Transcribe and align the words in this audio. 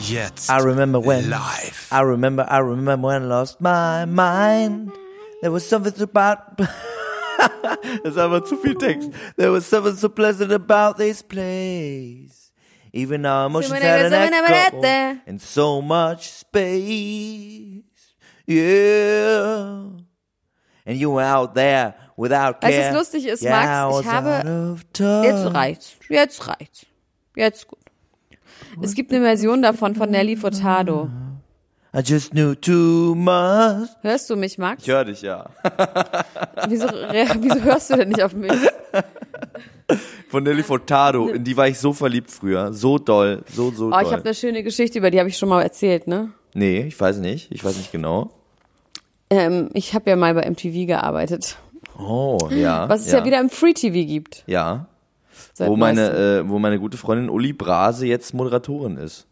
Jetzt. 0.00 0.50
I 0.50 0.58
remember 0.58 0.98
when. 1.00 1.30
Live. 1.30 1.88
I 1.92 2.00
remember, 2.02 2.46
I 2.48 2.58
remember 2.58 3.08
when 3.08 3.22
I 3.22 3.26
lost 3.26 3.60
my 3.60 4.06
mind. 4.06 4.92
There 5.42 5.52
was 5.52 5.68
something 5.68 6.00
about. 6.00 6.56
das 6.58 8.12
ist 8.12 8.18
aber 8.18 8.44
zu 8.44 8.56
viel 8.56 8.74
Text. 8.74 9.10
There 9.36 9.52
was 9.52 9.66
something 9.66 9.94
so 9.94 10.08
pleasant 10.08 10.52
about 10.52 10.96
this 10.96 11.22
place. 11.22 12.52
Even 12.92 13.24
our 13.24 13.46
emotions 13.46 13.72
had 13.80 14.12
an 14.12 14.12
echo 14.12 14.82
eh? 14.82 15.16
in 15.26 15.38
so 15.38 15.80
much 15.80 16.28
space. 16.30 17.82
Yeah. 18.46 19.84
And 20.86 20.98
you 20.98 21.10
were 21.10 21.22
out 21.22 21.54
there 21.54 21.94
without 22.16 22.60
care. 22.60 22.70
Als 22.70 22.88
es 22.88 22.94
lustig 22.94 23.26
ist, 23.26 23.42
Yeah, 23.42 23.56
I 23.56 23.66
Max, 23.66 23.94
was 23.94 24.00
ich 24.00 24.10
habe. 24.10 24.28
out 24.28 24.46
of 24.46 24.92
touch. 24.92 25.24
Jetzt 25.24 25.54
reicht's. 25.54 25.96
Jetzt 26.08 26.48
reicht's. 26.48 26.86
Jetzt 27.36 27.68
gut. 27.68 27.79
Es 28.82 28.94
gibt 28.94 29.12
eine 29.12 29.24
Version 29.24 29.62
davon 29.62 29.94
von 29.94 30.10
Nelly 30.10 30.36
Furtado. 30.36 31.08
I 31.94 32.00
just 32.04 32.30
knew 32.30 32.54
too 32.54 33.14
much. 33.16 33.88
Hörst 34.02 34.30
du 34.30 34.36
mich, 34.36 34.58
Max? 34.58 34.82
Ich 34.82 34.88
höre 34.88 35.04
dich, 35.06 35.22
ja. 35.22 35.50
Wieso, 36.68 36.86
wieso 36.86 37.60
hörst 37.62 37.90
du 37.90 37.96
denn 37.96 38.10
nicht 38.10 38.22
auf 38.22 38.32
mich? 38.32 38.52
Von 40.28 40.44
Nelly 40.44 40.62
Furtado. 40.62 41.28
In 41.28 41.42
die 41.42 41.56
war 41.56 41.66
ich 41.66 41.78
so 41.80 41.92
verliebt 41.92 42.30
früher. 42.30 42.72
So 42.72 42.98
doll. 42.98 43.42
So, 43.52 43.72
so 43.72 43.86
Oh, 43.86 43.90
doll. 43.90 44.02
ich 44.04 44.12
habe 44.12 44.24
eine 44.24 44.34
schöne 44.34 44.62
Geschichte, 44.62 44.98
über 44.98 45.10
die 45.10 45.18
habe 45.18 45.28
ich 45.28 45.36
schon 45.36 45.48
mal 45.48 45.62
erzählt, 45.62 46.06
ne? 46.06 46.30
nee, 46.54 46.82
ich 46.82 46.98
weiß 47.00 47.18
nicht. 47.18 47.50
Ich 47.50 47.64
weiß 47.64 47.76
nicht 47.76 47.90
genau. 47.92 48.30
Ähm, 49.30 49.70
ich 49.74 49.94
habe 49.94 50.10
ja 50.10 50.16
mal 50.16 50.34
bei 50.34 50.48
MTV 50.48 50.86
gearbeitet. 50.86 51.56
Oh, 51.98 52.38
ja. 52.50 52.88
Was 52.88 53.06
es 53.06 53.12
ja, 53.12 53.24
wieder 53.24 53.40
im 53.40 53.50
Free 53.50 53.72
TV 53.72 54.06
gibt. 54.06 54.44
Ja. 54.46 54.86
Seit 55.54 55.68
Wo 55.68 55.76
meine, 55.76 56.10
äh, 56.40 56.48
wo 56.48 56.58
meine 56.58 56.78
gute 56.78 56.96
Freundin 56.96 57.30
Uli 57.30 57.52
Brase 57.52 58.06
jetzt 58.06 58.34
Moderatorin 58.34 58.96
ist. 58.96 59.26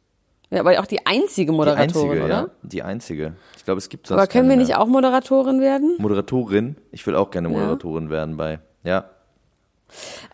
Ja, 0.50 0.60
aber 0.60 0.78
auch 0.80 0.86
die 0.86 1.04
einzige 1.06 1.52
Die 1.52 1.56
Moderatorin, 1.56 2.10
einzige, 2.10 2.24
oder? 2.24 2.28
ja. 2.28 2.48
Die 2.62 2.82
einzige. 2.82 3.34
Ich 3.56 3.64
glaube, 3.64 3.78
es 3.78 3.88
gibt 3.90 4.06
sonst 4.06 4.18
Aber 4.18 4.26
können 4.26 4.48
wir 4.48 4.56
nicht 4.56 4.68
mehr. 4.68 4.80
auch 4.80 4.86
Moderatorin 4.86 5.60
werden? 5.60 5.96
Moderatorin? 5.98 6.76
Ich 6.90 7.06
will 7.06 7.16
auch 7.16 7.30
gerne 7.30 7.48
Moderatorin 7.50 8.08
werden 8.08 8.36
bei. 8.38 8.58
Ja. 8.82 9.10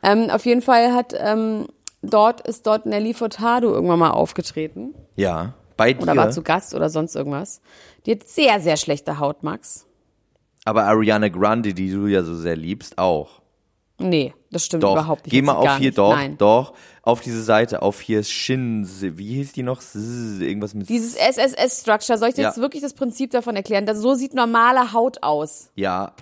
Ähm, 0.03 0.31
auf 0.31 0.45
jeden 0.47 0.63
Fall 0.63 0.93
hat 0.93 1.15
ähm, 1.19 1.67
dort 2.03 2.47
ist 2.47 2.67
dort 2.67 2.87
Nelly 2.87 3.15
Furtado 3.15 3.73
irgendwann 3.73 3.99
mal 3.99 4.11
aufgetreten 4.11 4.95
Ja. 5.17 5.55
Bei 5.77 5.93
dir. 5.93 6.03
oder 6.03 6.15
war 6.17 6.31
zu 6.31 6.43
Gast 6.43 6.75
oder 6.75 6.89
sonst 6.89 7.17
irgendwas. 7.17 7.61
Die 8.07 8.13
hat 8.13 8.29
sehr 8.29 8.61
sehr 8.61 8.77
schlechte 8.77 9.19
Haut, 9.19 9.43
Max. 9.43 9.87
aber 10.65 10.85
Ariana 10.85 11.29
Grande, 11.29 11.75
die 11.75 11.91
du 11.91 12.07
ja 12.07 12.23
so 12.23 12.37
sehr 12.37 12.55
liebst, 12.57 12.99
auch. 12.99 13.41
Nee, 13.99 14.33
das 14.55 14.65
stimmt 14.65 14.83
Doch. 14.83 14.93
überhaupt 14.93 15.27
nicht. 15.27 15.33
Geh 15.33 15.43
mal 15.43 15.55
auf 15.55 15.77
hier, 15.79 15.89
nicht. 15.89 15.99
doch, 15.99 16.15
Nein. 16.17 16.37
doch. 16.39 16.75
Auf 17.03 17.21
diese 17.21 17.43
Seite, 17.43 17.83
auf 17.83 18.01
hier 18.01 18.23
Shins. 18.23 18.99
Wie 19.03 19.35
hieß 19.35 19.53
die 19.53 19.63
noch? 19.63 19.83
Irgendwas 19.95 20.73
mit. 20.75 20.89
Dieses 20.89 21.15
SSS-Structure, 21.17 22.19
soll 22.19 22.29
ich 22.31 22.35
dir 22.35 22.43
Ja. 22.43 22.49
jetzt 22.49 22.59
wirklich 22.59 22.83
das 22.83 22.95
Prinzip 22.95 23.31
davon 23.31 23.57
erklären? 23.57 23.85
Das, 23.87 23.99
so 23.99 24.15
sieht 24.15 24.33
normale 24.35 24.93
Haut 24.93 25.23
aus. 25.23 25.71
Ja. 25.75 26.13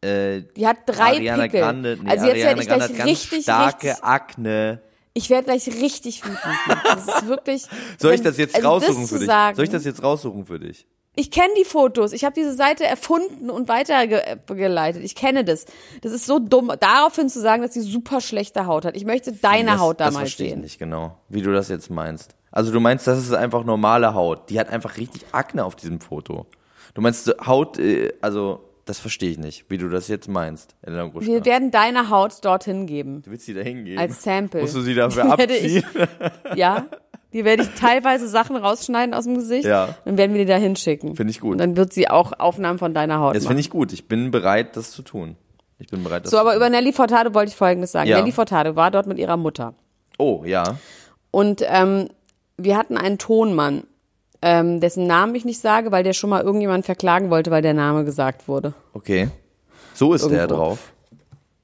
Äh, 0.00 0.42
Die 0.56 0.66
hat 0.66 0.78
drei 0.86 1.16
Ariana 1.16 1.42
Pickel. 1.44 1.60
Grande, 1.60 1.98
nee, 2.02 2.10
also 2.10 2.26
jetzt 2.26 2.36
werde 2.42 2.60
ich 2.60 2.66
gleich 2.66 3.04
richtig, 3.04 3.42
starke 3.44 3.86
richtig, 3.88 4.04
Akne. 4.04 4.80
ich 5.14 5.30
werde 5.30 5.44
gleich 5.44 5.66
richtig 5.80 6.24
wütend. 6.24 6.38
Das 6.84 7.06
ist 7.06 7.26
wirklich. 7.28 7.64
Soll 7.98 8.14
ich 8.14 8.22
das 8.22 8.36
jetzt 8.36 8.56
also 8.56 8.68
raussuchen 8.68 9.06
für 9.06 9.18
dich? 9.18 9.26
Sagen, 9.26 9.54
Soll 9.56 9.64
ich 9.64 9.70
das 9.70 9.84
jetzt 9.84 10.02
raussuchen 10.02 10.44
für 10.46 10.58
dich? 10.58 10.86
Ich 11.14 11.30
kenne 11.30 11.52
die 11.58 11.64
Fotos. 11.66 12.12
Ich 12.14 12.24
habe 12.24 12.34
diese 12.34 12.54
Seite 12.54 12.84
erfunden 12.84 13.50
und 13.50 13.68
weitergeleitet. 13.68 15.02
Ich 15.04 15.14
kenne 15.14 15.44
das. 15.44 15.66
Das 16.00 16.10
ist 16.12 16.24
so 16.24 16.38
dumm, 16.38 16.72
daraufhin 16.80 17.28
zu 17.28 17.40
sagen, 17.40 17.62
dass 17.62 17.74
sie 17.74 17.82
super 17.82 18.20
schlechte 18.22 18.66
Haut 18.66 18.84
hat. 18.86 18.96
Ich 18.96 19.04
möchte 19.04 19.32
deine 19.32 19.72
das, 19.72 19.80
Haut 19.80 20.00
da 20.00 20.06
das 20.06 20.14
mal 20.14 20.20
verstehe 20.20 20.46
ich 20.46 20.52
sehen. 20.54 20.62
nicht 20.62 20.78
genau, 20.78 21.18
wie 21.28 21.42
du 21.42 21.52
das 21.52 21.68
jetzt 21.68 21.90
meinst. 21.90 22.34
Also 22.50 22.72
du 22.72 22.80
meinst, 22.80 23.06
das 23.06 23.18
ist 23.18 23.32
einfach 23.34 23.64
normale 23.64 24.14
Haut. 24.14 24.48
Die 24.48 24.58
hat 24.58 24.70
einfach 24.70 24.96
richtig 24.96 25.22
Akne 25.32 25.64
auf 25.66 25.76
diesem 25.76 26.00
Foto. 26.00 26.46
Du 26.94 27.02
meinst 27.02 27.30
Haut, 27.46 27.78
äh, 27.78 28.12
also 28.22 28.60
das 28.86 28.98
verstehe 28.98 29.30
ich 29.30 29.38
nicht, 29.38 29.66
wie 29.68 29.78
du 29.78 29.88
das 29.90 30.08
jetzt 30.08 30.28
meinst, 30.28 30.74
Elena 30.82 31.06
Gruschka. 31.06 31.30
Wir 31.30 31.44
werden 31.44 31.70
deine 31.70 32.08
Haut 32.10 32.42
dorthin 32.44 32.86
geben. 32.86 33.22
Du 33.22 33.30
willst 33.30 33.46
sie 33.46 33.54
da 33.54 33.60
hingeben? 33.60 33.98
Als 33.98 34.22
Sample. 34.22 34.62
Musst 34.62 34.74
du 34.74 34.80
sie 34.80 34.94
dafür 34.94 35.24
Werde 35.38 35.56
ich- 35.56 35.84
abziehen? 35.84 36.08
Ja? 36.56 36.86
Die 37.32 37.44
werde 37.44 37.62
ich 37.62 37.70
teilweise 37.80 38.28
Sachen 38.28 38.56
rausschneiden 38.56 39.14
aus 39.14 39.24
dem 39.24 39.34
Gesicht. 39.36 39.64
Ja. 39.64 39.94
Dann 40.04 40.18
werden 40.18 40.32
wir 40.34 40.44
die 40.44 40.50
da 40.50 40.56
hinschicken. 40.56 41.16
Finde 41.16 41.30
ich 41.30 41.40
gut. 41.40 41.52
Und 41.52 41.58
dann 41.58 41.76
wird 41.76 41.92
sie 41.92 42.08
auch 42.08 42.32
Aufnahmen 42.38 42.78
von 42.78 42.92
deiner 42.94 43.20
Haut 43.20 43.34
Das 43.34 43.46
finde 43.46 43.60
ich 43.60 43.70
gut. 43.70 43.92
Ich 43.92 44.06
bin 44.08 44.30
bereit, 44.30 44.76
das 44.76 44.90
zu 44.90 45.02
tun. 45.02 45.36
Ich 45.78 45.88
bin 45.88 46.04
bereit, 46.04 46.24
das 46.24 46.30
So, 46.30 46.36
zu 46.36 46.40
aber 46.40 46.50
tun. 46.50 46.58
über 46.58 46.70
Nelly 46.70 46.92
Furtado 46.92 47.34
wollte 47.34 47.50
ich 47.50 47.56
Folgendes 47.56 47.92
sagen. 47.92 48.08
Ja. 48.08 48.18
Nelly 48.18 48.32
Furtado 48.32 48.76
war 48.76 48.90
dort 48.90 49.06
mit 49.06 49.18
ihrer 49.18 49.36
Mutter. 49.36 49.74
Oh, 50.18 50.42
ja. 50.44 50.76
Und 51.30 51.62
ähm, 51.66 52.08
wir 52.58 52.76
hatten 52.76 52.96
einen 52.98 53.18
Tonmann, 53.18 53.84
ähm, 54.42 54.80
dessen 54.80 55.06
Namen 55.06 55.34
ich 55.34 55.44
nicht 55.44 55.60
sage, 55.60 55.90
weil 55.90 56.04
der 56.04 56.12
schon 56.12 56.30
mal 56.30 56.42
irgendjemand 56.42 56.84
verklagen 56.84 57.30
wollte, 57.30 57.50
weil 57.50 57.62
der 57.62 57.74
Name 57.74 58.04
gesagt 58.04 58.46
wurde. 58.48 58.74
Okay. 58.92 59.28
So 59.94 60.12
ist 60.14 60.28
der 60.28 60.42
Irgendwo. 60.42 60.54
drauf. 60.56 60.92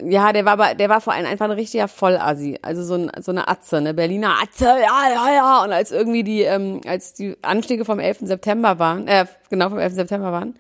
Ja, 0.02 0.32
der 0.32 0.44
war 0.44 0.52
aber, 0.52 0.74
der 0.74 0.88
war 0.88 1.00
vor 1.00 1.12
allem 1.12 1.26
einfach 1.26 1.46
ein 1.46 1.50
richtiger 1.52 1.88
Vollassi. 1.88 2.58
Also 2.62 2.84
so, 2.84 2.94
ein, 2.94 3.10
so 3.20 3.32
eine 3.32 3.48
Atze, 3.48 3.78
eine 3.78 3.94
Berliner 3.94 4.36
Atze, 4.40 4.66
ja, 4.66 5.10
ja, 5.12 5.34
ja. 5.34 5.64
Und 5.64 5.72
als 5.72 5.90
irgendwie 5.90 6.22
die, 6.22 6.42
ähm, 6.42 6.80
als 6.86 7.14
die 7.14 7.36
Anschläge 7.42 7.84
vom 7.84 7.98
11. 7.98 8.18
September 8.22 8.78
waren, 8.78 9.08
äh, 9.08 9.26
genau 9.50 9.70
vom 9.70 9.78
11. 9.78 9.94
September 9.94 10.30
waren, 10.30 10.56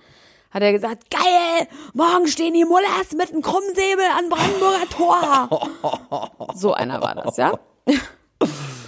hat 0.50 0.62
er 0.62 0.72
gesagt, 0.72 1.10
geil, 1.10 1.68
morgen 1.94 2.26
stehen 2.26 2.54
die 2.54 2.64
Mullers 2.64 3.12
mit 3.16 3.30
einem 3.30 3.42
Krummsäbel 3.42 4.04
an 4.18 4.28
Brandenburger 4.28 4.88
Tor. 4.90 6.50
so 6.54 6.72
einer 6.72 7.00
war 7.00 7.14
das, 7.14 7.36
ja. 7.36 7.52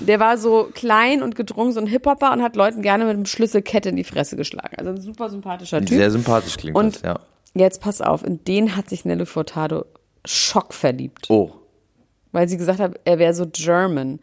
Der 0.00 0.18
war 0.18 0.38
so 0.38 0.68
klein 0.72 1.22
und 1.22 1.36
gedrungen, 1.36 1.72
so 1.72 1.80
ein 1.80 1.86
Hip-Hopper 1.86 2.32
und 2.32 2.42
hat 2.42 2.56
Leuten 2.56 2.82
gerne 2.82 3.04
mit 3.04 3.14
einem 3.14 3.26
Schlüsselkette 3.26 3.90
in 3.90 3.96
die 3.96 4.04
Fresse 4.04 4.36
geschlagen. 4.36 4.74
Also 4.78 4.90
ein 4.90 5.00
super 5.00 5.28
sympathischer 5.28 5.80
Typ. 5.80 5.90
Sehr 5.90 6.10
sympathisch 6.10 6.56
klingt 6.56 6.76
Und 6.76 6.96
das, 6.96 7.02
ja. 7.02 7.20
jetzt 7.54 7.82
pass 7.82 8.00
auf, 8.00 8.24
in 8.24 8.42
den 8.44 8.76
hat 8.76 8.88
sich 8.88 9.04
Nelly 9.04 9.26
Furtado 9.26 9.84
schockverliebt, 10.24 11.26
Oh. 11.30 11.52
weil 12.32 12.48
sie 12.48 12.56
gesagt 12.56 12.80
hat, 12.80 13.00
er 13.04 13.18
wäre 13.18 13.34
so 13.34 13.46
German. 13.50 14.20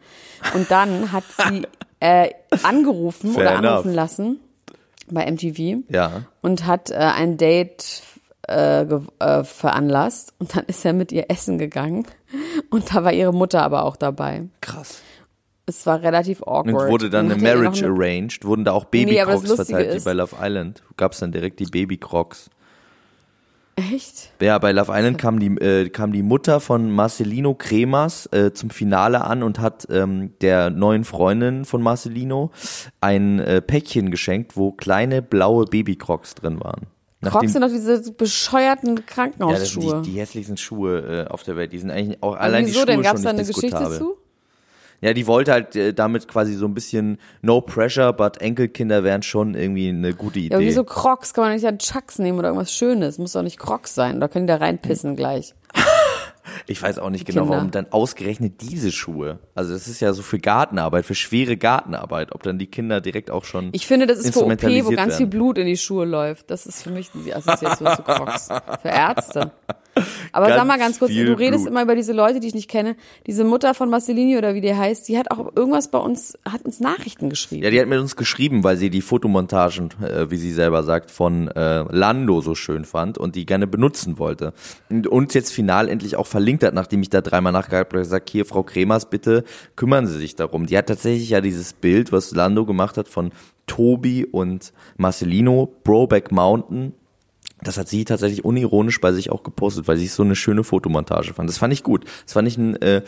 Und 0.54 0.70
dann 0.70 1.12
hat 1.12 1.24
sie 1.48 1.66
äh, 2.00 2.30
angerufen 2.62 3.32
Fair 3.32 3.42
oder 3.42 3.58
enough. 3.58 3.70
anrufen 3.70 3.94
lassen 3.94 4.40
bei 5.10 5.30
MTV 5.30 5.84
Ja. 5.88 6.22
und 6.42 6.66
hat 6.66 6.90
äh, 6.90 6.94
ein 6.94 7.36
Date 7.36 8.02
äh, 8.48 8.82
äh, 8.82 9.44
veranlasst 9.44 10.32
und 10.38 10.56
dann 10.56 10.64
ist 10.66 10.84
er 10.84 10.92
mit 10.92 11.12
ihr 11.12 11.26
essen 11.30 11.58
gegangen 11.58 12.06
und 12.70 12.94
da 12.94 13.04
war 13.04 13.12
ihre 13.12 13.32
Mutter 13.34 13.62
aber 13.62 13.84
auch 13.84 13.96
dabei. 13.96 14.44
Krass. 14.60 15.02
Es 15.66 15.84
war 15.84 16.00
relativ 16.00 16.40
awkward. 16.42 16.68
Und 16.68 16.88
wurde 16.88 17.10
dann 17.10 17.26
Und 17.26 17.32
eine 17.32 17.42
Marriage 17.42 17.84
eine- 17.84 17.94
arranged, 17.94 18.44
wurden 18.46 18.64
da 18.64 18.72
auch 18.72 18.86
Nee, 18.90 19.04
Baby-Crocs 19.04 19.48
Lustige 19.48 19.64
verteilt, 19.66 20.00
wie 20.00 20.04
bei 20.04 20.12
Love 20.14 20.36
Island. 20.40 20.82
Gab 20.96 21.12
es 21.12 21.18
dann 21.18 21.30
direkt 21.30 21.60
die 21.60 21.66
Baby-Crocs. 21.66 22.48
Echt? 23.78 24.32
Ja, 24.40 24.58
bei 24.58 24.72
Love 24.72 24.90
Island 24.92 25.18
kam 25.18 25.38
die, 25.38 25.46
äh, 25.46 25.88
kam 25.88 26.12
die 26.12 26.24
Mutter 26.24 26.58
von 26.58 26.90
Marcelino 26.90 27.54
Cremas 27.54 28.26
äh, 28.32 28.52
zum 28.52 28.70
Finale 28.70 29.24
an 29.24 29.44
und 29.44 29.60
hat 29.60 29.86
ähm, 29.88 30.32
der 30.40 30.70
neuen 30.70 31.04
Freundin 31.04 31.64
von 31.64 31.80
Marcelino 31.80 32.50
ein 33.00 33.38
äh, 33.38 33.62
Päckchen 33.62 34.10
geschenkt, 34.10 34.56
wo 34.56 34.72
kleine 34.72 35.22
blaue 35.22 35.64
Baby-Crocs 35.66 36.34
drin 36.34 36.58
waren. 36.60 36.86
Crocs 37.22 37.52
sind 37.52 37.62
doch 37.62 37.68
diese 37.68 38.12
bescheuerten 38.12 38.90
ja, 38.90 38.94
das 38.96 39.06
Krankenhausschuhe. 39.06 39.90
sind 39.90 40.06
die, 40.06 40.12
die 40.12 40.20
hässlichsten 40.20 40.56
Schuhe 40.56 41.26
äh, 41.26 41.30
auf 41.30 41.44
der 41.44 41.56
Welt. 41.56 41.72
Die 41.72 41.78
sind 41.78 41.90
eigentlich 41.90 42.20
auch 42.22 42.34
Aber 42.34 42.40
allein 42.40 42.64
die 42.64 42.70
wieso 42.70 42.80
Schuhe 42.80 42.86
denn? 42.86 43.02
Gab 43.02 43.14
es 43.14 43.22
schon 43.22 43.24
da 43.24 43.30
eine 43.30 43.46
Geschichte 43.46 43.90
zu? 43.96 44.16
Ja, 45.00 45.12
die 45.12 45.26
wollte 45.26 45.52
halt 45.52 45.76
äh, 45.76 45.94
damit 45.94 46.26
quasi 46.26 46.54
so 46.54 46.66
ein 46.66 46.74
bisschen 46.74 47.18
no 47.40 47.60
pressure, 47.60 48.12
but 48.12 48.40
Enkelkinder 48.40 49.04
wären 49.04 49.22
schon 49.22 49.54
irgendwie 49.54 49.88
eine 49.88 50.12
gute 50.12 50.40
Idee. 50.40 50.54
Ja, 50.54 50.60
wie 50.60 50.72
so 50.72 50.82
Crocs, 50.82 51.34
kann 51.34 51.44
man 51.44 51.54
nicht 51.54 51.66
an 51.66 51.78
Chucks 51.78 52.18
nehmen 52.18 52.38
oder 52.38 52.48
irgendwas 52.48 52.72
Schönes. 52.72 53.18
Muss 53.18 53.32
doch 53.32 53.42
nicht 53.42 53.58
Crocs 53.58 53.94
sein. 53.94 54.20
Da 54.20 54.28
können 54.28 54.46
die 54.46 54.52
da 54.52 54.56
reinpissen 54.56 55.16
gleich. 55.16 55.54
Ich 56.66 56.82
weiß 56.82 56.98
auch 56.98 57.10
nicht 57.10 57.26
genau, 57.26 57.42
Kinder. 57.42 57.56
warum 57.56 57.70
dann 57.70 57.86
ausgerechnet 57.90 58.60
diese 58.60 58.92
Schuhe. 58.92 59.38
Also 59.54 59.72
das 59.72 59.88
ist 59.88 60.00
ja 60.00 60.12
so 60.12 60.22
für 60.22 60.38
Gartenarbeit, 60.38 61.06
für 61.06 61.14
schwere 61.14 61.56
Gartenarbeit, 61.56 62.32
ob 62.34 62.42
dann 62.42 62.58
die 62.58 62.66
Kinder 62.66 63.00
direkt 63.00 63.30
auch 63.30 63.44
schon. 63.44 63.70
Ich 63.72 63.86
finde, 63.86 64.06
das 64.06 64.18
ist 64.18 64.34
für 64.34 64.44
OP, 64.44 64.62
wo 64.62 64.90
ganz 64.90 65.16
viel 65.16 65.26
werden. 65.26 65.30
Blut 65.30 65.58
in 65.58 65.66
die 65.66 65.76
Schuhe 65.76 66.04
läuft. 66.04 66.50
Das 66.50 66.66
ist 66.66 66.82
für 66.82 66.90
mich 66.90 67.10
die 67.12 67.34
Assoziation 67.34 67.88
zu 67.96 68.02
Crocs. 68.02 68.48
Für 68.82 68.88
Ärzte. 68.88 69.52
Aber 70.32 70.46
sag 70.46 70.56
Ganz 70.56 70.68
mal 70.68 70.78
ganz 70.78 70.98
kurz, 70.98 71.12
du 71.12 71.38
redest 71.38 71.64
Blut. 71.64 71.72
immer 71.72 71.82
über 71.82 71.94
diese 71.94 72.12
Leute, 72.12 72.40
die 72.40 72.48
ich 72.48 72.54
nicht 72.54 72.68
kenne. 72.68 72.96
Diese 73.26 73.44
Mutter 73.44 73.74
von 73.74 73.90
Marcelini 73.90 74.36
oder 74.36 74.54
wie 74.54 74.60
die 74.60 74.74
heißt, 74.74 75.08
die 75.08 75.18
hat 75.18 75.30
auch 75.30 75.54
irgendwas 75.54 75.90
bei 75.90 75.98
uns, 75.98 76.38
hat 76.44 76.64
uns 76.64 76.80
Nachrichten 76.80 77.30
geschrieben. 77.30 77.62
Ja, 77.64 77.70
die 77.70 77.80
hat 77.80 77.88
mit 77.88 77.98
uns 77.98 78.16
geschrieben, 78.16 78.64
weil 78.64 78.76
sie 78.76 78.90
die 78.90 79.02
Fotomontagen, 79.02 79.90
äh, 80.02 80.30
wie 80.30 80.36
sie 80.36 80.52
selber 80.52 80.82
sagt, 80.82 81.10
von 81.10 81.48
äh, 81.48 81.84
Lando 81.90 82.40
so 82.40 82.54
schön 82.54 82.84
fand 82.84 83.18
und 83.18 83.36
die 83.36 83.46
gerne 83.46 83.66
benutzen 83.66 84.18
wollte. 84.18 84.52
Und 84.90 85.06
uns 85.06 85.34
jetzt 85.34 85.52
final 85.52 85.88
endlich 85.88 86.16
auch 86.16 86.26
verlinkt 86.26 86.62
hat, 86.62 86.74
nachdem 86.74 87.02
ich 87.02 87.10
da 87.10 87.20
dreimal 87.20 87.52
nachgehakt 87.52 87.92
habe, 87.92 87.98
gesagt, 87.98 88.30
hier, 88.30 88.44
Frau 88.44 88.62
Kremers, 88.62 89.10
bitte 89.10 89.44
kümmern 89.76 90.06
Sie 90.06 90.18
sich 90.18 90.36
darum. 90.36 90.66
Die 90.66 90.76
hat 90.76 90.86
tatsächlich 90.86 91.30
ja 91.30 91.40
dieses 91.40 91.72
Bild, 91.72 92.12
was 92.12 92.32
Lando 92.32 92.64
gemacht 92.64 92.96
hat 92.96 93.08
von 93.08 93.32
Tobi 93.66 94.24
und 94.24 94.72
Marcelino, 94.96 95.72
Broback 95.84 96.32
Mountain, 96.32 96.94
das 97.62 97.76
hat 97.78 97.88
sie 97.88 98.04
tatsächlich 98.04 98.44
unironisch 98.44 99.00
bei 99.00 99.12
sich 99.12 99.30
auch 99.30 99.42
gepostet, 99.42 99.88
weil 99.88 99.96
sie 99.96 100.06
es 100.06 100.14
so 100.14 100.22
eine 100.22 100.36
schöne 100.36 100.64
Fotomontage 100.64 101.34
fand. 101.34 101.48
Das 101.48 101.58
fand 101.58 101.72
ich 101.72 101.82
gut. 101.82 102.04
Das 102.24 102.34
fand 102.34 102.46
ich 102.48 102.56
einen, 102.58 102.76
äh, 102.76 103.02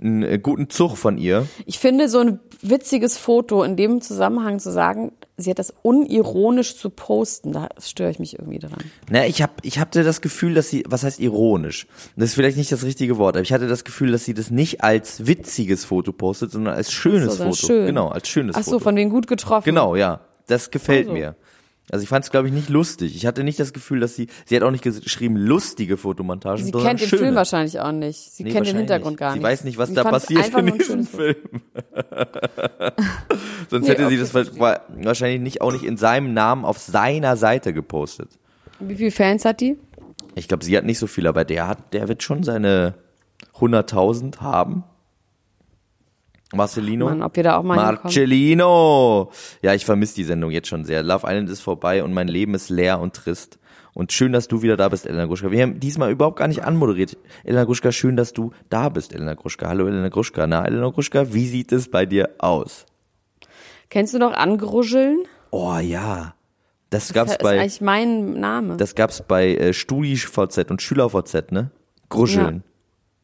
einen 0.00 0.22
äh, 0.22 0.38
guten 0.38 0.68
Zug 0.68 0.96
von 0.98 1.16
ihr. 1.18 1.46
Ich 1.66 1.78
finde 1.78 2.08
so 2.08 2.18
ein 2.18 2.40
witziges 2.60 3.16
Foto 3.16 3.62
in 3.62 3.76
dem 3.76 4.00
Zusammenhang 4.00 4.58
zu 4.58 4.70
sagen, 4.70 5.12
sie 5.36 5.50
hat 5.50 5.58
das 5.58 5.72
unironisch 5.82 6.76
zu 6.76 6.90
posten, 6.90 7.52
da 7.52 7.68
störe 7.80 8.10
ich 8.10 8.18
mich 8.18 8.38
irgendwie 8.38 8.58
dran. 8.60 8.78
Na, 9.10 9.26
ich 9.26 9.42
hab, 9.42 9.64
ich 9.64 9.78
hatte 9.78 10.04
das 10.04 10.20
Gefühl, 10.20 10.54
dass 10.54 10.68
sie, 10.68 10.84
was 10.88 11.02
heißt 11.02 11.18
ironisch? 11.18 11.86
Das 12.16 12.28
ist 12.30 12.34
vielleicht 12.34 12.56
nicht 12.56 12.70
das 12.70 12.84
richtige 12.84 13.16
Wort, 13.18 13.36
aber 13.36 13.42
ich 13.42 13.52
hatte 13.52 13.66
das 13.66 13.82
Gefühl, 13.84 14.12
dass 14.12 14.24
sie 14.24 14.34
das 14.34 14.50
nicht 14.50 14.84
als 14.84 15.26
witziges 15.26 15.84
Foto 15.84 16.12
postet, 16.12 16.52
sondern 16.52 16.74
als 16.74 16.92
schönes 16.92 17.36
So, 17.38 17.44
Foto. 17.44 17.54
schön. 17.56 17.86
Genau, 17.86 18.08
als 18.08 18.28
schönes 18.28 18.54
Ach 18.54 18.62
so, 18.62 18.72
Foto. 18.72 18.84
von 18.84 18.96
wegen 18.96 19.10
gut 19.10 19.26
getroffen. 19.26 19.64
Genau, 19.64 19.96
ja. 19.96 20.20
Das 20.46 20.70
gefällt 20.70 21.06
Also. 21.06 21.12
mir. 21.14 21.36
Also 21.92 22.02
ich 22.04 22.08
fand 22.08 22.24
es, 22.24 22.30
glaube 22.30 22.48
ich, 22.48 22.54
nicht 22.54 22.70
lustig. 22.70 23.14
Ich 23.14 23.26
hatte 23.26 23.44
nicht 23.44 23.60
das 23.60 23.74
Gefühl, 23.74 24.00
dass 24.00 24.16
sie, 24.16 24.28
sie 24.46 24.56
hat 24.56 24.62
auch 24.62 24.70
nicht 24.70 24.82
geschrieben, 24.82 25.36
lustige 25.36 25.98
Fotomontagen, 25.98 26.64
Sie 26.64 26.72
kennt 26.72 27.00
den 27.00 27.08
schöne. 27.08 27.22
Film 27.22 27.34
wahrscheinlich 27.34 27.78
auch 27.80 27.92
nicht. 27.92 28.32
Sie 28.32 28.44
Nee, 28.44 28.52
kennt 28.52 28.66
den 28.66 28.76
Hintergrund 28.78 29.12
nicht. 29.12 29.18
gar 29.20 29.32
sie 29.32 29.38
nicht. 29.38 29.44
weiß 29.46 29.64
nicht, 29.64 29.76
was 29.78 29.90
Sie 29.90 29.94
da 29.94 30.04
passiert 30.04 30.48
in 30.58 30.78
diesem. 30.78 31.06
Film. 31.06 31.36
Sonst 33.70 33.84
Nee, 33.84 33.88
hätte 33.90 34.08
sie 34.08 34.14
okay, 34.14 34.18
das 34.18 34.34
wa- 34.34 34.58
wa- 34.58 34.80
wahrscheinlich 35.04 35.40
nicht 35.42 35.60
auch 35.60 35.72
nicht 35.72 35.84
in 35.84 35.96
seinem 35.96 36.34
Namen 36.34 36.64
auf 36.64 36.78
seiner 36.78 37.36
Seite 37.36 37.72
gepostet. 37.72 38.30
Wie 38.80 38.96
viele 38.96 39.10
Fans 39.10 39.44
hat 39.44 39.60
die? 39.60 39.76
Ich 40.34 40.48
glaube, 40.48 40.64
sie 40.64 40.76
hat 40.76 40.84
nicht 40.84 40.98
so 40.98 41.06
viel, 41.06 41.26
aber 41.26 41.44
der 41.44 41.68
hat, 41.68 41.92
der 41.92 42.08
wird 42.08 42.22
schon 42.22 42.42
seine 42.42 42.94
100.000 43.58 44.40
haben. 44.40 44.84
Marcelino. 46.52 47.06
Mann, 47.06 47.22
ob 47.22 47.36
wir 47.36 47.42
da 47.42 47.56
auch 47.56 47.62
mal 47.62 47.74
hinkommen. 47.78 48.00
Marcellino! 48.04 49.30
Ja, 49.62 49.74
ich 49.74 49.84
vermisse 49.84 50.14
die 50.14 50.24
Sendung 50.24 50.50
jetzt 50.50 50.68
schon 50.68 50.84
sehr. 50.84 51.02
Love 51.02 51.26
Island 51.26 51.48
ist 51.48 51.60
vorbei 51.60 52.02
und 52.04 52.12
mein 52.12 52.28
Leben 52.28 52.54
ist 52.54 52.68
leer 52.70 53.00
und 53.00 53.14
trist. 53.14 53.58
Und 53.94 54.10
schön, 54.12 54.32
dass 54.32 54.48
du 54.48 54.62
wieder 54.62 54.76
da 54.78 54.88
bist, 54.88 55.06
Elena 55.06 55.26
Gruschka. 55.26 55.50
Wir 55.50 55.62
haben 55.62 55.78
diesmal 55.78 56.10
überhaupt 56.10 56.38
gar 56.38 56.48
nicht 56.48 56.64
anmoderiert. 56.64 57.16
Elena 57.44 57.64
Gruschka, 57.64 57.92
schön, 57.92 58.16
dass 58.16 58.32
du 58.32 58.52
da 58.70 58.88
bist, 58.88 59.14
Elena 59.14 59.34
Gruschka. 59.34 59.68
Hallo, 59.68 59.86
Elena 59.86 60.08
Gruschka. 60.08 60.46
Na, 60.46 60.64
Elena 60.64 60.88
Gruschka, 60.90 61.32
wie 61.34 61.46
sieht 61.46 61.72
es 61.72 61.90
bei 61.90 62.06
dir 62.06 62.30
aus? 62.38 62.86
Kennst 63.90 64.14
du 64.14 64.18
noch 64.18 64.32
Angruscheln? 64.32 65.24
Oh 65.50 65.76
ja. 65.76 66.34
Das 66.88 67.12
gab's 67.12 67.32
Das 67.32 67.36
ist 67.36 67.42
bei, 67.42 67.60
eigentlich 67.60 67.80
mein 67.82 68.34
Name. 68.40 68.76
das 68.76 68.94
gab's 68.94 69.22
bei 69.26 69.54
äh, 69.54 69.72
StudiVZ 69.74 70.70
und 70.70 70.80
SchülerVZ, 70.80 71.50
ne? 71.52 71.70
Gruscheln. 72.08 72.64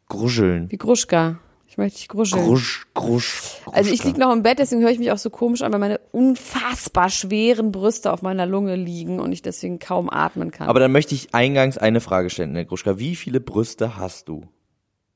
Gruscheln. 0.09 0.71
Wie 0.71 0.79
Gruschka. 0.79 1.39
Ich 1.79 1.81
möchte 1.81 1.99
dich 1.99 2.09
gruscheln. 2.09 2.45
Grusch, 2.45 2.89
grusch, 2.93 3.61
also 3.67 3.89
ich 3.89 4.01
Gruschka. 4.01 4.09
lieg 4.09 4.19
noch 4.19 4.33
im 4.33 4.43
Bett, 4.43 4.59
deswegen 4.59 4.83
höre 4.83 4.91
ich 4.91 4.99
mich 4.99 5.13
auch 5.13 5.19
so 5.19 5.31
komisch 5.31 5.63
an, 5.63 5.71
weil 5.71 5.79
meine 5.79 6.01
unfassbar 6.11 7.09
schweren 7.09 7.71
Brüste 7.71 8.13
auf 8.13 8.21
meiner 8.21 8.47
Lunge 8.47 8.75
liegen 8.75 9.21
und 9.21 9.31
ich 9.31 9.43
deswegen 9.43 9.79
kaum 9.79 10.11
atmen 10.11 10.51
kann. 10.51 10.67
Aber 10.67 10.81
dann 10.81 10.91
möchte 10.91 11.15
ich 11.15 11.37
eingangs 11.37 11.79
eine 11.79 12.01
Frage 12.01 12.31
stellen, 12.31 12.51
Elena 12.51 12.69
Gruschka. 12.69 12.99
Wie 12.99 13.15
viele 13.15 13.39
Brüste 13.39 13.97
hast 13.97 14.27
du? 14.27 14.49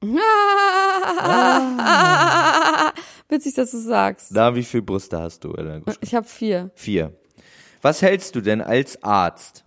Witzig, 3.29 3.55
dass 3.55 3.73
du 3.73 3.79
sagst. 3.79 4.29
Na, 4.31 4.55
wie 4.55 4.62
viele 4.62 4.85
Brüste 4.85 5.19
hast 5.19 5.43
du, 5.43 5.55
Elena 5.55 5.81
Gruschka? 5.81 6.00
Ich 6.00 6.15
habe 6.15 6.29
vier. 6.29 6.70
Vier. 6.76 7.12
Was 7.81 8.03
hältst 8.03 8.37
du 8.37 8.41
denn 8.41 8.61
als 8.61 9.03
Arzt 9.03 9.65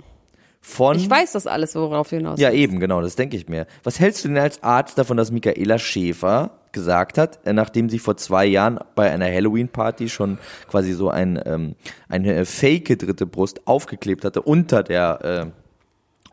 von... 0.62 0.95
Ich 0.95 1.09
weiß 1.09 1.33
das 1.33 1.45
alles, 1.45 1.75
worauf 1.75 2.09
du 2.09 2.15
hinaus 2.15 2.39
Ja, 2.39 2.51
eben, 2.51 2.80
genau, 2.80 3.01
das 3.01 3.18
denke 3.18 3.36
ich 3.36 3.50
mir. 3.50 3.68
Was 3.83 4.00
hältst 4.00 4.24
du 4.24 4.30
denn 4.30 4.38
als 4.38 4.63
Arzt 4.63 4.98
davon, 4.98 5.18
dass 5.18 5.31
Michaela 5.31 5.77
Schäfer 5.77 6.62
gesagt 6.75 7.18
hat, 7.18 7.39
äh, 7.48 7.54
nachdem 7.54 7.89
sie 7.89 7.98
vor 7.98 8.16
zwei 8.18 8.45
Jahren 8.45 8.77
bei 8.94 9.10
einer 9.12 9.25
Halloween-Party 9.25 10.10
schon 10.10 10.38
quasi 10.69 10.94
so 10.94 11.10
ein, 11.10 11.42
ähm, 11.44 11.74
eine 12.07 12.45
fake 12.45 13.00
dritte 13.00 13.25
Brust 13.25 13.66
aufgeklebt 13.66 14.24
hatte 14.24 14.44
unter 14.44 14.83
der, 14.83 15.24
äh, 15.24 15.45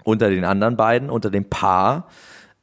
unter 0.05 0.29
den 0.29 0.45
anderen 0.45 0.77
beiden, 0.77 1.09
unter 1.09 1.31
dem 1.31 1.47
Paar, 1.47 2.09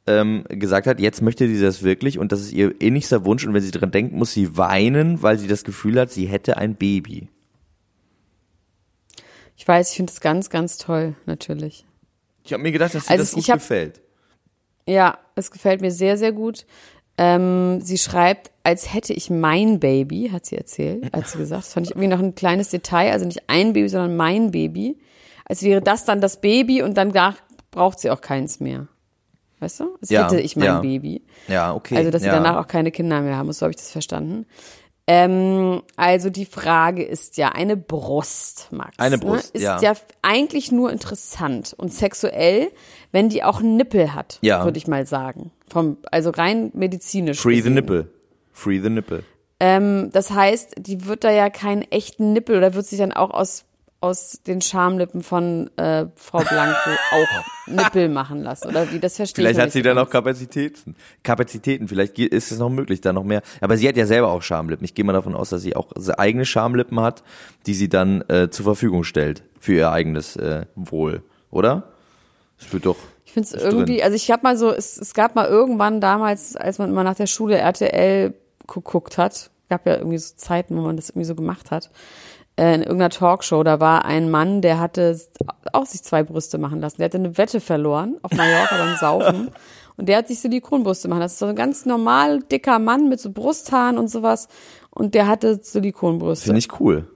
ähm, 0.06 0.44
gesagt 0.48 0.86
hat, 0.86 1.00
jetzt 1.00 1.20
möchte 1.22 1.48
sie 1.48 1.60
das 1.60 1.82
wirklich 1.82 2.18
und 2.20 2.30
das 2.30 2.40
ist 2.40 2.52
ihr 2.52 2.80
innigster 2.80 3.24
Wunsch 3.24 3.44
und 3.44 3.52
wenn 3.54 3.62
sie 3.62 3.70
dran 3.72 3.90
denkt, 3.90 4.12
muss 4.14 4.32
sie 4.32 4.56
weinen, 4.56 5.22
weil 5.22 5.38
sie 5.38 5.48
das 5.48 5.64
Gefühl 5.64 5.98
hat, 5.98 6.10
sie 6.12 6.26
hätte 6.26 6.56
ein 6.58 6.76
Baby. 6.76 7.28
Ich 9.56 9.66
weiß, 9.66 9.90
ich 9.90 9.96
finde 9.96 10.12
das 10.12 10.20
ganz, 10.20 10.48
ganz 10.50 10.78
toll, 10.78 11.14
natürlich. 11.26 11.84
Ich 12.44 12.52
habe 12.52 12.62
mir 12.62 12.72
gedacht, 12.72 12.94
dass 12.94 13.06
dir 13.06 13.10
Also 13.12 13.24
das 13.24 13.32
gut 13.32 13.48
hab- 13.48 13.58
gefällt. 13.58 14.00
Ja, 14.86 15.18
es 15.34 15.50
gefällt 15.50 15.82
mir 15.82 15.90
sehr, 15.90 16.16
sehr 16.16 16.32
gut. 16.32 16.66
Ähm, 17.22 17.82
sie 17.82 17.98
schreibt, 17.98 18.50
als 18.64 18.94
hätte 18.94 19.12
ich 19.12 19.28
mein 19.28 19.78
Baby, 19.78 20.30
hat 20.32 20.46
sie 20.46 20.56
erzählt, 20.56 21.12
hat 21.14 21.28
sie 21.28 21.36
gesagt. 21.36 21.64
Das 21.64 21.72
fand 21.74 21.86
ich 21.86 21.90
irgendwie 21.90 22.08
noch 22.08 22.18
ein 22.18 22.34
kleines 22.34 22.70
Detail, 22.70 23.12
also 23.12 23.26
nicht 23.26 23.42
ein 23.48 23.74
Baby, 23.74 23.90
sondern 23.90 24.16
mein 24.16 24.52
Baby. 24.52 24.96
Als 25.44 25.62
wäre 25.62 25.82
das 25.82 26.06
dann 26.06 26.22
das 26.22 26.40
Baby 26.40 26.80
und 26.82 26.96
dann 26.96 27.12
braucht 27.70 28.00
sie 28.00 28.10
auch 28.10 28.22
keins 28.22 28.58
mehr. 28.58 28.88
Weißt 29.58 29.80
du? 29.80 29.96
Als 30.00 30.08
Ja, 30.08 30.24
hätte 30.24 30.40
ich 30.40 30.56
mein 30.56 30.64
ja. 30.64 30.80
Baby. 30.80 31.22
Ja, 31.46 31.74
okay. 31.74 31.98
Also, 31.98 32.10
dass 32.10 32.22
sie 32.22 32.28
ja. 32.28 32.34
danach 32.34 32.56
auch 32.56 32.66
keine 32.66 32.90
Kinder 32.90 33.20
mehr 33.20 33.36
haben 33.36 33.48
muss, 33.48 33.58
so 33.58 33.64
habe 33.64 33.72
ich 33.72 33.76
das 33.76 33.90
verstanden. 33.90 34.46
Ähm, 35.06 35.82
also 35.96 36.30
die 36.30 36.46
Frage 36.46 37.02
ist 37.02 37.36
ja 37.36 37.50
eine 37.50 37.76
Brust, 37.76 38.68
Max. 38.70 38.98
Eine 38.98 39.18
Brust, 39.18 39.52
ne? 39.54 39.60
Ist 39.60 39.64
ja. 39.66 39.80
ja 39.82 39.92
eigentlich 40.22 40.72
nur 40.72 40.90
interessant 40.90 41.74
und 41.76 41.92
sexuell, 41.92 42.70
wenn 43.12 43.28
die 43.28 43.42
auch 43.42 43.58
einen 43.58 43.76
Nippel 43.76 44.14
hat, 44.14 44.38
Ja. 44.40 44.64
würde 44.64 44.78
ich 44.78 44.86
mal 44.86 45.04
sagen. 45.06 45.50
Vom, 45.70 45.98
also 46.10 46.30
rein 46.30 46.70
medizinisch. 46.74 47.40
Free 47.40 47.56
the 47.56 47.60
gesehen. 47.60 47.74
nipple. 47.74 48.08
Free 48.52 48.80
the 48.80 48.90
nipple. 48.90 49.22
Ähm, 49.60 50.10
das 50.12 50.30
heißt, 50.30 50.74
die 50.78 51.06
wird 51.06 51.24
da 51.24 51.30
ja 51.30 51.50
keinen 51.50 51.82
echten 51.82 52.32
Nippel 52.32 52.56
oder 52.56 52.74
wird 52.74 52.86
sich 52.86 52.98
dann 52.98 53.12
auch 53.12 53.30
aus 53.30 53.64
aus 54.00 54.40
den 54.46 54.62
Schamlippen 54.62 55.22
von 55.22 55.70
äh, 55.76 56.06
Frau 56.16 56.38
Blanco 56.38 56.90
auch 57.12 57.66
Nippel 57.66 58.08
machen 58.08 58.42
lassen 58.42 58.68
oder 58.68 58.90
wie 58.92 58.98
das 58.98 59.16
verstehe 59.16 59.42
Vielleicht 59.42 59.58
ich 59.58 59.62
hat 59.62 59.72
sie 59.72 59.82
dann 59.82 59.98
auch 59.98 60.08
Kapazitäten. 60.08 60.96
Kapazitäten, 61.22 61.86
vielleicht 61.86 62.18
ist 62.18 62.50
es 62.50 62.58
noch 62.58 62.70
möglich, 62.70 63.02
da 63.02 63.12
noch 63.12 63.24
mehr. 63.24 63.42
Aber 63.60 63.76
sie 63.76 63.86
hat 63.86 63.96
ja 63.96 64.06
selber 64.06 64.30
auch 64.30 64.42
Schamlippen. 64.42 64.84
Ich 64.84 64.94
gehe 64.94 65.04
mal 65.04 65.12
davon 65.12 65.34
aus, 65.34 65.50
dass 65.50 65.60
sie 65.60 65.76
auch 65.76 65.92
eigene 66.16 66.46
Schamlippen 66.46 67.00
hat, 67.00 67.22
die 67.66 67.74
sie 67.74 67.88
dann 67.90 68.22
äh, 68.28 68.48
zur 68.50 68.64
Verfügung 68.64 69.04
stellt 69.04 69.42
für 69.60 69.74
ihr 69.74 69.92
eigenes 69.92 70.36
äh, 70.36 70.64
Wohl, 70.74 71.22
oder? 71.50 71.92
Das 72.58 72.72
wird 72.72 72.86
doch. 72.86 72.96
Ich 73.30 73.34
finde 73.34 73.48
es 73.48 73.62
irgendwie, 73.62 73.98
drin. 73.98 74.04
also 74.04 74.16
ich 74.16 74.28
habe 74.32 74.42
mal 74.42 74.56
so, 74.56 74.72
es, 74.72 74.96
es 74.96 75.14
gab 75.14 75.36
mal 75.36 75.46
irgendwann 75.46 76.00
damals, 76.00 76.56
als 76.56 76.78
man 76.78 76.90
immer 76.90 77.04
nach 77.04 77.14
der 77.14 77.28
Schule 77.28 77.58
RTL 77.58 78.34
geguckt 78.66 79.18
hat, 79.18 79.52
gab 79.68 79.86
ja 79.86 79.98
irgendwie 79.98 80.18
so 80.18 80.34
Zeiten, 80.34 80.76
wo 80.76 80.80
man 80.80 80.96
das 80.96 81.10
irgendwie 81.10 81.26
so 81.26 81.36
gemacht 81.36 81.70
hat, 81.70 81.92
äh, 82.56 82.74
in 82.74 82.80
irgendeiner 82.80 83.10
Talkshow, 83.10 83.62
da 83.62 83.78
war 83.78 84.04
ein 84.04 84.32
Mann, 84.32 84.62
der 84.62 84.80
hatte 84.80 85.16
auch 85.72 85.86
sich 85.86 86.02
zwei 86.02 86.24
Brüste 86.24 86.58
machen 86.58 86.80
lassen. 86.80 86.96
Der 86.98 87.04
hatte 87.04 87.18
eine 87.18 87.38
Wette 87.38 87.60
verloren 87.60 88.18
auf 88.22 88.32
Mallorca 88.32 88.76
beim 88.76 88.96
Saufen. 88.96 89.50
Und 89.96 90.08
der 90.08 90.16
hat 90.16 90.26
sich 90.26 90.40
Silikonbrüste 90.40 91.06
machen 91.06 91.20
lassen. 91.20 91.26
Das 91.26 91.32
ist 91.34 91.38
so 91.38 91.46
ein 91.46 91.54
ganz 91.54 91.86
normal 91.86 92.40
dicker 92.40 92.80
Mann 92.80 93.08
mit 93.08 93.20
so 93.20 93.30
Brusthaaren 93.30 93.96
und 93.96 94.08
sowas. 94.08 94.48
Und 94.90 95.14
der 95.14 95.28
hatte 95.28 95.60
Silikonbrüste. 95.62 96.46
Finde 96.46 96.58
ich 96.58 96.80
cool. 96.80 97.06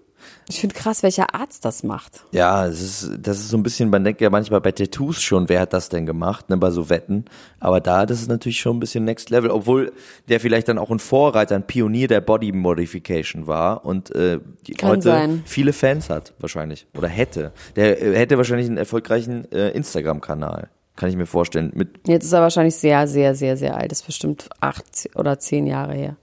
Ich 0.48 0.60
finde 0.60 0.74
krass, 0.74 1.02
welcher 1.02 1.34
Arzt 1.34 1.64
das 1.64 1.82
macht. 1.82 2.24
Ja, 2.32 2.66
es 2.66 2.80
ist, 2.80 3.10
das 3.18 3.38
ist 3.38 3.48
so 3.48 3.56
ein 3.56 3.62
bisschen, 3.62 3.90
man 3.90 4.04
denkt 4.04 4.20
ja 4.20 4.30
manchmal 4.30 4.60
bei 4.60 4.72
Tattoos 4.72 5.22
schon, 5.22 5.48
wer 5.48 5.60
hat 5.60 5.72
das 5.72 5.88
denn 5.88 6.06
gemacht, 6.06 6.50
ne, 6.50 6.56
bei 6.56 6.70
so 6.70 6.90
Wetten. 6.90 7.24
Aber 7.60 7.80
da, 7.80 8.04
das 8.04 8.20
ist 8.20 8.28
natürlich 8.28 8.60
schon 8.60 8.76
ein 8.76 8.80
bisschen 8.80 9.04
Next 9.04 9.30
Level, 9.30 9.50
obwohl 9.50 9.92
der 10.28 10.40
vielleicht 10.40 10.68
dann 10.68 10.78
auch 10.78 10.90
ein 10.90 10.98
Vorreiter, 10.98 11.54
ein 11.54 11.66
Pionier 11.66 12.08
der 12.08 12.20
Body 12.20 12.52
Modification 12.52 13.46
war 13.46 13.84
und 13.84 14.14
äh, 14.14 14.40
heute 14.82 15.02
sein. 15.02 15.42
viele 15.46 15.72
Fans 15.72 16.10
hat, 16.10 16.34
wahrscheinlich. 16.38 16.86
Oder 16.96 17.08
hätte. 17.08 17.52
Der 17.76 18.02
äh, 18.02 18.16
hätte 18.16 18.36
wahrscheinlich 18.36 18.66
einen 18.66 18.76
erfolgreichen 18.76 19.50
äh, 19.52 19.70
Instagram-Kanal. 19.70 20.68
Kann 20.96 21.08
ich 21.08 21.16
mir 21.16 21.26
vorstellen. 21.26 21.72
Mit, 21.74 22.06
Jetzt 22.06 22.24
ist 22.24 22.32
er 22.32 22.40
wahrscheinlich 22.40 22.76
sehr, 22.76 23.08
sehr, 23.08 23.34
sehr, 23.34 23.56
sehr 23.56 23.76
alt. 23.76 23.90
Das 23.90 24.00
ist 24.00 24.06
bestimmt 24.06 24.48
acht 24.60 25.08
oder 25.14 25.38
zehn 25.38 25.66
Jahre 25.66 25.94
her. 25.94 26.16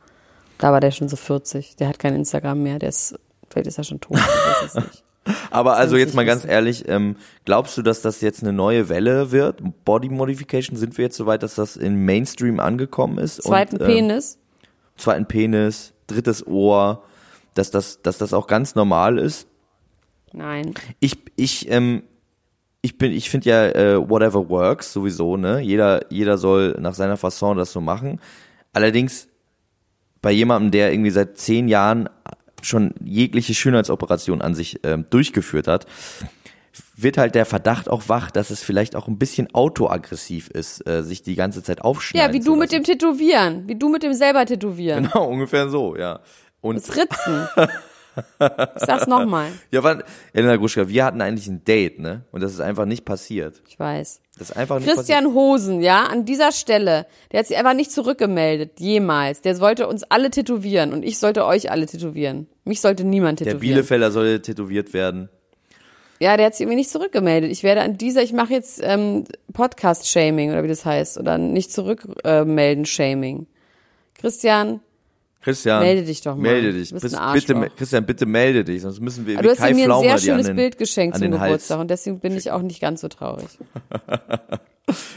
Da 0.58 0.72
war 0.72 0.80
der 0.80 0.92
schon 0.92 1.10
so 1.10 1.18
40. 1.18 1.76
Der 1.76 1.90
hat 1.90 2.00
kein 2.00 2.16
Instagram 2.16 2.64
mehr. 2.64 2.80
Der 2.80 2.90
ist, 2.90 3.20
vielleicht 3.52 3.68
ist 3.68 3.78
er 3.78 3.84
schon 3.84 4.00
tot. 4.00 4.18
Ich 4.18 4.24
weiß 4.24 4.64
es 4.66 4.76
nicht. 4.76 5.04
Aber 5.52 5.78
also 5.78 5.98
jetzt 5.98 6.16
mal 6.16 6.26
ganz 6.26 6.46
ehrlich, 6.46 6.88
ähm, 6.88 7.16
glaubst 7.46 7.78
du, 7.78 7.82
dass 7.84 8.02
das 8.02 8.22
jetzt 8.22 8.42
eine 8.42 8.54
neue 8.54 8.90
Welle 8.90 9.32
wird? 9.32 9.62
Body 9.86 10.10
Modification, 10.10 10.78
sind 10.78 10.98
wir 10.98 11.06
jetzt 11.06 11.18
so 11.18 11.26
weit, 11.26 11.44
dass 11.44 11.56
das 11.56 11.78
im 11.78 12.06
Mainstream 12.06 12.60
angekommen 12.60 13.20
ist? 13.20 13.44
Zweiten 13.44 13.78
und, 13.78 13.82
ähm, 13.82 13.88
Penis. 13.88 14.40
zweiten 14.98 15.28
Penis, 15.28 15.94
drittes 16.08 16.46
Ohr, 16.48 17.04
dass 17.54 17.70
das, 17.70 18.02
dass 18.02 18.18
das 18.18 18.34
auch 18.34 18.48
ganz 18.48 18.74
normal 18.74 19.20
ist? 19.20 19.48
Nein. 20.34 20.74
Ich, 21.00 21.18
ich, 21.36 21.70
ähm, 21.70 22.04
ich 22.82 22.98
bin, 22.98 23.12
ich 23.12 23.30
finde 23.30 23.50
ja 23.50 23.66
äh, 23.68 24.10
whatever 24.10 24.50
works 24.50 24.92
sowieso, 24.92 25.38
ne? 25.38 25.60
Jeder, 25.60 26.12
jeder 26.12 26.38
soll 26.38 26.78
nach 26.80 26.96
seiner 26.96 27.18
Fasson 27.18 27.58
das 27.58 27.72
so 27.72 27.82
machen. 27.82 28.20
Allerdings 28.74 29.28
bei 30.22 30.32
jemandem, 30.32 30.72
der 30.72 30.92
irgendwie 30.92 31.12
seit 31.12 31.38
zehn 31.38 31.68
Jahren 31.68 32.10
schon 32.62 32.94
jegliche 33.04 33.54
Schönheitsoperation 33.54 34.42
an 34.42 34.56
sich 34.56 34.80
ähm, 34.84 35.06
durchgeführt 35.10 35.68
hat, 35.68 35.86
wird 36.96 37.18
halt 37.18 37.36
der 37.36 37.46
Verdacht 37.46 37.90
auch 37.90 38.04
wach, 38.08 38.32
dass 38.32 38.50
es 38.50 38.64
vielleicht 38.64 38.96
auch 38.96 39.08
ein 39.08 39.18
bisschen 39.18 39.54
autoaggressiv 39.54 40.50
ist, 40.50 40.88
äh, 40.88 41.04
sich 41.04 41.24
die 41.24 41.36
ganze 41.36 41.64
Zeit 41.64 41.82
aufschneiden. 41.82 42.30
Ja, 42.30 42.34
wie 42.34 42.44
du 42.44 42.56
mit 42.56 42.72
dem 42.72 42.84
Tätowieren. 42.84 43.68
Wie 43.68 43.76
du 43.76 43.90
mit 43.90 44.04
dem 44.04 44.14
selber 44.14 44.46
Tätowieren. 44.46 45.10
Genau, 45.12 45.28
ungefähr 45.28 45.70
so, 45.70 45.96
ja. 45.96 46.20
Und 46.62 46.78
Das 46.78 46.96
Ritzen. 46.96 47.48
Ich 47.56 48.84
sag's 48.86 49.08
nochmal. 49.08 49.52
ja, 49.72 49.84
wann, 49.84 50.04
Elena 50.34 50.58
Gruschka, 50.58 50.88
wir 50.88 51.06
hatten 51.06 51.22
eigentlich 51.22 51.48
ein 51.48 51.64
Date, 51.64 52.00
ne? 52.00 52.26
Und 52.32 52.42
das 52.42 52.52
ist 52.52 52.60
einfach 52.60 52.86
nicht 52.86 53.06
passiert. 53.06 53.62
Ich 53.68 53.80
weiß. 53.80 54.22
Das 54.42 54.50
ist 54.50 54.58
einfach 54.58 54.80
nicht 54.80 54.88
passiert. 54.88 55.06
Christian 55.06 55.36
Hosen, 55.36 55.82
ja, 55.84 56.06
an 56.06 56.26
dieser 56.26 56.52
Stelle, 56.52 57.06
der 57.32 57.42
hat 57.42 57.46
sich 57.46 57.58
einfach 57.58 57.76
nicht 57.76 57.92
zurückgemeldet, 57.92 58.80
jemals. 58.80 59.42
Der 59.42 59.60
wollte 59.60 59.88
uns 59.88 60.02
alle 60.02 60.32
tätowieren 60.32 60.94
und 60.94 61.04
ich 61.04 61.20
sollte 61.20 61.46
euch 61.46 61.70
alle 61.70 61.86
tätowieren. 61.86 62.48
Mich 62.66 62.82
sollte 62.82 63.04
niemand 63.04 63.40
Der 63.40 63.50
tätowieren. 63.50 63.76
Bielefelder 63.76 64.10
soll 64.10 64.40
tätowiert 64.40 64.96
werden. 64.96 65.30
Ja, 66.20 66.38
der 66.38 66.48
hat 66.48 66.56
sich 66.56 66.62
irgendwie 66.62 66.78
nicht 66.78 66.90
zurückgemeldet. 66.90 67.52
Ich 67.52 67.62
werde 67.62 67.82
an 67.82 68.00
dieser, 68.00 68.24
ich 68.24 68.34
mache 68.34 68.54
jetzt 68.54 68.82
ähm, 68.84 69.26
Podcast-Shaming 69.54 70.50
oder 70.50 70.64
wie 70.64 70.68
das 70.70 70.86
heißt. 70.86 71.20
Oder 71.20 71.38
nicht 71.38 71.72
zurückmelden-Shaming. 71.72 73.46
Christian, 74.20 74.80
Christian, 75.42 75.82
Melde 75.82 76.04
dich 76.04 76.22
doch 76.22 76.36
mal. 76.36 76.44
Melde 76.44 76.74
dich. 76.74 76.90
Du 76.90 77.00
Bis- 77.00 77.12
bitte. 77.14 77.72
Christian, 77.76 78.06
bitte 78.06 78.26
melde 78.26 78.64
dich, 78.64 78.82
sonst 78.84 79.00
müssen 79.00 79.26
wir 79.26 79.38
du 79.38 79.44
wie 79.44 79.50
hast 79.50 79.58
Kai 79.58 79.74
mir 79.74 79.92
ein 79.92 80.02
sehr 80.02 80.18
schönes 80.20 80.46
den, 80.48 80.56
Bild 80.56 80.78
geschenkt 80.78 81.18
zum 81.18 81.32
Hals. 81.34 81.44
Geburtstag 81.44 81.80
und 81.80 81.90
deswegen 81.90 82.20
bin 82.20 82.38
ich 82.38 82.52
auch 82.52 82.62
nicht 82.62 82.80
ganz 82.80 83.02
so 83.02 83.08
traurig. 83.08 83.48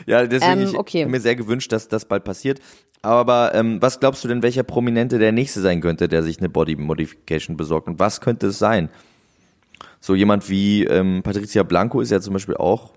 Ja, 0.07 0.25
deswegen 0.26 0.61
Ähm, 0.61 0.69
ich 0.69 0.78
okay. 0.78 1.02
hab 1.02 1.11
mir 1.11 1.21
sehr 1.21 1.35
gewünscht, 1.35 1.73
dass 1.73 1.88
das 1.88 2.04
bald 2.04 2.23
passiert. 2.23 2.61
Aber 3.02 3.54
ähm, 3.54 3.83
was 3.83 3.99
glaubst 3.99 4.23
du 4.23 4.28
denn, 4.28 4.43
welcher 4.43 4.62
Prominente 4.62 5.19
der 5.19 5.33
nächste 5.33 5.61
sein 5.61 5.81
könnte, 5.81 6.07
der 6.07 6.23
sich 6.23 6.38
eine 6.38 6.49
Body 6.49 6.76
Modification 6.76 7.57
besorgt? 7.57 7.88
Und 7.88 7.99
was 7.99 8.21
könnte 8.21 8.49
es 8.49 8.59
sein? 8.59 8.88
So 10.00 10.14
jemand 10.14 10.49
wie 10.49 10.85
ähm, 10.85 11.23
Patricia 11.25 11.64
Blanco 11.64 12.00
ist 12.00 12.11
ja 12.11 12.21
zum 12.21 12.35
Beispiel 12.35 12.57
auch. 12.57 12.93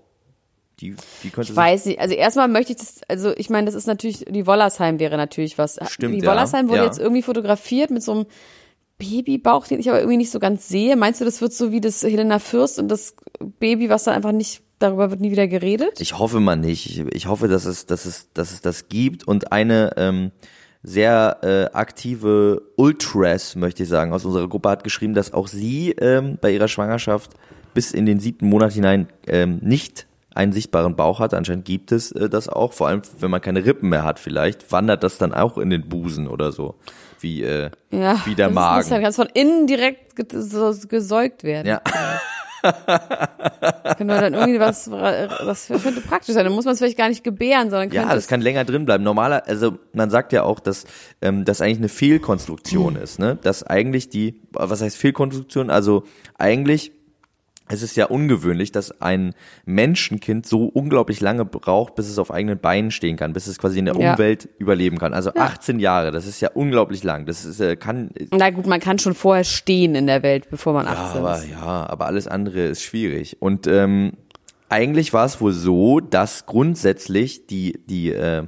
Die, 0.80 0.94
die 1.22 1.30
könnte 1.30 1.50
Ich 1.50 1.56
weiß 1.56 1.86
nicht, 1.86 1.98
also 2.00 2.14
erstmal 2.14 2.48
möchte 2.48 2.72
ich 2.72 2.78
das, 2.78 3.00
also 3.08 3.32
ich 3.36 3.50
meine, 3.50 3.66
das 3.66 3.74
ist 3.74 3.86
natürlich, 3.86 4.24
die 4.28 4.46
Wollersheim 4.46 4.98
wäre 5.00 5.16
natürlich 5.16 5.58
was. 5.58 5.78
Stimmt, 5.90 6.14
die 6.14 6.20
ja. 6.24 6.30
Wollersheim 6.30 6.68
wurde 6.68 6.78
Ja. 6.78 6.84
jetzt 6.84 6.98
irgendwie 6.98 7.22
fotografiert 7.22 7.90
mit 7.90 8.02
so 8.02 8.12
einem 8.12 8.26
Babybauch, 8.98 9.66
den 9.66 9.80
ich 9.80 9.88
aber 9.88 10.00
irgendwie 10.00 10.16
nicht 10.18 10.30
so 10.30 10.40
ganz 10.40 10.68
sehe. 10.68 10.96
Meinst 10.96 11.20
du, 11.20 11.24
das 11.24 11.40
wird 11.40 11.52
so 11.52 11.70
wie 11.72 11.80
das 11.80 12.02
Helena 12.02 12.38
Fürst 12.38 12.78
und 12.78 12.88
das 12.88 13.14
Baby, 13.60 13.88
was 13.90 14.04
dann 14.04 14.14
einfach 14.14 14.32
nicht, 14.32 14.62
darüber 14.80 15.10
wird 15.10 15.20
nie 15.20 15.30
wieder 15.30 15.46
geredet? 15.46 16.00
Ich 16.00 16.18
hoffe 16.18 16.40
mal 16.40 16.56
nicht. 16.56 16.86
Ich, 16.86 16.98
ich 17.14 17.26
hoffe, 17.26 17.48
dass 17.48 17.64
es, 17.64 17.86
dass 17.86 18.06
es, 18.06 18.28
dass 18.34 18.52
es 18.52 18.60
das 18.60 18.88
gibt 18.88 19.26
und 19.26 19.52
eine 19.52 19.92
ähm, 19.96 20.32
sehr 20.82 21.38
äh, 21.42 21.76
aktive 21.76 22.62
Ultras, 22.76 23.54
möchte 23.54 23.84
ich 23.84 23.88
sagen, 23.88 24.12
aus 24.12 24.24
unserer 24.24 24.48
Gruppe 24.48 24.68
hat 24.68 24.84
geschrieben, 24.84 25.14
dass 25.14 25.32
auch 25.32 25.46
sie 25.48 25.90
ähm, 25.92 26.38
bei 26.40 26.52
ihrer 26.52 26.68
Schwangerschaft 26.68 27.32
bis 27.74 27.92
in 27.92 28.06
den 28.06 28.18
siebten 28.18 28.48
Monat 28.48 28.72
hinein 28.72 29.08
ähm, 29.28 29.58
nicht 29.62 30.07
einen 30.38 30.52
sichtbaren 30.52 30.94
Bauch 30.96 31.18
hat. 31.20 31.34
Anscheinend 31.34 31.64
gibt 31.64 31.90
es 31.92 32.12
äh, 32.12 32.28
das 32.30 32.48
auch. 32.48 32.72
Vor 32.72 32.86
allem, 32.88 33.02
wenn 33.18 33.30
man 33.30 33.40
keine 33.40 33.64
Rippen 33.66 33.88
mehr 33.88 34.04
hat, 34.04 34.18
vielleicht 34.18 34.70
wandert 34.70 35.02
das 35.02 35.18
dann 35.18 35.34
auch 35.34 35.58
in 35.58 35.68
den 35.70 35.88
Busen 35.88 36.28
oder 36.28 36.52
so, 36.52 36.76
wie 37.20 37.42
äh, 37.42 37.70
Ja. 37.90 38.22
wie 38.24 38.34
der 38.36 38.46
das 38.46 38.54
Magen. 38.54 38.76
muss 38.78 38.90
halt 38.92 39.02
ganz 39.02 39.16
von 39.16 39.28
innen 39.34 39.66
direkt 39.66 40.14
gesäugt 40.88 41.42
werden. 41.44 41.66
ja. 41.66 41.80
Wir 42.62 44.06
dann 44.06 44.34
irgendwie 44.34 44.58
was, 44.60 44.90
was 44.90 45.68
könnte 45.82 46.00
praktisch 46.00 46.34
sein. 46.34 46.44
Dann 46.44 46.52
muss 46.52 46.64
man 46.64 46.72
es 46.72 46.78
vielleicht 46.78 46.98
gar 46.98 47.08
nicht 47.08 47.22
gebären, 47.22 47.70
sondern 47.70 47.90
Ja, 47.90 48.12
das 48.14 48.26
kann 48.26 48.40
länger 48.40 48.64
drin 48.64 48.84
bleiben. 48.84 49.04
Normaler, 49.04 49.44
also 49.46 49.78
man 49.92 50.10
sagt 50.10 50.32
ja 50.32 50.42
auch, 50.42 50.58
dass 50.60 50.84
ähm, 51.22 51.44
das 51.44 51.60
eigentlich 51.60 51.78
eine 51.78 51.88
Fehlkonstruktion 51.88 52.96
ist, 53.02 53.18
ne? 53.18 53.38
Dass 53.42 53.62
eigentlich 53.62 54.08
die, 54.08 54.40
was 54.52 54.82
heißt 54.82 54.96
Fehlkonstruktion? 54.96 55.70
Also 55.70 56.02
eigentlich 56.36 56.92
es 57.68 57.82
ist 57.82 57.96
ja 57.96 58.06
ungewöhnlich, 58.06 58.72
dass 58.72 59.00
ein 59.00 59.34
Menschenkind 59.64 60.46
so 60.46 60.64
unglaublich 60.66 61.20
lange 61.20 61.44
braucht, 61.44 61.94
bis 61.94 62.08
es 62.08 62.18
auf 62.18 62.30
eigenen 62.30 62.58
Beinen 62.58 62.90
stehen 62.90 63.16
kann, 63.16 63.32
bis 63.32 63.46
es 63.46 63.58
quasi 63.58 63.78
in 63.78 63.84
der 63.84 63.96
Ja. 63.96 64.12
Umwelt 64.12 64.48
überleben 64.58 64.98
kann. 64.98 65.12
Also 65.14 65.32
18 65.34 65.78
Jahre, 65.78 66.10
das 66.10 66.26
ist 66.26 66.40
ja 66.40 66.50
unglaublich 66.54 67.04
lang. 67.04 67.26
Das 67.26 67.44
ist, 67.44 67.60
äh, 67.60 67.76
kann, 67.76 68.10
Na 68.32 68.50
gut, 68.50 68.66
man 68.66 68.80
kann 68.80 68.98
schon 68.98 69.14
vorher 69.14 69.44
stehen 69.44 69.94
in 69.94 70.06
der 70.06 70.22
Welt, 70.22 70.50
bevor 70.50 70.72
man 70.72 70.86
Ja, 70.86 70.92
18 70.92 71.18
aber, 71.20 71.36
ist. 71.38 71.48
ja, 71.50 71.86
aber 71.88 72.06
alles 72.06 72.26
andere 72.26 72.60
ist 72.66 72.82
schwierig. 72.82 73.36
Und 73.40 73.66
ähm, 73.66 74.12
eigentlich 74.68 75.12
war 75.12 75.24
es 75.26 75.40
wohl 75.40 75.52
so, 75.52 76.00
dass 76.00 76.46
grundsätzlich 76.46 77.46
die, 77.46 77.80
die, 77.86 78.12
äh, 78.12 78.46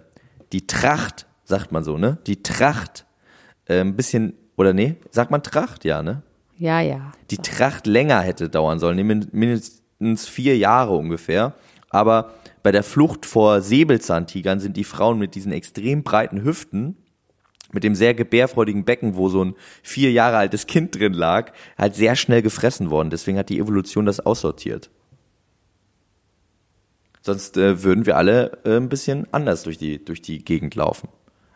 die 0.52 0.66
Tracht, 0.66 1.26
sagt 1.44 1.72
man 1.72 1.84
so, 1.84 1.96
ne? 1.98 2.18
Die 2.26 2.42
Tracht 2.42 3.06
äh, 3.66 3.80
ein 3.80 3.96
bisschen, 3.96 4.34
oder 4.56 4.72
nee, 4.72 4.96
sagt 5.10 5.30
man 5.30 5.42
Tracht, 5.42 5.84
ja, 5.84 6.02
ne? 6.02 6.22
Ja, 6.60 6.82
ja. 6.82 7.10
Die 7.30 7.38
Tracht 7.38 7.86
länger 7.86 8.20
hätte 8.20 8.50
dauern 8.50 8.78
sollen, 8.78 9.04
min- 9.06 9.28
mindestens 9.32 10.28
vier 10.28 10.58
Jahre 10.58 10.92
ungefähr. 10.92 11.54
Aber 11.88 12.34
bei 12.62 12.70
der 12.70 12.82
Flucht 12.82 13.24
vor 13.24 13.62
Säbelzahntigern 13.62 14.60
sind 14.60 14.76
die 14.76 14.84
Frauen 14.84 15.18
mit 15.18 15.34
diesen 15.34 15.52
extrem 15.52 16.02
breiten 16.02 16.44
Hüften 16.44 16.96
mit 17.72 17.82
dem 17.82 17.94
sehr 17.94 18.14
gebärfreudigen 18.14 18.84
Becken, 18.84 19.16
wo 19.16 19.28
so 19.28 19.44
ein 19.44 19.54
vier 19.82 20.12
Jahre 20.12 20.36
altes 20.36 20.66
Kind 20.66 20.98
drin 20.98 21.14
lag, 21.14 21.52
halt 21.78 21.94
sehr 21.94 22.14
schnell 22.16 22.42
gefressen 22.42 22.90
worden. 22.90 23.10
Deswegen 23.10 23.38
hat 23.38 23.48
die 23.48 23.58
Evolution 23.58 24.04
das 24.06 24.20
aussortiert. 24.20 24.90
Sonst 27.22 27.56
äh, 27.56 27.82
würden 27.82 28.06
wir 28.06 28.16
alle 28.16 28.58
äh, 28.64 28.76
ein 28.76 28.88
bisschen 28.88 29.26
anders 29.32 29.62
durch 29.62 29.78
die, 29.78 30.04
durch 30.04 30.20
die 30.20 30.44
Gegend 30.44 30.74
laufen. 30.74 31.08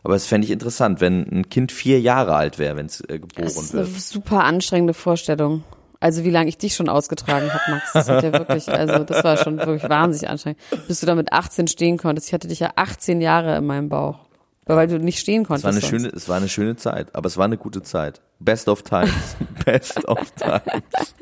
Aber 0.04 0.12
das 0.14 0.26
fände 0.26 0.44
ich 0.44 0.50
interessant, 0.52 1.00
wenn 1.00 1.22
ein 1.32 1.48
Kind 1.48 1.72
vier 1.72 2.00
Jahre 2.00 2.36
alt 2.36 2.58
wäre, 2.58 2.76
wenn 2.76 2.86
es 2.86 3.00
äh, 3.00 3.18
geboren 3.18 3.30
Das 3.44 3.56
ist 3.56 3.74
eine 3.74 3.86
wird. 3.86 4.00
super 4.00 4.44
anstrengende 4.44 4.94
Vorstellung. 4.94 5.64
Also 5.98 6.22
wie 6.24 6.30
lange 6.30 6.50
ich 6.50 6.58
dich 6.58 6.74
schon 6.74 6.88
ausgetragen 6.90 7.50
habe, 7.52 7.62
Max. 7.70 7.92
Das 7.94 8.08
hat 8.10 8.22
ja 8.22 8.32
wirklich, 8.32 8.68
also 8.68 9.04
das 9.04 9.24
war 9.24 9.38
schon 9.38 9.56
wirklich 9.58 9.88
wahnsinnig 9.88 10.28
anstrengend. 10.30 10.60
Bis 10.86 11.00
du 11.00 11.06
da 11.06 11.14
mit 11.14 11.32
18 11.32 11.66
stehen 11.66 11.96
konntest. 11.96 12.28
Ich 12.28 12.34
hatte 12.34 12.46
dich 12.48 12.60
ja 12.60 12.72
18 12.76 13.22
Jahre 13.22 13.56
in 13.56 13.64
meinem 13.66 13.88
Bauch. 13.88 14.18
Weil 14.66 14.86
du 14.88 14.98
nicht 14.98 15.18
stehen 15.18 15.42
Es 15.42 15.48
konntest. 15.48 15.64
war 15.64 15.72
eine 15.72 15.80
sonst. 15.80 15.90
schöne, 15.90 16.08
es 16.08 16.28
war 16.28 16.36
eine 16.36 16.48
schöne 16.48 16.76
Zeit, 16.76 17.14
aber 17.14 17.26
es 17.26 17.36
war 17.38 17.44
eine 17.46 17.56
gute 17.58 17.82
Zeit. 17.82 18.20
Best 18.40 18.68
of 18.68 18.82
times. 18.82 19.12
Best 19.64 20.06
of 20.06 20.30
times. 20.32 21.14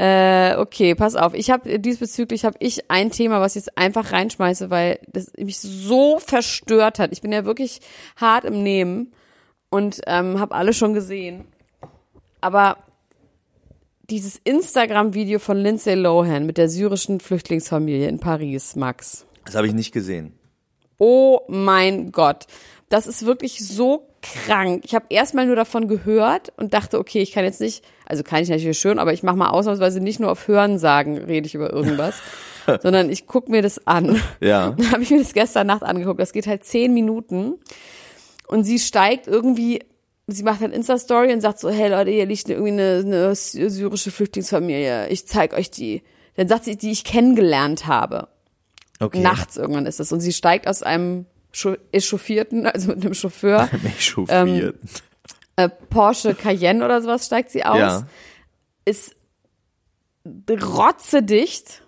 Äh, 0.00 0.56
okay, 0.56 0.94
pass 0.94 1.14
auf. 1.14 1.34
Ich 1.34 1.50
habe 1.50 1.78
diesbezüglich 1.78 2.46
habe 2.46 2.56
ich 2.60 2.90
ein 2.90 3.10
Thema, 3.10 3.42
was 3.42 3.54
ich 3.54 3.66
jetzt 3.66 3.76
einfach 3.76 4.12
reinschmeiße, 4.12 4.70
weil 4.70 4.98
das 5.12 5.30
mich 5.36 5.58
so 5.58 6.18
verstört 6.18 6.98
hat. 6.98 7.12
Ich 7.12 7.20
bin 7.20 7.32
ja 7.32 7.44
wirklich 7.44 7.80
hart 8.16 8.46
im 8.46 8.62
Nehmen 8.62 9.12
und 9.68 10.00
ähm, 10.06 10.40
habe 10.40 10.54
alle 10.54 10.72
schon 10.72 10.94
gesehen. 10.94 11.44
Aber 12.40 12.78
dieses 14.08 14.40
Instagram-Video 14.42 15.38
von 15.38 15.58
Lindsay 15.58 15.96
Lohan 15.96 16.46
mit 16.46 16.56
der 16.56 16.70
syrischen 16.70 17.20
Flüchtlingsfamilie 17.20 18.08
in 18.08 18.20
Paris, 18.20 18.76
Max. 18.76 19.26
Das 19.44 19.54
habe 19.54 19.66
ich 19.66 19.74
nicht 19.74 19.92
gesehen. 19.92 20.32
Oh 20.96 21.40
mein 21.46 22.10
Gott. 22.10 22.46
Das 22.88 23.06
ist 23.06 23.26
wirklich 23.26 23.58
so 23.58 24.09
krank. 24.22 24.82
Ich 24.84 24.94
habe 24.94 25.06
erstmal 25.08 25.46
nur 25.46 25.56
davon 25.56 25.88
gehört 25.88 26.52
und 26.56 26.74
dachte, 26.74 26.98
okay, 26.98 27.20
ich 27.20 27.32
kann 27.32 27.44
jetzt 27.44 27.60
nicht, 27.60 27.84
also 28.06 28.22
kann 28.22 28.42
ich 28.42 28.48
natürlich 28.48 28.78
schön, 28.78 28.98
aber 28.98 29.12
ich 29.12 29.22
mache 29.22 29.36
mal 29.36 29.50
ausnahmsweise 29.50 30.00
nicht 30.00 30.20
nur 30.20 30.30
auf 30.30 30.48
Hören 30.48 30.78
sagen, 30.78 31.18
rede 31.18 31.46
ich 31.46 31.54
über 31.54 31.72
irgendwas, 31.72 32.16
sondern 32.82 33.10
ich 33.10 33.26
guck 33.26 33.48
mir 33.48 33.62
das 33.62 33.86
an. 33.86 34.20
Ja. 34.40 34.70
Dann 34.76 34.92
habe 34.92 35.02
ich 35.02 35.10
mir 35.10 35.18
das 35.18 35.32
gestern 35.32 35.66
Nacht 35.66 35.82
angeguckt. 35.82 36.20
Das 36.20 36.32
geht 36.32 36.46
halt 36.46 36.64
zehn 36.64 36.92
Minuten 36.92 37.54
und 38.46 38.64
sie 38.64 38.78
steigt 38.78 39.26
irgendwie, 39.26 39.80
sie 40.26 40.42
macht 40.42 40.60
halt 40.60 40.72
Insta-Story 40.72 41.32
und 41.32 41.40
sagt 41.40 41.58
so, 41.58 41.70
hey 41.70 41.88
Leute, 41.90 42.10
hier 42.10 42.26
liegt 42.26 42.48
irgendwie 42.48 42.72
eine, 42.72 43.02
eine 43.04 43.34
syrische 43.34 44.10
Flüchtlingsfamilie. 44.10 45.08
Ich 45.08 45.26
zeig 45.26 45.54
euch 45.54 45.70
die. 45.70 46.02
Dann 46.36 46.48
sagt 46.48 46.64
sie, 46.64 46.76
die 46.76 46.90
ich 46.90 47.04
kennengelernt 47.04 47.86
habe. 47.86 48.28
Okay. 49.00 49.20
Nachts 49.20 49.56
irgendwann 49.56 49.86
ist 49.86 50.00
es. 50.00 50.12
Und 50.12 50.20
sie 50.20 50.32
steigt 50.32 50.68
aus 50.68 50.82
einem 50.82 51.26
echauffierten, 51.92 52.66
also 52.66 52.88
mit 52.88 53.04
einem 53.04 53.14
Chauffeur, 53.14 53.68
chauffiert. 53.98 54.76
äh, 55.56 55.68
Porsche 55.68 56.34
Cayenne 56.34 56.84
oder 56.84 57.02
sowas 57.02 57.26
steigt 57.26 57.50
sie 57.50 57.64
aus. 57.64 57.78
ja. 57.78 58.06
Ist 58.84 59.14
rotzedicht. 60.50 61.82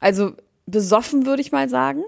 Also 0.00 0.32
besoffen, 0.66 1.26
würde 1.26 1.42
ich 1.42 1.52
mal 1.52 1.68
sagen. 1.68 2.02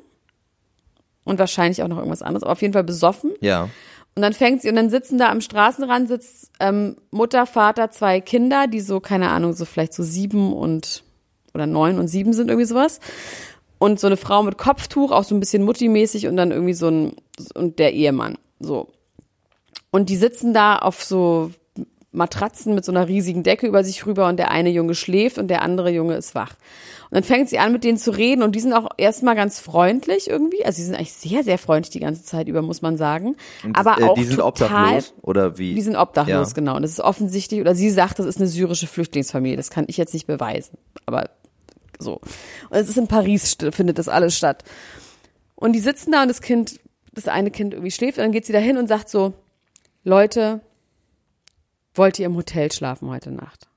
Und 1.24 1.38
wahrscheinlich 1.38 1.82
auch 1.82 1.88
noch 1.88 1.98
irgendwas 1.98 2.22
anderes. 2.22 2.42
Aber 2.42 2.52
auf 2.52 2.62
jeden 2.62 2.72
Fall 2.72 2.84
besoffen. 2.84 3.32
Ja. 3.40 3.68
Und 4.14 4.22
dann 4.22 4.32
fängt 4.32 4.62
sie, 4.62 4.68
und 4.68 4.76
dann 4.76 4.90
sitzen 4.90 5.18
da 5.18 5.30
am 5.30 5.40
Straßenrand 5.40 6.08
sitzt 6.08 6.50
ähm, 6.58 6.96
Mutter, 7.10 7.46
Vater, 7.46 7.90
zwei 7.90 8.20
Kinder, 8.20 8.66
die 8.66 8.80
so, 8.80 9.00
keine 9.00 9.30
Ahnung, 9.30 9.52
so 9.52 9.64
vielleicht 9.64 9.94
so 9.94 10.02
sieben 10.02 10.52
und 10.52 11.04
oder 11.54 11.66
neun 11.66 11.98
und 11.98 12.08
sieben 12.08 12.32
sind, 12.32 12.48
irgendwie 12.48 12.66
sowas. 12.66 13.00
Und 13.80 13.98
so 13.98 14.06
eine 14.06 14.16
Frau 14.16 14.42
mit 14.44 14.58
Kopftuch, 14.58 15.10
auch 15.10 15.24
so 15.24 15.34
ein 15.34 15.40
bisschen 15.40 15.64
Mutti-mäßig 15.64 16.28
und 16.28 16.36
dann 16.36 16.52
irgendwie 16.52 16.74
so 16.74 16.88
ein, 16.88 17.16
und 17.54 17.78
der 17.80 17.92
Ehemann. 17.94 18.36
So. 18.60 18.88
Und 19.90 20.10
die 20.10 20.16
sitzen 20.16 20.54
da 20.54 20.76
auf 20.76 21.02
so 21.02 21.50
Matratzen 22.12 22.74
mit 22.74 22.84
so 22.84 22.92
einer 22.92 23.08
riesigen 23.08 23.42
Decke 23.42 23.66
über 23.66 23.82
sich 23.84 24.04
rüber 24.04 24.28
und 24.28 24.36
der 24.36 24.50
eine 24.50 24.68
Junge 24.70 24.94
schläft 24.94 25.38
und 25.38 25.48
der 25.48 25.62
andere 25.62 25.90
Junge 25.90 26.14
ist 26.16 26.34
wach. 26.34 26.54
Und 27.04 27.14
dann 27.14 27.22
fängt 27.22 27.48
sie 27.48 27.58
an, 27.58 27.72
mit 27.72 27.84
denen 27.84 27.98
zu 27.98 28.10
reden 28.10 28.42
und 28.42 28.54
die 28.54 28.60
sind 28.60 28.72
auch 28.72 28.88
erstmal 28.98 29.34
ganz 29.34 29.60
freundlich 29.60 30.28
irgendwie. 30.28 30.64
Also 30.64 30.78
die 30.78 30.84
sind 30.84 30.96
eigentlich 30.96 31.12
sehr, 31.12 31.42
sehr 31.42 31.56
freundlich 31.56 31.90
die 31.90 32.00
ganze 32.00 32.22
Zeit 32.24 32.48
über, 32.48 32.62
muss 32.62 32.82
man 32.82 32.96
sagen. 32.96 33.36
Und 33.64 33.78
Aber 33.78 33.98
äh, 34.00 34.04
auch 34.04 34.14
die 34.14 34.24
sind 34.24 34.40
total, 34.40 34.48
obdachlos 34.48 35.14
oder 35.22 35.56
wie? 35.56 35.74
Die 35.74 35.82
sind 35.82 35.96
obdachlos, 35.96 36.48
Ja. 36.50 36.54
genau. 36.54 36.76
Und 36.76 36.82
das 36.82 36.90
ist 36.90 37.00
offensichtlich, 37.00 37.60
oder 37.60 37.74
sie 37.74 37.90
sagt, 37.90 38.18
das 38.18 38.26
ist 38.26 38.38
eine 38.38 38.46
syrische 38.48 38.88
Flüchtlingsfamilie. 38.88 39.56
Das 39.56 39.70
kann 39.70 39.84
ich 39.88 39.96
jetzt 39.96 40.12
nicht 40.12 40.26
beweisen. 40.26 40.76
Aber 41.06 41.30
so. 42.00 42.20
Und 42.70 42.78
es 42.78 42.88
ist 42.88 42.98
in 42.98 43.08
Paris, 43.08 43.56
findet 43.70 43.98
das 43.98 44.08
alles 44.08 44.36
statt. 44.36 44.64
Und 45.54 45.72
die 45.72 45.80
sitzen 45.80 46.12
da 46.12 46.22
und 46.22 46.28
das 46.28 46.40
Kind, 46.40 46.80
das 47.12 47.28
eine 47.28 47.50
Kind 47.50 47.74
irgendwie 47.74 47.90
schläft 47.90 48.18
und 48.18 48.24
dann 48.24 48.32
geht 48.32 48.46
sie 48.46 48.52
da 48.52 48.58
hin 48.58 48.78
und 48.78 48.88
sagt 48.88 49.08
so, 49.08 49.34
Leute, 50.04 50.60
wollt 51.94 52.18
ihr 52.18 52.26
im 52.26 52.36
Hotel 52.36 52.72
schlafen 52.72 53.10
heute 53.10 53.30
Nacht? 53.30 53.68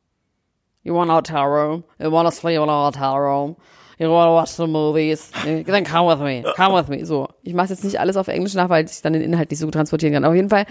You 0.84 0.94
want 0.94 1.12
a 1.12 1.16
hotel 1.16 1.44
room? 1.44 1.84
You 2.00 2.12
want 2.12 2.28
to 2.28 2.32
sleep 2.32 2.58
in 2.58 2.70
a 2.70 2.88
hotel 2.88 3.16
room? 3.16 3.56
You 4.00 4.10
want 4.10 4.28
to 4.28 4.34
watch 4.34 4.50
some 4.50 4.72
movies? 4.72 5.32
Then 5.44 5.84
come 5.86 6.08
with 6.08 6.20
me. 6.20 6.44
Come 6.56 6.76
with 6.76 6.90
me. 6.90 7.06
So. 7.06 7.30
Ich 7.44 7.54
mache 7.54 7.70
jetzt 7.70 7.84
nicht 7.84 8.00
alles 8.00 8.18
auf 8.18 8.28
Englisch 8.28 8.54
nach, 8.54 8.70
weil 8.70 8.86
ich 8.86 9.02
dann 9.02 9.14
den 9.14 9.22
Inhalt 9.22 9.50
nicht 9.50 9.60
so 9.60 9.68
gut 9.68 9.76
transportieren 9.76 10.14
kann. 10.14 10.26
Auf 10.26 10.34
jeden 10.34 10.50
Fall, 10.50 10.66